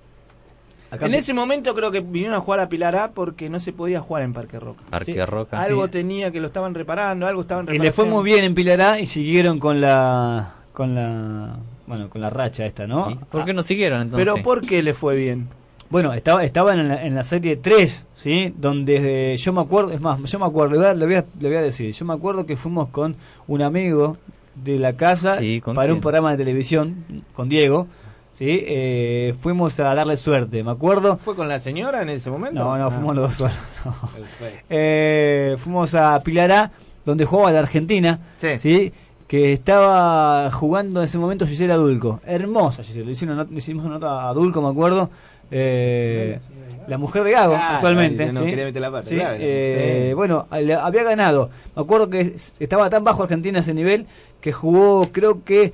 En 1.01 1.15
ese 1.15 1.35
momento 1.35 1.75
creo 1.75 1.91
que 1.91 2.01
vinieron 2.01 2.35
a 2.35 2.41
jugar 2.41 2.61
a 2.61 2.69
Pilar 2.69 2.97
A 2.97 3.11
porque 3.13 3.49
no 3.51 3.61
se 3.61 3.73
podía 3.73 4.01
jugar 4.01 4.23
en 4.23 4.33
Parque 4.33 4.59
Roca. 4.61 4.83
Parque 4.91 5.13
Sí. 5.15 5.25
Roca. 5.25 5.61
Algo 5.61 5.87
Sí. 5.87 5.93
tenía 5.93 6.31
que 6.31 6.41
lo 6.41 6.47
estaban 6.49 6.75
reparando, 6.75 7.27
algo 7.27 7.43
estaban 7.43 7.65
Y 7.65 7.67
reparando. 7.69 7.85
le 7.85 7.93
fue 7.93 8.05
muy 8.07 8.25
bien 8.25 8.45
en 8.45 8.55
Pilar 8.55 8.81
A 8.81 9.01
y 9.01 9.07
siguieron 9.07 9.59
con 9.59 9.81
la 9.81 10.55
con 10.73 10.95
la 10.95 11.57
bueno, 11.87 12.09
con 12.09 12.21
la 12.21 12.31
racha 12.31 12.65
esta, 12.67 12.87
¿no? 12.87 13.19
¿Por 13.31 13.45
qué 13.45 13.53
no 13.53 13.63
siguieron 13.63 14.01
entonces? 14.03 14.27
Pero 14.27 14.43
¿por 14.43 14.63
qué 14.63 14.83
le 14.83 14.95
fue 14.95 15.15
bien? 15.17 15.49
Bueno, 15.91 16.13
estaba 16.15 16.43
estaban 16.43 16.81
en 16.81 16.89
la, 16.89 17.05
en 17.05 17.15
la 17.15 17.23
serie 17.23 17.57
3, 17.57 18.07
¿sí? 18.15 18.53
Donde 18.57 19.35
eh, 19.35 19.37
yo 19.37 19.53
me 19.53 19.61
acuerdo, 19.61 19.93
es 19.93 20.01
más, 20.01 20.19
yo 20.23 20.39
me 20.39 20.47
acuerdo, 20.47 20.73
le 20.73 20.79
voy, 20.79 20.87
a, 20.87 20.95
le 20.95 21.05
voy 21.07 21.15
a- 21.17 21.25
le 21.39 21.49
voy 21.49 21.57
a 21.59 21.63
decir, 21.63 21.93
yo 21.93 22.05
me 22.07 22.15
acuerdo 22.15 22.47
que 22.47 22.57
fuimos 22.57 22.89
con 22.89 23.15
un 23.47 23.63
amigo 23.63 24.17
de 24.57 24.79
la 24.79 24.95
casa 24.95 25.39
Sí, 25.39 25.61
¿con 25.61 25.75
para 25.77 25.93
un 25.93 26.01
programa 26.01 26.31
de 26.33 26.39
televisión 26.39 27.05
con 27.35 27.49
Diego, 27.49 27.87
¿sí? 28.35 28.63
Eh, 28.67 29.35
fuimos 29.41 29.81
a 29.81 29.95
darle 29.95 30.17
suerte, 30.19 30.63
me 30.63 30.71
acuerdo. 30.71 31.17
¿Fue 31.17 31.35
con 31.35 31.49
la 31.49 31.59
señora 31.61 32.03
en 32.03 32.11
ese 32.11 32.31
momento? 32.31 32.63
No, 32.63 32.77
no, 32.77 32.87
Ah. 32.87 32.91
fuimos 32.91 33.17
los 33.17 33.39
dos 33.39 33.51
solos. 33.51 33.63
no. 33.87 33.95
Eh, 34.69 35.57
fuimos 35.59 35.95
a 35.95 36.21
Pilar 36.23 36.53
A, 36.53 36.71
donde 37.05 37.25
jugaba 37.25 37.53
la 37.53 37.61
Argentina, 37.61 38.19
Sí. 38.37 38.93
que 39.27 39.53
estaba 39.53 40.51
jugando 40.51 41.01
en 41.01 41.05
ese 41.05 41.19
momento 41.19 41.47
Gisela 41.47 41.77
Dulco. 41.77 42.21
Hermosa 42.27 42.83
Gisela, 42.83 43.07
le 43.07 43.13
hicimos 43.13 43.33
una 43.35 43.43
nota, 43.43 43.53
le 43.53 43.59
hicimos 43.59 43.85
una 43.85 43.95
nota 43.95 44.29
a 44.29 44.33
Dulco, 44.35 44.61
me 44.63 44.69
acuerdo. 44.69 45.11
Eh, 45.51 46.39
la 46.89 46.99
mujer 46.99 47.23
de 47.25 47.31
Gago, 47.31 47.55
Claro, 47.55 47.75
actualmente. 47.77 48.33
no 48.33 48.41
¿sí? 48.41 48.47
quería 48.51 48.65
meter 48.65 48.83
la 48.83 48.91
pata, 48.91 49.09
Sí, 49.09 49.17
claro, 49.17 49.37
eh, 49.39 50.07
sí. 50.09 50.15
Bueno, 50.15 50.47
le- 50.53 50.75
había 50.75 51.05
ganado. 51.05 51.51
Me 51.77 51.83
acuerdo 51.83 52.11
que 52.11 52.35
estaba 52.59 52.91
tan 52.91 53.05
bajo 53.05 53.23
Argentina 53.23 53.61
ese 53.61 53.73
nivel 53.73 54.07
que 54.41 54.53
jugó, 54.53 55.09
creo 55.13 55.45
que, 55.45 55.73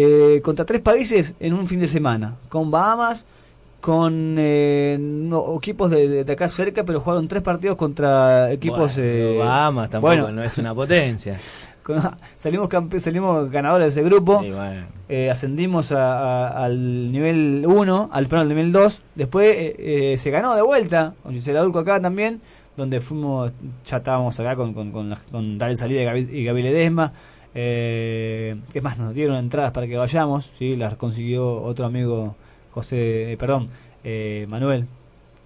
eh, 0.00 0.40
contra 0.42 0.64
tres 0.64 0.80
países 0.80 1.34
en 1.40 1.54
un 1.54 1.66
fin 1.66 1.80
de 1.80 1.88
semana. 1.88 2.36
Con 2.48 2.70
Bahamas, 2.70 3.24
con 3.80 4.36
eh, 4.38 4.96
no, 5.00 5.56
equipos 5.56 5.90
de, 5.90 6.24
de 6.24 6.32
acá 6.32 6.48
cerca, 6.48 6.84
pero 6.84 7.00
jugaron 7.00 7.26
tres 7.28 7.42
partidos 7.42 7.76
contra 7.76 8.52
equipos... 8.52 8.96
Bueno, 8.96 9.08
eh, 9.10 9.36
Bahamas 9.38 9.90
tampoco 9.90 10.14
bueno. 10.14 10.30
no 10.32 10.42
es 10.42 10.58
una 10.58 10.74
potencia. 10.74 11.38
con- 11.82 12.00
salimos 12.36 12.68
campe- 12.68 12.98
salimos 13.00 13.50
ganadores 13.50 13.94
de 13.94 14.00
ese 14.00 14.08
grupo. 14.08 14.40
Sí, 14.42 14.50
bueno. 14.50 14.86
Eh, 15.08 15.30
ascendimos 15.30 15.90
a- 15.92 16.48
a- 16.48 16.64
al 16.64 17.10
nivel 17.12 17.64
1, 17.66 18.10
al 18.12 18.26
perdón, 18.26 18.42
al 18.42 18.48
nivel 18.48 18.72
2. 18.72 19.02
Después 19.14 19.46
eh, 19.56 19.76
eh, 20.12 20.18
se 20.18 20.30
ganó 20.30 20.54
de 20.54 20.62
vuelta, 20.62 21.14
con 21.22 21.32
Gisela 21.32 21.62
Dulco 21.62 21.78
acá 21.80 22.00
también, 22.00 22.40
donde 22.76 23.00
fuimos, 23.00 23.50
ya 23.86 23.96
estábamos 23.96 24.38
acá 24.38 24.54
con, 24.54 24.74
con, 24.74 24.90
con, 24.92 25.10
la- 25.10 25.18
con 25.30 25.56
Dale 25.58 25.76
Salida 25.76 26.02
y 26.02 26.04
Gaby, 26.04 26.28
y 26.32 26.44
Gaby 26.44 26.62
Ledesma. 26.62 27.12
Eh, 27.54 28.56
¿Qué 28.72 28.80
más? 28.80 28.98
Nos 28.98 29.14
dieron 29.14 29.36
entradas 29.36 29.72
para 29.72 29.86
que 29.86 29.96
vayamos, 29.96 30.50
¿sí? 30.58 30.76
las 30.76 30.94
consiguió 30.94 31.62
otro 31.62 31.86
amigo, 31.86 32.36
José, 32.72 33.32
eh, 33.32 33.36
perdón, 33.36 33.68
eh, 34.04 34.46
Manuel. 34.48 34.86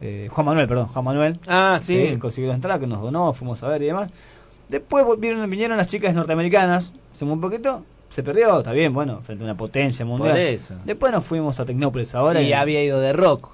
eh, 0.01 0.29
Juan 0.31 0.47
Manuel, 0.47 0.67
perdón, 0.69 0.89
Juan 0.89 1.05
Manuel. 1.05 1.39
Ah, 1.47 1.79
sí. 1.83 1.97
Eh, 1.97 2.19
consiguió 2.19 2.49
la 2.49 2.57
entrada 2.57 2.79
que 2.81 2.87
nos 2.87 3.01
donó, 3.01 3.33
fuimos 3.33 3.63
a 3.63 3.69
ver 3.69 3.83
y 3.83 3.87
demás. 3.87 4.11
Después 4.69 5.05
vinieron 5.19 5.77
las 5.77 5.87
chicas 5.87 6.15
norteamericanas, 6.15 6.93
hacemos 7.13 7.35
un 7.35 7.41
poquito, 7.41 7.85
se 8.09 8.23
perdió, 8.23 8.59
está 8.59 8.73
bien, 8.73 8.93
bueno, 8.93 9.21
frente 9.23 9.45
a 9.45 9.47
una 9.47 9.57
potencia 9.57 10.05
mundial. 10.05 10.33
Por 10.33 10.41
eso. 10.41 10.75
Después 10.85 11.13
nos 11.13 11.25
fuimos 11.25 11.61
a 11.61 11.65
Tecnópolis 11.65 12.15
ahora. 12.15 12.41
y 12.43 12.53
había 12.53 12.83
ido 12.83 13.01
de 13.01 13.13
rock. 13.13 13.49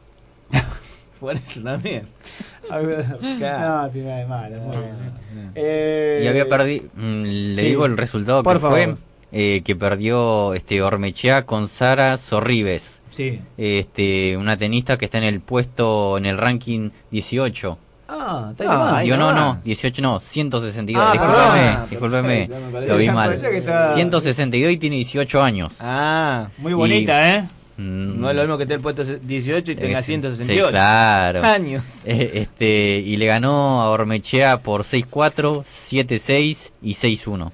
Por 1.21 1.35
eso 1.35 1.61
también. 1.63 2.07
no, 2.71 2.79
tiene 2.79 3.41
nada 3.41 3.89
de 3.89 4.27
malo, 4.27 4.57
muy 4.61 4.77
bien. 4.77 5.53
Eh, 5.55 6.21
Y 6.25 6.27
había 6.29 6.49
perdido, 6.49 6.85
le 6.97 7.61
sí. 7.63 7.69
digo 7.69 7.87
el 7.87 7.97
resultado 7.97 8.43
Por 8.43 8.57
que 8.57 8.61
favor. 8.61 8.79
fue, 8.79 8.95
eh, 9.33 9.63
que 9.65 9.75
perdió 9.77 10.55
este 10.55 10.83
Ormechea 10.83 11.45
con 11.47 11.69
Sara 11.69 12.17
Sorribes. 12.19 13.03
Sí. 13.11 13.41
Este, 13.57 14.37
una 14.37 14.57
tenista 14.57 14.97
que 14.97 15.07
está 15.07 15.19
en 15.19 15.25
el 15.25 15.41
puesto, 15.41 16.19
en 16.19 16.27
el 16.27 16.39
ranking 16.39 16.91
18. 17.11 17.79
Ah, 18.11 18.49
está 18.53 18.99
Ah, 18.99 19.05
Yo 19.05 19.17
no, 19.17 19.33
no, 19.33 19.61
18 19.65 20.01
no, 20.01 20.21
162. 20.21 21.03
Ah, 21.05 21.13
discúlpame, 21.13 21.61
perdón. 21.69 21.91
discúlpeme, 21.91 22.29
Perfecto, 22.49 22.67
me 22.67 22.73
parece. 22.73 22.89
lo 22.89 22.97
vi 22.97 23.11
mal. 23.11 23.33
estaba- 23.35 23.95
162 23.95 24.73
y 24.73 24.77
tiene 24.79 24.97
18 24.97 25.43
años. 25.43 25.75
Ah, 25.81 26.49
Muy 26.59 26.73
bonita, 26.75 27.37
¿eh? 27.37 27.45
Mm, 27.79 28.21
no 28.21 28.29
es 28.29 28.35
lo 28.37 28.43
mismo 28.43 28.57
que 28.57 28.65
esté 28.65 28.75
el 28.75 28.81
puesto 28.81 29.05
18 29.05 29.73
y 29.73 29.77
tenga 29.77 30.01
eh, 30.01 30.03
sí, 30.03 30.07
168. 30.13 30.67
sí, 30.67 30.71
claro. 30.73 31.43
Años. 31.45 31.83
Eh, 32.07 32.31
este, 32.35 32.99
y 33.05 33.17
le 33.17 33.27
ganó 33.27 33.81
a 33.83 33.91
Ormechea 33.91 34.63
por 34.63 34.83
6-4, 34.83 35.63
7-6 35.65 36.71
y 36.83 36.95
6-1. 36.95 37.53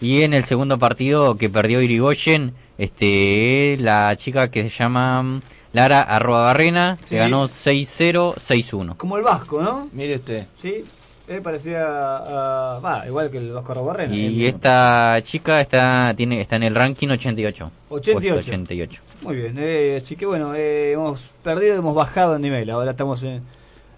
Y 0.00 0.22
en 0.22 0.34
el 0.34 0.44
segundo 0.44 0.78
partido 0.78 1.36
que 1.36 1.50
perdió 1.50 1.82
Irigoyen, 1.82 2.54
este, 2.78 3.76
la 3.80 4.14
chica 4.16 4.50
que 4.50 4.62
se 4.62 4.70
llama 4.70 5.22
mm, 5.22 5.42
Lara 5.72 6.00
Arroba 6.02 6.42
Barrena, 6.44 6.98
Sí. 7.04 7.14
le 7.16 7.20
ganó 7.20 7.46
6-0, 7.48 8.36
6-1. 8.36 8.96
Como 8.96 9.16
el 9.18 9.24
Vasco, 9.24 9.60
¿no? 9.62 9.88
Mire 9.92 10.14
usted. 10.16 10.46
Sí. 10.62 10.84
Él 11.30 11.42
parecía. 11.42 11.80
ah, 11.86 13.04
igual 13.06 13.30
que 13.30 13.38
el 13.38 13.52
Vasco 13.52 13.72
Robarrena. 13.74 14.14
Y 14.14 14.46
esta 14.46 15.18
chica 15.22 15.60
está, 15.60 16.12
tiene, 16.16 16.40
está 16.40 16.56
en 16.56 16.64
el 16.64 16.74
ranking 16.74 17.08
88. 17.08 17.70
88. 17.88 18.34
puesto 18.34 18.50
88. 18.50 19.02
Muy 19.22 19.36
bien, 19.36 19.56
eh, 19.58 20.00
así 20.02 20.16
que 20.16 20.26
bueno, 20.26 20.54
eh, 20.56 20.92
hemos 20.92 21.30
perdido, 21.42 21.76
hemos 21.76 21.94
bajado 21.94 22.32
de 22.34 22.40
nivel. 22.40 22.68
Ahora 22.70 22.90
estamos 22.90 23.22
en, 23.22 23.42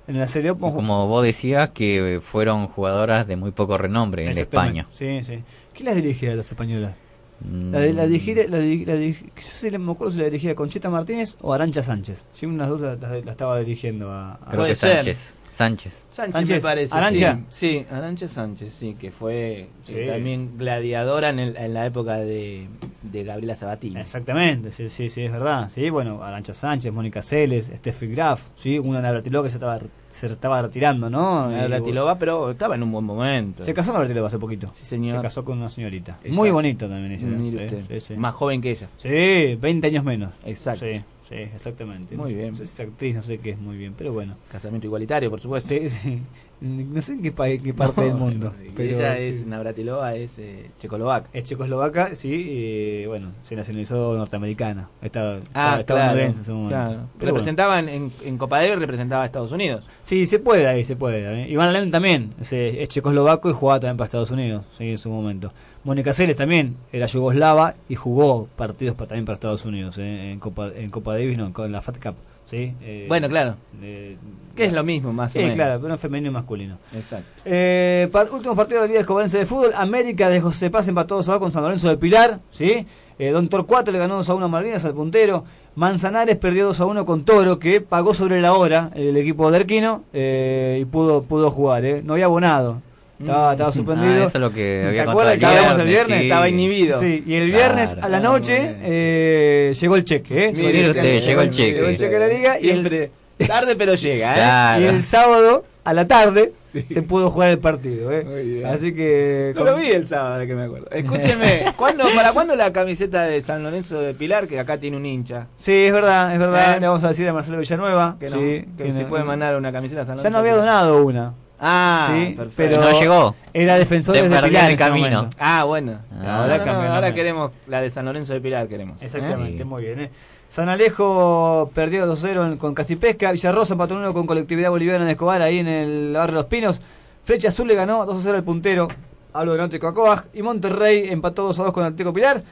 en 0.09 0.19
la 0.19 0.27
serie. 0.27 0.55
Como 0.55 1.09
vos 1.09 1.25
decías, 1.25 1.71
que 1.71 2.21
fueron 2.23 2.67
jugadoras 2.67 3.27
de 3.27 3.37
muy 3.37 3.51
poco 3.53 3.79
renombre 3.79 4.25
en 4.31 4.37
España. 4.37 4.87
Sí, 4.91 5.23
sí. 5.23 5.43
¿Quién 5.75 5.87
las 5.87 5.97
dirigía 5.97 6.33
a 6.33 6.37
las 6.37 6.51
españolas? 6.51 6.93
Mm, 7.41 7.73
La, 7.73 7.81
de, 7.81 7.93
la, 7.95 8.07
dirigía- 8.07 8.47
la, 8.47 8.59
la 8.59 9.01
yo 9.01 9.15
sí 9.37 9.71
me 9.79 9.91
acuerdo 9.93 10.13
si 10.13 10.19
la 10.19 10.25
dirigía 10.27 10.55
Concheta 10.55 10.91
Martínez 10.91 11.37
o 11.41 11.55
Arancha 11.55 11.83
Sánchez. 11.83 12.25
Yo 12.41 12.49
unas 12.49 12.69
dudas 12.69 12.99
la, 13.01 13.19
estaba 13.31 13.59
dirigiendo 13.59 14.11
a, 14.13 14.35
a- 14.35 14.51
Creo 14.51 14.67
que. 14.67 14.75
Sánchez. 14.75 15.35
Sánchez. 15.53 15.93
Sánchez, 16.11 16.33
Sánchez, 16.33 16.57
me 16.57 16.61
parece. 16.69 16.97
Arancha. 16.97 17.41
Sí, 17.51 17.69
sí, 17.83 17.87
Arancha 17.91 18.27
Sánchez, 18.29 18.73
sí, 18.73 18.97
que 18.99 19.11
fue 19.11 19.69
Sí. 19.85 19.95
eh, 19.97 20.09
también 20.11 20.57
gladiadora 20.57 21.29
en, 21.31 21.39
el- 21.39 21.57
en 21.57 21.75
la 21.75 21.87
época 21.87 22.17
de, 22.17 22.67
de 23.03 23.25
Gabriela 23.25 23.57
Sabatini. 23.57 24.01
Exactamente, 24.01 24.71
sí, 24.71 24.89
sí, 24.89 25.09
sí, 25.09 25.23
es 25.23 25.33
verdad. 25.33 25.69
Sí, 25.69 25.91
bueno, 25.91 26.23
Arancha 26.23 26.55
Sánchez, 26.55 26.93
Mónica 26.93 27.23
Celes, 27.23 27.73
Steffi 27.77 28.07
Graf, 28.09 28.49
sí, 28.57 28.79
una 28.79 29.01
Navratilova 29.01 29.45
que 29.45 29.51
se 29.51 29.57
estaba, 29.57 29.81
se 30.09 30.27
estaba 30.27 30.63
retirando, 30.63 31.11
¿no? 31.11 31.51
Navratilova, 31.51 32.19
pero 32.19 32.53
estaba 32.53 32.75
en 32.75 32.83
un 32.83 32.93
buen 32.93 33.05
momento. 33.05 33.63
Se 33.63 33.75
casó 33.75 33.93
Navratilova 33.93 34.29
hace 34.29 34.39
poquito. 34.39 34.71
Sí, 34.73 34.85
señor. 34.85 35.17
Se 35.17 35.23
casó 35.23 35.45
con 35.45 35.59
una 35.59 35.69
señorita. 35.69 36.13
Exacto. 36.13 36.35
Muy 36.35 36.51
bonita 36.51 36.89
también 36.89 37.13
ella. 37.13 37.69
Sí, 37.69 37.77
sí, 37.89 38.01
sí. 38.01 38.17
Más 38.17 38.35
joven 38.35 38.61
que 38.61 38.71
ella. 38.71 38.89
Sí, 38.97 39.57
20 39.61 39.87
años 39.87 40.05
menos. 40.05 40.33
Exacto. 40.45 40.87
Sí, 40.87 41.03
sí, 41.29 41.35
exactamente. 41.35 42.17
Muy 42.17 42.33
No 42.33 42.39
bien. 42.39 42.57
Sé 42.57 42.65
es 42.65 42.81
actriz, 42.81 43.15
no 43.17 43.23
sé 43.23 43.39
qué 43.39 43.51
es 43.51 43.59
muy 43.59 43.77
bien, 43.77 43.95
pero 43.97 44.13
bueno. 44.13 44.37
Casamiento 44.51 44.87
igualitario, 44.87 45.31
por 45.31 45.41
supuesto. 45.41 45.69
Sí, 45.69 45.89
sí. 45.89 46.21
No 46.63 47.03
sé 47.03 47.15
en 47.15 47.23
qué, 47.23 47.33
país, 47.33 47.61
qué 47.61 47.75
parte 47.75 48.03
del 48.03 48.15
mundo. 48.15 48.53
Pero 48.77 48.95
ella 48.97 49.17
sí. 49.17 49.23
es 49.25 49.45
Navratilova, 49.47 50.15
es 50.15 50.39
eh, 50.39 50.71
checoslovaca. 50.79 51.29
Es 51.33 51.43
checoslovaca, 51.45 52.15
sí, 52.15 52.29
y 52.33 53.07
bueno, 53.07 53.33
se 53.43 53.57
nacionalizó 53.57 54.17
norteamericana. 54.17 54.89
Estaba, 55.03 55.41
Ah, 55.55 55.83
claro, 55.85 56.19
en 56.21 56.39
ese 56.41 56.53
momento. 56.53 56.69
claro. 56.77 56.91
Pero 56.93 57.01
bueno. 57.19 57.27
representaba 57.39 57.79
en, 57.81 57.89
en, 57.89 58.13
en 58.25 58.39
Copa 58.39 58.63
Davis 58.63 58.79
representaba 58.79 59.25
a 59.25 59.27
Estados 59.27 59.51
Unidos. 59.51 59.85
Sí, 60.03 60.25
se 60.27 60.39
puede 60.39 60.69
ahí, 60.69 60.85
se 60.85 60.95
puede. 60.95 61.43
¿eh? 61.43 61.49
Iván 61.51 61.69
Allen 61.71 61.91
también, 61.91 62.33
es, 62.41 62.53
es 62.53 62.89
checoslovaco 62.89 63.51
y 63.51 63.53
jugaba 63.53 63.81
también 63.81 63.97
para 63.97 64.05
Estados 64.07 64.31
Unidos, 64.31 64.65
sí, 64.79 64.91
en 64.91 64.99
su 64.99 65.11
momento. 65.11 65.53
Mónica 65.85 66.13
Celes 66.13 66.37
también 66.37 66.77
era 66.93 67.07
yugoslava 67.07 67.75
y 67.89 67.97
jugó 67.97 68.47
partidos 68.55 68.95
pa- 68.95 69.07
también 69.07 69.25
para 69.25 69.35
Estados 69.35 69.65
Unidos, 69.65 69.99
¿eh? 69.99 70.31
en 70.31 70.39
Copa 70.39 70.71
en 70.77 70.91
Copa 70.91 71.15
Davis, 71.15 71.37
no, 71.37 71.53
en 71.65 71.73
la 71.73 71.83
Fat 71.83 72.01
Cup. 72.01 72.15
¿Sí? 72.53 72.75
Eh, 72.83 73.07
Bueno, 73.09 73.29
claro. 73.29 73.57
eh, 73.83 74.17
Que 74.55 74.67
es 74.67 74.73
lo 74.75 74.85
mismo, 74.85 75.13
más 75.15 75.33
sí, 75.33 75.39
o 75.39 75.43
menos. 75.43 75.57
claro, 75.57 75.81
pero 75.81 75.95
en 75.95 75.99
femenino 75.99 76.31
y 76.31 76.35
masculino. 76.35 76.77
Exacto. 76.95 77.27
Eh, 77.47 78.09
par- 78.13 78.31
último 78.31 78.55
partido 78.55 78.83
de 78.83 78.87
la 78.87 78.89
Liga 78.89 79.01
Escobarense 79.01 79.39
de 79.39 79.47
Fútbol. 79.47 79.73
América 79.75 80.29
de 80.29 80.41
José 80.43 80.69
Paz 80.71 80.87
empató 80.89 81.17
2 81.17 81.29
a 81.31 81.33
2 81.33 81.41
con 81.41 81.51
San 81.51 81.63
Lorenzo 81.63 81.89
de 81.89 81.97
Pilar. 81.97 82.41
¿sí? 82.51 82.87
Eh, 83.19 83.31
Don 83.31 83.49
Torcuato 83.49 83.91
le 83.91 83.99
ganó 83.99 84.17
2 84.17 84.29
a 84.29 84.35
1 84.35 84.45
a 84.45 84.49
Malvinas 84.49 84.85
al 84.85 84.93
puntero. 84.95 85.45
Manzanares 85.75 86.37
perdió 86.37 86.67
2 86.67 86.81
a 86.81 86.85
1 86.87 87.07
con 87.07 87.25
Toro, 87.25 87.59
que 87.59 87.81
pagó 87.81 88.13
sobre 88.13 88.43
la 88.43 88.53
hora 88.53 88.91
el 88.95 89.17
equipo 89.17 89.51
de 89.51 89.57
Arquino 89.57 90.05
eh, 90.13 90.79
y 90.83 90.85
pudo, 90.85 91.23
pudo 91.23 91.51
jugar. 91.51 91.85
¿eh? 91.87 92.03
No 92.05 92.13
había 92.13 92.27
abonado. 92.27 92.83
Estaba, 93.23 93.53
estaba 93.53 93.73
suspendido. 93.73 94.13
Ah, 94.13 94.27
eso 94.27 94.39
es 94.39 94.41
lo 94.41 94.51
que 94.51 94.85
había 94.89 95.05
¿Te 95.05 95.11
acuerdas 95.11 95.35
el 95.35 95.41
que 95.41 95.47
hablamos 95.47 95.79
el 95.79 95.87
viernes? 95.87 96.19
Sí. 96.19 96.25
Estaba 96.25 96.49
inhibido. 96.49 96.99
Sí, 97.01 97.25
y 97.27 97.35
el 97.35 97.51
viernes 97.51 97.91
Claro. 97.93 98.07
a 98.07 98.11
la 98.11 98.21
noche 98.21 98.77
eh, 98.83 99.75
llegó 99.81 99.97
el 99.97 100.05
cheque. 100.05 100.45
¿eh? 100.47 100.53
Mire 100.57 100.91
usted, 100.91 101.21
llegó 101.23 101.41
el 101.43 101.51
cheque. 101.51 101.73
Llegó 101.73 101.87
el 101.89 101.97
cheque 101.97 102.15
de 102.15 102.19
la 102.19 102.29
liga 102.29 102.61
y 102.61 102.71
el, 102.71 102.89
Siempre 102.89 103.11
tarde 103.47 103.75
pero 103.77 103.95
llega, 103.95 104.33
¿eh? 104.33 104.35
Claro. 104.37 104.83
y 104.83 104.85
el 104.87 105.03
sábado 105.03 105.65
a 105.85 105.93
la 105.95 106.07
tarde 106.07 106.53
se 106.91 107.03
pudo 107.03 107.31
jugar 107.31 107.51
el 107.51 107.59
partido. 107.59 108.11
¿eh? 108.13 108.63
Así 108.67 108.95
que. 108.95 109.53
No 109.57 109.65
lo 109.65 109.77
vi 109.77 109.89
el 109.89 110.07
sábado, 110.07 110.47
que 110.47 110.55
me 110.55 110.63
acuerdo. 110.65 110.89
Escúcheme, 110.91 111.65
¿cuándo, 111.77 112.05
¿para 112.15 112.33
cuándo 112.33 112.55
la 112.57 112.73
camiseta 112.73 113.25
de 113.25 113.43
San 113.43 113.63
Lorenzo 113.65 114.01
de 114.01 114.15
Pilar, 114.15 114.47
que 114.47 114.59
acá 114.61 114.79
tiene 114.79 114.97
un 114.97 115.05
hincha? 115.05 115.49
Sí, 115.59 115.73
es 115.87 115.93
verdad, 115.93 116.33
es 116.33 116.39
verdad. 116.39 116.77
¿Eh? 116.77 116.81
Le 116.81 116.87
vamos 116.87 117.03
a 117.05 117.09
decir 117.09 117.29
a 117.29 117.33
Marcelo 117.33 117.59
Villanueva 117.59 118.17
Que, 118.21 118.31
no, 118.31 118.37
sí, 118.39 118.65
que 118.79 118.85
que 118.85 118.93
se 118.93 119.03
no- 119.03 119.09
puede 119.09 119.25
mandar 119.25 119.57
una 119.57 119.73
camiseta 119.73 120.03
a 120.03 120.07
San 120.07 120.17
Ya 120.19 120.23
Lorenzo. 120.23 120.39
no 120.39 120.39
había 120.41 120.57
donado 120.57 121.05
una. 121.05 121.35
Ah, 121.65 122.11
sí, 122.13 122.37
pero 122.57 122.81
No 122.81 122.99
llegó. 123.01 123.37
Era 123.55 123.79
defensor 123.79 124.15
de 124.17 124.23
Pilar 124.25 124.71
el 124.71 124.77
camino. 124.77 125.17
momento. 125.19 125.37
Ah, 125.39 125.63
bueno. 125.63 125.99
Ah. 126.21 126.41
ahora 126.43 126.59
No, 126.59 126.65
no, 126.67 126.73
no, 126.73 126.79
ahora 126.81 126.93
nombre. 126.93 127.15
queremos 127.15 127.53
la 127.69 127.81
de 127.81 127.89
San 127.91 128.05
Lorenzo 128.05 128.33
de 128.35 128.41
Pilar, 128.41 128.67
queremos. 128.67 129.01
Exactamente, 129.01 129.65
muy 129.65 129.83
bien. 129.85 130.01
¿eh? 130.01 130.11
San 130.49 130.69
Alejo 130.69 131.71
perdió 131.75 132.05
2-0 132.07 132.45
en- 132.45 132.59
con 132.59 132.75
Casipesca. 132.75 133.31
Villarrosa 133.31 133.75
empató 133.75 133.95
1 133.95 134.13
con 134.13 134.27
Colectividad 134.27 134.71
Boliviana 134.71 135.05
de 135.05 135.13
Escobar 135.13 135.41
ahí 135.41 135.59
en 135.61 135.69
el 135.69 136.13
barrio 136.15 136.35
Los 136.35 136.47
Pinos. 136.47 136.81
Flecha 137.25 137.49
Azul 137.49 137.69
le 137.69 137.75
ganó 137.77 138.05
2-0 138.05 138.35
al 138.37 138.43
puntero. 138.45 138.89
Hablo 139.33 139.53
de 139.53 139.59
Náutico. 139.59 139.95
Y 140.35 140.43
Monterrey 140.43 141.07
empató 141.11 141.49
2-2 141.53 141.73
con 141.73 141.85
Atlético 141.85 142.13
Pilar. 142.13 142.43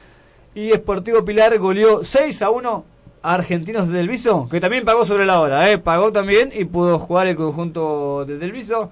Y 0.55 0.71
Sportivo 0.71 1.23
Pilar 1.25 1.57
goleó 1.59 1.99
6-1 2.03 2.83
a 3.23 3.33
Argentinos 3.35 3.87
de 3.87 3.97
Delviso, 3.99 4.49
que 4.49 4.59
también 4.59 4.83
pagó 4.83 5.05
sobre 5.05 5.25
la 5.25 5.39
hora. 5.39 5.69
¿eh? 5.69 5.77
Pagó 5.77 6.11
también 6.11 6.51
y 6.57 6.65
pudo 6.65 6.97
jugar 6.97 7.27
el 7.27 7.35
conjunto 7.35 8.25
de 8.25 8.37
Delviso. 8.39 8.89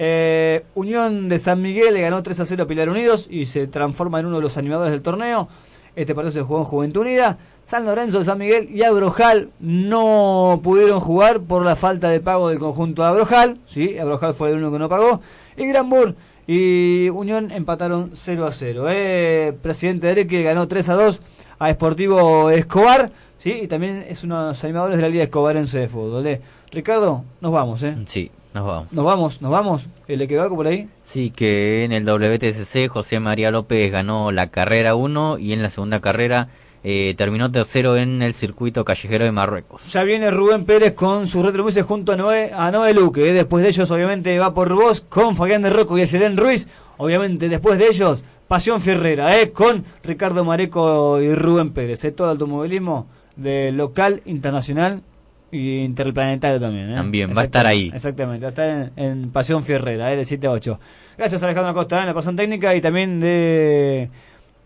Eh, 0.00 0.64
Unión 0.76 1.28
de 1.28 1.40
San 1.40 1.60
Miguel 1.60 1.94
le 1.94 2.02
ganó 2.02 2.22
3 2.22 2.38
a 2.40 2.46
0 2.46 2.62
a 2.62 2.66
Pilar 2.66 2.88
Unidos 2.88 3.26
y 3.28 3.46
se 3.46 3.66
transforma 3.66 4.20
en 4.20 4.26
uno 4.26 4.36
de 4.36 4.42
los 4.42 4.56
animadores 4.56 4.92
del 4.92 5.02
torneo. 5.02 5.48
Este 5.96 6.14
partido 6.14 6.30
se 6.30 6.42
jugó 6.42 6.60
en 6.60 6.64
Juventud 6.64 7.00
Unida. 7.00 7.38
San 7.66 7.84
Lorenzo 7.84 8.20
de 8.20 8.24
San 8.24 8.38
Miguel 8.38 8.70
y 8.72 8.84
Abrojal 8.84 9.50
no 9.58 10.60
pudieron 10.62 11.00
jugar 11.00 11.40
por 11.40 11.64
la 11.64 11.74
falta 11.74 12.08
de 12.08 12.20
pago 12.20 12.48
del 12.48 12.60
conjunto 12.60 13.02
de 13.02 13.08
Abrojal. 13.08 13.58
¿sí? 13.66 13.98
Abrojal 13.98 14.32
fue 14.34 14.50
el 14.50 14.56
único 14.58 14.72
que 14.72 14.78
no 14.78 14.88
pagó. 14.88 15.20
Y 15.56 15.66
Granbur 15.66 16.14
y 16.46 17.08
Unión 17.08 17.50
empataron 17.50 18.10
0 18.14 18.46
a 18.46 18.52
0. 18.52 18.86
Eh, 18.88 19.52
Presidente 19.60 20.06
Derek 20.06 20.28
que 20.28 20.44
ganó 20.44 20.68
3 20.68 20.88
a 20.88 20.94
2 20.94 21.20
a 21.58 21.70
Sportivo 21.72 22.50
Escobar. 22.50 23.10
¿sí? 23.36 23.50
Y 23.62 23.66
también 23.66 24.06
es 24.08 24.22
uno 24.22 24.40
de 24.40 24.46
los 24.50 24.64
animadores 24.64 24.96
de 24.96 25.02
la 25.02 25.08
Liga 25.08 25.24
Escobarense 25.24 25.78
de 25.80 25.88
Fútbol. 25.88 26.24
eh. 26.28 26.40
Ricardo, 26.70 27.24
nos 27.40 27.50
vamos. 27.52 27.82
¿eh? 27.82 27.96
Sí, 28.06 28.30
nos 28.58 28.66
vamos. 28.66 28.92
Nos 28.92 29.04
vamos, 29.04 29.42
nos 29.42 29.50
vamos. 29.50 29.86
Eh, 30.08 30.16
¿Le 30.16 30.26
quedó 30.26 30.42
algo 30.42 30.56
por 30.56 30.66
ahí? 30.66 30.88
Sí, 31.04 31.30
que 31.30 31.84
en 31.84 31.92
el 31.92 32.04
WTCC 32.04 32.88
José 32.88 33.20
María 33.20 33.50
López 33.50 33.90
ganó 33.90 34.32
la 34.32 34.48
carrera 34.48 34.94
1 34.94 35.38
y 35.38 35.52
en 35.52 35.62
la 35.62 35.70
segunda 35.70 36.00
carrera 36.00 36.48
eh, 36.82 37.14
terminó 37.16 37.50
tercero 37.50 37.96
en 37.96 38.22
el 38.22 38.34
circuito 38.34 38.84
callejero 38.84 39.24
de 39.24 39.32
Marruecos. 39.32 39.82
Ya 39.92 40.02
viene 40.02 40.30
Rubén 40.30 40.64
Pérez 40.64 40.94
con 40.94 41.26
sus 41.26 41.44
retrobuses 41.44 41.84
junto 41.84 42.12
a 42.12 42.16
Noé, 42.16 42.52
a 42.52 42.70
Noé 42.70 42.94
Luque. 42.94 43.30
¿eh? 43.30 43.32
Después 43.32 43.62
de 43.62 43.70
ellos, 43.70 43.90
obviamente, 43.90 44.36
va 44.38 44.54
por 44.54 44.74
vos 44.74 45.04
con 45.08 45.36
Fabián 45.36 45.62
de 45.62 45.70
Rocco 45.70 45.96
y 45.96 46.02
Eselén 46.02 46.36
Ruiz. 46.36 46.68
Obviamente, 46.96 47.48
después 47.48 47.78
de 47.78 47.86
ellos, 47.88 48.24
Pasión 48.48 48.80
Ferrera, 48.80 49.40
¿eh? 49.40 49.52
con 49.52 49.84
Ricardo 50.02 50.44
Mareco 50.44 51.20
y 51.20 51.34
Rubén 51.34 51.70
Pérez. 51.70 52.00
Todo 52.16 52.28
el 52.28 52.32
automovilismo 52.32 53.06
de 53.36 53.70
local, 53.70 54.22
internacional 54.24 55.02
y 55.50 55.78
interplanetario 55.78 56.60
también. 56.60 56.90
¿eh? 56.90 56.94
También, 56.94 57.32
va 57.36 57.42
a 57.42 57.44
estar 57.44 57.66
ahí. 57.66 57.90
Exactamente, 57.94 58.44
va 58.44 58.48
a 58.48 58.50
estar 58.50 58.68
en, 58.68 58.92
en 58.96 59.30
Pasión 59.30 59.62
Ferrera, 59.64 60.12
¿eh? 60.12 60.16
de 60.16 60.24
7 60.24 60.46
a 60.46 60.50
8. 60.52 60.80
Gracias 61.16 61.42
a 61.42 61.46
Alejandro 61.46 61.70
Acosta 61.72 61.96
¿eh? 61.98 62.00
en 62.00 62.06
la 62.06 62.14
pasión 62.14 62.36
técnica 62.36 62.74
y 62.74 62.80
también 62.80 63.18
de... 63.18 64.08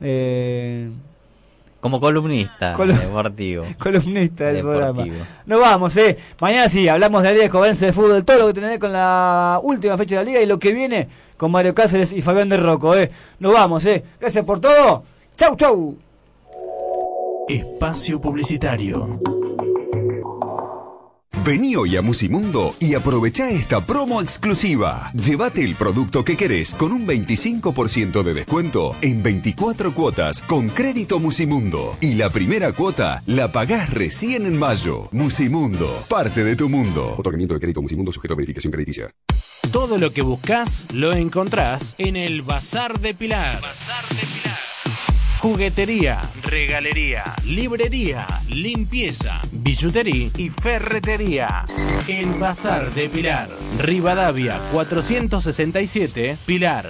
eh, 0.00 0.90
Como 1.80 2.00
columnista 2.00 2.74
Colu- 2.76 2.98
deportivo. 2.98 3.64
columnista 3.78 4.46
del 4.52 4.60
programa. 4.62 5.04
Nos 5.46 5.60
vamos, 5.60 5.96
eh. 5.96 6.18
Mañana 6.40 6.68
sí, 6.68 6.88
hablamos 6.88 7.22
de 7.22 7.28
la 7.28 7.32
Liga 7.32 7.44
Escobarense 7.46 7.86
de 7.86 7.92
Fútbol, 7.92 8.24
todo 8.24 8.38
lo 8.40 8.46
que 8.48 8.52
tiene 8.54 8.66
que 8.68 8.72
ver 8.72 8.80
con 8.80 8.92
la 8.92 9.60
última 9.62 9.96
fecha 9.96 10.16
de 10.18 10.24
la 10.24 10.30
Liga 10.30 10.42
y 10.42 10.46
lo 10.46 10.58
que 10.58 10.72
viene 10.74 11.08
con 11.36 11.50
Mario 11.50 11.74
Cáceres 11.74 12.12
y 12.12 12.20
Fabián 12.20 12.48
de 12.48 12.56
Rocco, 12.56 12.94
eh. 12.96 13.10
Nos 13.38 13.52
vamos, 13.54 13.84
eh. 13.86 14.02
Gracias 14.20 14.44
por 14.44 14.60
todo. 14.60 15.04
Chau, 15.36 15.56
chau. 15.56 15.96
Espacio 17.48 18.20
Publicitario. 18.20 19.08
Vení 21.44 21.74
hoy 21.74 21.96
a 21.96 22.02
Musimundo 22.02 22.72
y 22.78 22.94
aprovecha 22.94 23.50
esta 23.50 23.84
promo 23.84 24.20
exclusiva. 24.20 25.10
Llévate 25.14 25.64
el 25.64 25.74
producto 25.74 26.24
que 26.24 26.36
querés 26.36 26.72
con 26.74 26.92
un 26.92 27.04
25% 27.04 28.22
de 28.22 28.34
descuento 28.34 28.94
en 29.00 29.24
24 29.24 29.92
cuotas 29.92 30.40
con 30.40 30.68
crédito 30.68 31.18
Musimundo. 31.18 31.96
Y 32.00 32.14
la 32.14 32.30
primera 32.30 32.72
cuota 32.72 33.24
la 33.26 33.50
pagás 33.50 33.90
recién 33.90 34.46
en 34.46 34.56
mayo. 34.56 35.08
Musimundo, 35.10 36.04
parte 36.08 36.44
de 36.44 36.54
tu 36.54 36.68
mundo. 36.68 37.16
Otorgamiento 37.18 37.54
de 37.54 37.60
crédito 37.60 37.82
Musimundo 37.82 38.12
sujeto 38.12 38.34
a 38.34 38.36
verificación 38.36 38.70
crediticia. 38.70 39.10
Todo 39.72 39.98
lo 39.98 40.12
que 40.12 40.22
buscas 40.22 40.84
lo 40.92 41.12
encontrás 41.12 41.96
en 41.98 42.14
el 42.14 42.42
Bazar 42.42 43.00
de 43.00 43.14
Pilar. 43.14 43.60
Bazar 43.60 44.08
de 44.10 44.26
Pilar. 44.26 44.71
Juguetería, 45.42 46.22
regalería, 46.40 47.34
librería, 47.44 48.28
limpieza, 48.48 49.42
billutería 49.50 50.30
y 50.36 50.50
ferretería. 50.50 51.66
El 52.06 52.34
Bazar 52.34 52.92
de 52.92 53.08
Pilar. 53.08 53.48
Rivadavia 53.80 54.60
467, 54.70 56.38
Pilar. 56.46 56.88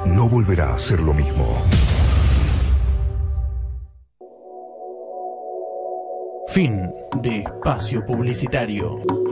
no 0.07 0.27
volverá 0.27 0.73
a 0.73 0.79
ser 0.79 0.99
lo 1.01 1.13
mismo. 1.13 1.63
Fin 6.47 6.91
de 7.21 7.41
espacio 7.41 8.03
publicitario. 8.03 9.28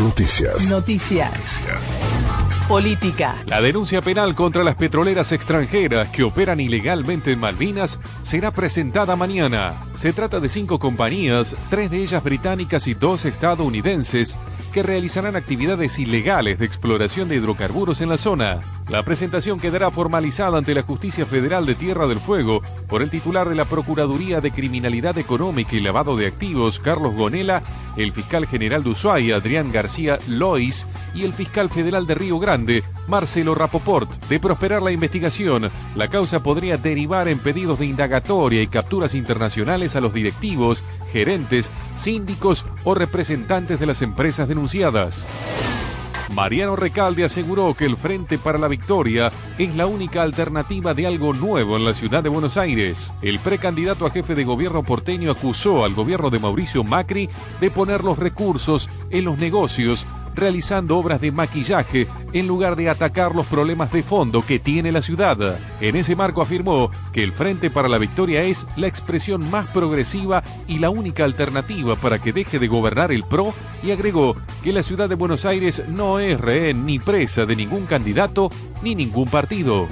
Noticias. 0.00 0.70
Noticias. 0.70 1.30
Política. 2.66 3.36
La 3.44 3.60
denuncia 3.60 4.00
penal 4.00 4.34
contra 4.34 4.64
las 4.64 4.74
petroleras 4.74 5.30
extranjeras 5.30 6.08
que 6.08 6.22
operan 6.22 6.58
ilegalmente 6.58 7.32
en 7.32 7.38
Malvinas 7.38 8.00
será 8.22 8.50
presentada 8.50 9.14
mañana. 9.14 9.78
Se 9.92 10.14
trata 10.14 10.40
de 10.40 10.48
cinco 10.48 10.78
compañías, 10.78 11.54
tres 11.68 11.90
de 11.90 11.98
ellas 11.98 12.24
británicas 12.24 12.86
y 12.86 12.94
dos 12.94 13.26
estadounidenses, 13.26 14.38
que 14.70 14.82
realizarán 14.82 15.36
actividades 15.36 15.98
ilegales 15.98 16.58
de 16.58 16.66
exploración 16.66 17.28
de 17.28 17.36
hidrocarburos 17.36 18.00
en 18.00 18.08
la 18.08 18.18
zona. 18.18 18.60
La 18.88 19.02
presentación 19.04 19.60
quedará 19.60 19.90
formalizada 19.90 20.58
ante 20.58 20.74
la 20.74 20.82
Justicia 20.82 21.26
Federal 21.26 21.66
de 21.66 21.74
Tierra 21.74 22.06
del 22.06 22.18
Fuego 22.18 22.62
por 22.88 23.02
el 23.02 23.10
titular 23.10 23.48
de 23.48 23.54
la 23.54 23.64
Procuraduría 23.64 24.40
de 24.40 24.50
Criminalidad 24.50 25.16
Económica 25.18 25.76
y 25.76 25.80
Lavado 25.80 26.16
de 26.16 26.26
Activos, 26.26 26.80
Carlos 26.80 27.14
Gonela, 27.14 27.62
el 27.96 28.12
fiscal 28.12 28.46
general 28.46 28.82
de 28.82 28.90
Ushuaia, 28.90 29.36
Adrián 29.36 29.70
García 29.70 30.18
Lois, 30.26 30.86
y 31.14 31.22
el 31.22 31.32
fiscal 31.32 31.70
federal 31.70 32.06
de 32.06 32.14
Río 32.14 32.38
Grande, 32.38 32.82
Marcelo 33.06 33.54
Rapoport. 33.54 34.10
De 34.26 34.40
prosperar 34.40 34.82
la 34.82 34.92
investigación, 34.92 35.70
la 35.94 36.08
causa 36.08 36.42
podría 36.42 36.76
derivar 36.76 37.28
en 37.28 37.38
pedidos 37.38 37.78
de 37.78 37.86
indagatoria 37.86 38.62
y 38.62 38.66
capturas 38.66 39.14
internacionales 39.14 39.96
a 39.96 40.00
los 40.00 40.14
directivos, 40.14 40.82
gerentes, 41.12 41.72
síndicos 41.94 42.64
o 42.84 42.94
representantes 42.94 43.78
de 43.78 43.86
las 43.86 44.02
empresas 44.02 44.48
denunciadas. 44.48 45.26
Mariano 46.34 46.76
Recalde 46.76 47.24
aseguró 47.24 47.74
que 47.74 47.84
el 47.84 47.96
Frente 47.96 48.38
para 48.38 48.58
la 48.58 48.68
Victoria 48.68 49.32
es 49.58 49.74
la 49.74 49.86
única 49.86 50.22
alternativa 50.22 50.94
de 50.94 51.06
algo 51.06 51.32
nuevo 51.32 51.76
en 51.76 51.84
la 51.84 51.92
ciudad 51.92 52.22
de 52.22 52.28
Buenos 52.28 52.56
Aires. 52.56 53.12
El 53.20 53.40
precandidato 53.40 54.06
a 54.06 54.10
jefe 54.10 54.34
de 54.34 54.44
gobierno 54.44 54.84
porteño 54.84 55.32
acusó 55.32 55.84
al 55.84 55.94
gobierno 55.94 56.30
de 56.30 56.38
Mauricio 56.38 56.84
Macri 56.84 57.28
de 57.60 57.70
poner 57.70 58.04
los 58.04 58.18
recursos 58.18 58.88
en 59.10 59.24
los 59.24 59.38
negocios 59.38 60.06
realizando 60.40 60.98
obras 60.98 61.20
de 61.20 61.30
maquillaje 61.30 62.08
en 62.32 62.48
lugar 62.48 62.74
de 62.74 62.88
atacar 62.88 63.34
los 63.34 63.46
problemas 63.46 63.92
de 63.92 64.02
fondo 64.02 64.42
que 64.42 64.58
tiene 64.58 64.90
la 64.90 65.02
ciudad. 65.02 65.60
En 65.80 65.96
ese 65.96 66.16
marco 66.16 66.42
afirmó 66.42 66.90
que 67.12 67.22
el 67.22 67.32
Frente 67.32 67.70
para 67.70 67.88
la 67.88 67.98
Victoria 67.98 68.42
es 68.42 68.66
la 68.76 68.86
expresión 68.86 69.48
más 69.50 69.68
progresiva 69.68 70.42
y 70.66 70.78
la 70.78 70.90
única 70.90 71.24
alternativa 71.24 71.94
para 71.96 72.20
que 72.20 72.32
deje 72.32 72.58
de 72.58 72.68
gobernar 72.68 73.12
el 73.12 73.24
PRO 73.24 73.54
y 73.82 73.90
agregó 73.92 74.34
que 74.62 74.72
la 74.72 74.82
ciudad 74.82 75.08
de 75.08 75.14
Buenos 75.14 75.44
Aires 75.44 75.84
no 75.88 76.18
es 76.18 76.40
rehén 76.40 76.86
ni 76.86 76.98
presa 76.98 77.46
de 77.46 77.56
ningún 77.56 77.86
candidato 77.86 78.50
ni 78.82 78.94
ningún 78.94 79.28
partido. 79.28 79.88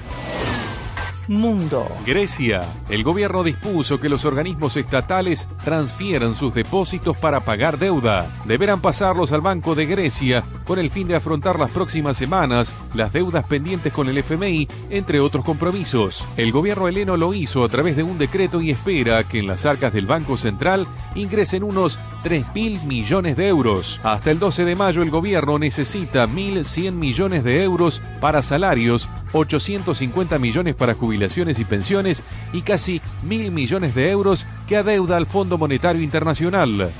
Mundo. 1.28 1.86
Grecia. 2.06 2.62
El 2.88 3.04
gobierno 3.04 3.44
dispuso 3.44 4.00
que 4.00 4.08
los 4.08 4.24
organismos 4.24 4.76
estatales 4.76 5.48
transfieran 5.62 6.34
sus 6.34 6.54
depósitos 6.54 7.16
para 7.16 7.40
pagar 7.40 7.78
deuda. 7.78 8.26
Deberán 8.46 8.80
pasarlos 8.80 9.32
al 9.32 9.42
Banco 9.42 9.74
de 9.74 9.86
Grecia 9.86 10.42
con 10.64 10.78
el 10.78 10.90
fin 10.90 11.06
de 11.06 11.16
afrontar 11.16 11.58
las 11.58 11.70
próximas 11.70 12.16
semanas 12.16 12.72
las 12.94 13.12
deudas 13.12 13.44
pendientes 13.46 13.92
con 13.92 14.08
el 14.08 14.18
FMI, 14.18 14.68
entre 14.90 15.20
otros 15.20 15.44
compromisos. 15.44 16.24
El 16.36 16.52
gobierno 16.52 16.88
heleno 16.88 17.16
lo 17.16 17.34
hizo 17.34 17.62
a 17.62 17.68
través 17.68 17.96
de 17.96 18.02
un 18.02 18.18
decreto 18.18 18.60
y 18.60 18.70
espera 18.70 19.24
que 19.24 19.38
en 19.38 19.46
las 19.46 19.66
arcas 19.66 19.92
del 19.92 20.06
Banco 20.06 20.36
Central 20.36 20.86
ingresen 21.18 21.62
unos 21.62 21.98
3 22.22 22.46
mil 22.54 22.80
millones 22.82 23.36
de 23.36 23.48
euros. 23.48 24.00
Hasta 24.02 24.30
el 24.30 24.38
12 24.38 24.64
de 24.64 24.76
mayo 24.76 25.02
el 25.02 25.10
gobierno 25.10 25.58
necesita 25.58 26.26
1.100 26.26 26.92
millones 26.92 27.44
de 27.44 27.62
euros 27.62 28.02
para 28.20 28.42
salarios 28.42 29.08
850 29.32 30.38
millones 30.38 30.74
para 30.74 30.94
jubilaciones 30.94 31.58
y 31.58 31.64
pensiones 31.64 32.22
y 32.52 32.62
casi 32.62 33.02
mil 33.22 33.50
millones 33.50 33.94
de 33.94 34.10
euros 34.10 34.46
que 34.66 34.76
adeuda 34.76 35.16
al 35.16 35.26
Fondo 35.26 35.58
Monetario 35.58 36.02
Internacional. 36.02 36.90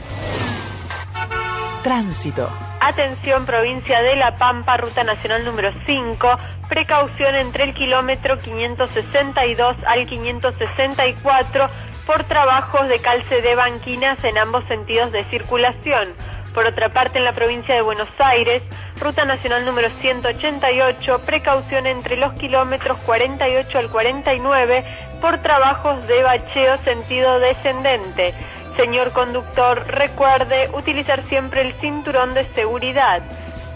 Tránsito. 1.83 2.51
Atención 2.81 3.45
provincia 3.45 4.03
de 4.03 4.17
La 4.17 4.37
Pampa, 4.37 4.77
ruta 4.77 5.03
nacional 5.05 5.45
número 5.45 5.73
5, 5.87 6.29
precaución 6.69 7.35
entre 7.35 7.65
el 7.65 7.75
kilómetro 7.75 8.39
562 8.39 9.77
al 9.87 10.07
564 10.07 11.69
por 12.09 12.25
trabajos 12.25 12.89
de 12.89 13.01
calce 13.01 13.43
de 13.43 13.55
banquinas 13.55 14.25
en 14.25 14.39
ambos 14.39 14.65
sentidos 14.67 15.13
de 15.13 15.25
circulación. 15.25 16.09
Por 16.55 16.65
otra 16.65 16.89
parte, 16.89 17.19
en 17.19 17.25
la 17.27 17.35
provincia 17.35 17.75
de 17.75 17.83
Buenos 17.83 18.09
Aires, 18.19 18.63
ruta 18.99 19.27
nacional 19.27 19.67
número 19.67 19.91
188, 19.99 21.21
precaución 21.27 21.87
entre 21.87 22.17
los 22.17 22.33
kilómetros 22.33 22.99
48 23.05 23.79
al 23.79 23.91
49 23.91 24.85
por 25.21 25.43
trabajos 25.43 26.07
de 26.07 26.23
bacheo 26.23 26.79
sentido 26.79 27.41
descendente. 27.41 28.33
Señor 28.79 29.13
conductor, 29.13 29.87
recuerde 29.87 30.71
utilizar 30.73 31.29
siempre 31.29 31.61
el 31.61 31.75
cinturón 31.75 32.33
de 32.33 32.47
seguridad. 32.55 33.21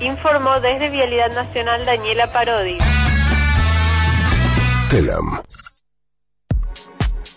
Informó 0.01 0.59
desde 0.59 0.89
Vialidad 0.89 1.33
Nacional 1.35 1.85
Daniela 1.85 2.33
Parodi. 2.33 2.79
Telam. 4.89 5.43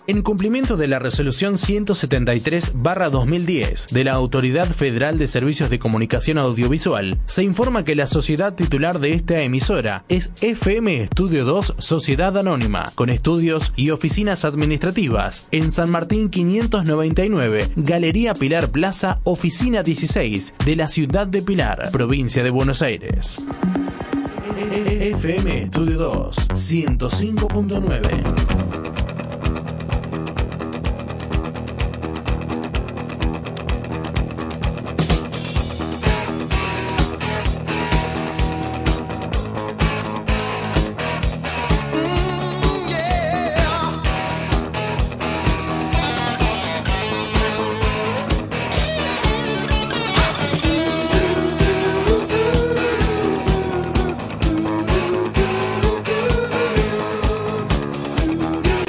En 0.08 0.22
cumplimiento 0.22 0.78
de 0.78 0.88
la 0.88 1.00
resolución 1.00 1.56
173-2010 1.56 3.90
de 3.90 4.04
la 4.04 4.14
Autoridad 4.14 4.68
Federal 4.68 5.18
de 5.18 5.28
Servicios 5.28 5.72
de 5.72 5.80
Comunicación 5.80 6.38
Audiovisual, 6.38 7.18
se 7.26 7.44
informa 7.44 7.84
que 7.84 7.96
la 7.96 8.06
sociedad 8.06 8.54
titular 8.54 9.00
de 9.00 9.14
esta 9.14 9.42
emisora 9.42 10.06
es 10.08 10.32
FM 10.42 11.02
Estudio 11.02 11.44
2 11.44 11.78
Sociedad 11.80 12.38
Anónima, 12.38 12.86
con 12.94 13.10
estudios 13.10 13.74
y 13.76 13.90
oficinas 13.90 14.46
administrativas 14.46 15.48
en 15.52 15.72
San 15.72 15.90
Martín 15.90 16.30
599, 16.30 17.72
Galería 17.76 18.36
Pilar 18.36 18.70
Plaza, 18.70 19.22
Oficina 19.24 19.82
16 19.82 20.54
de 20.64 20.76
la 20.76 20.88
ciudad 20.88 21.26
de 21.26 21.42
Pilar, 21.42 21.90
provincia 21.92 22.44
de 22.44 22.52
Buenos 22.52 22.84
Aires. 22.84 23.44
FM 24.56 25.64
Estudio 25.64 25.98
2 25.98 26.36
105.9 26.50 28.45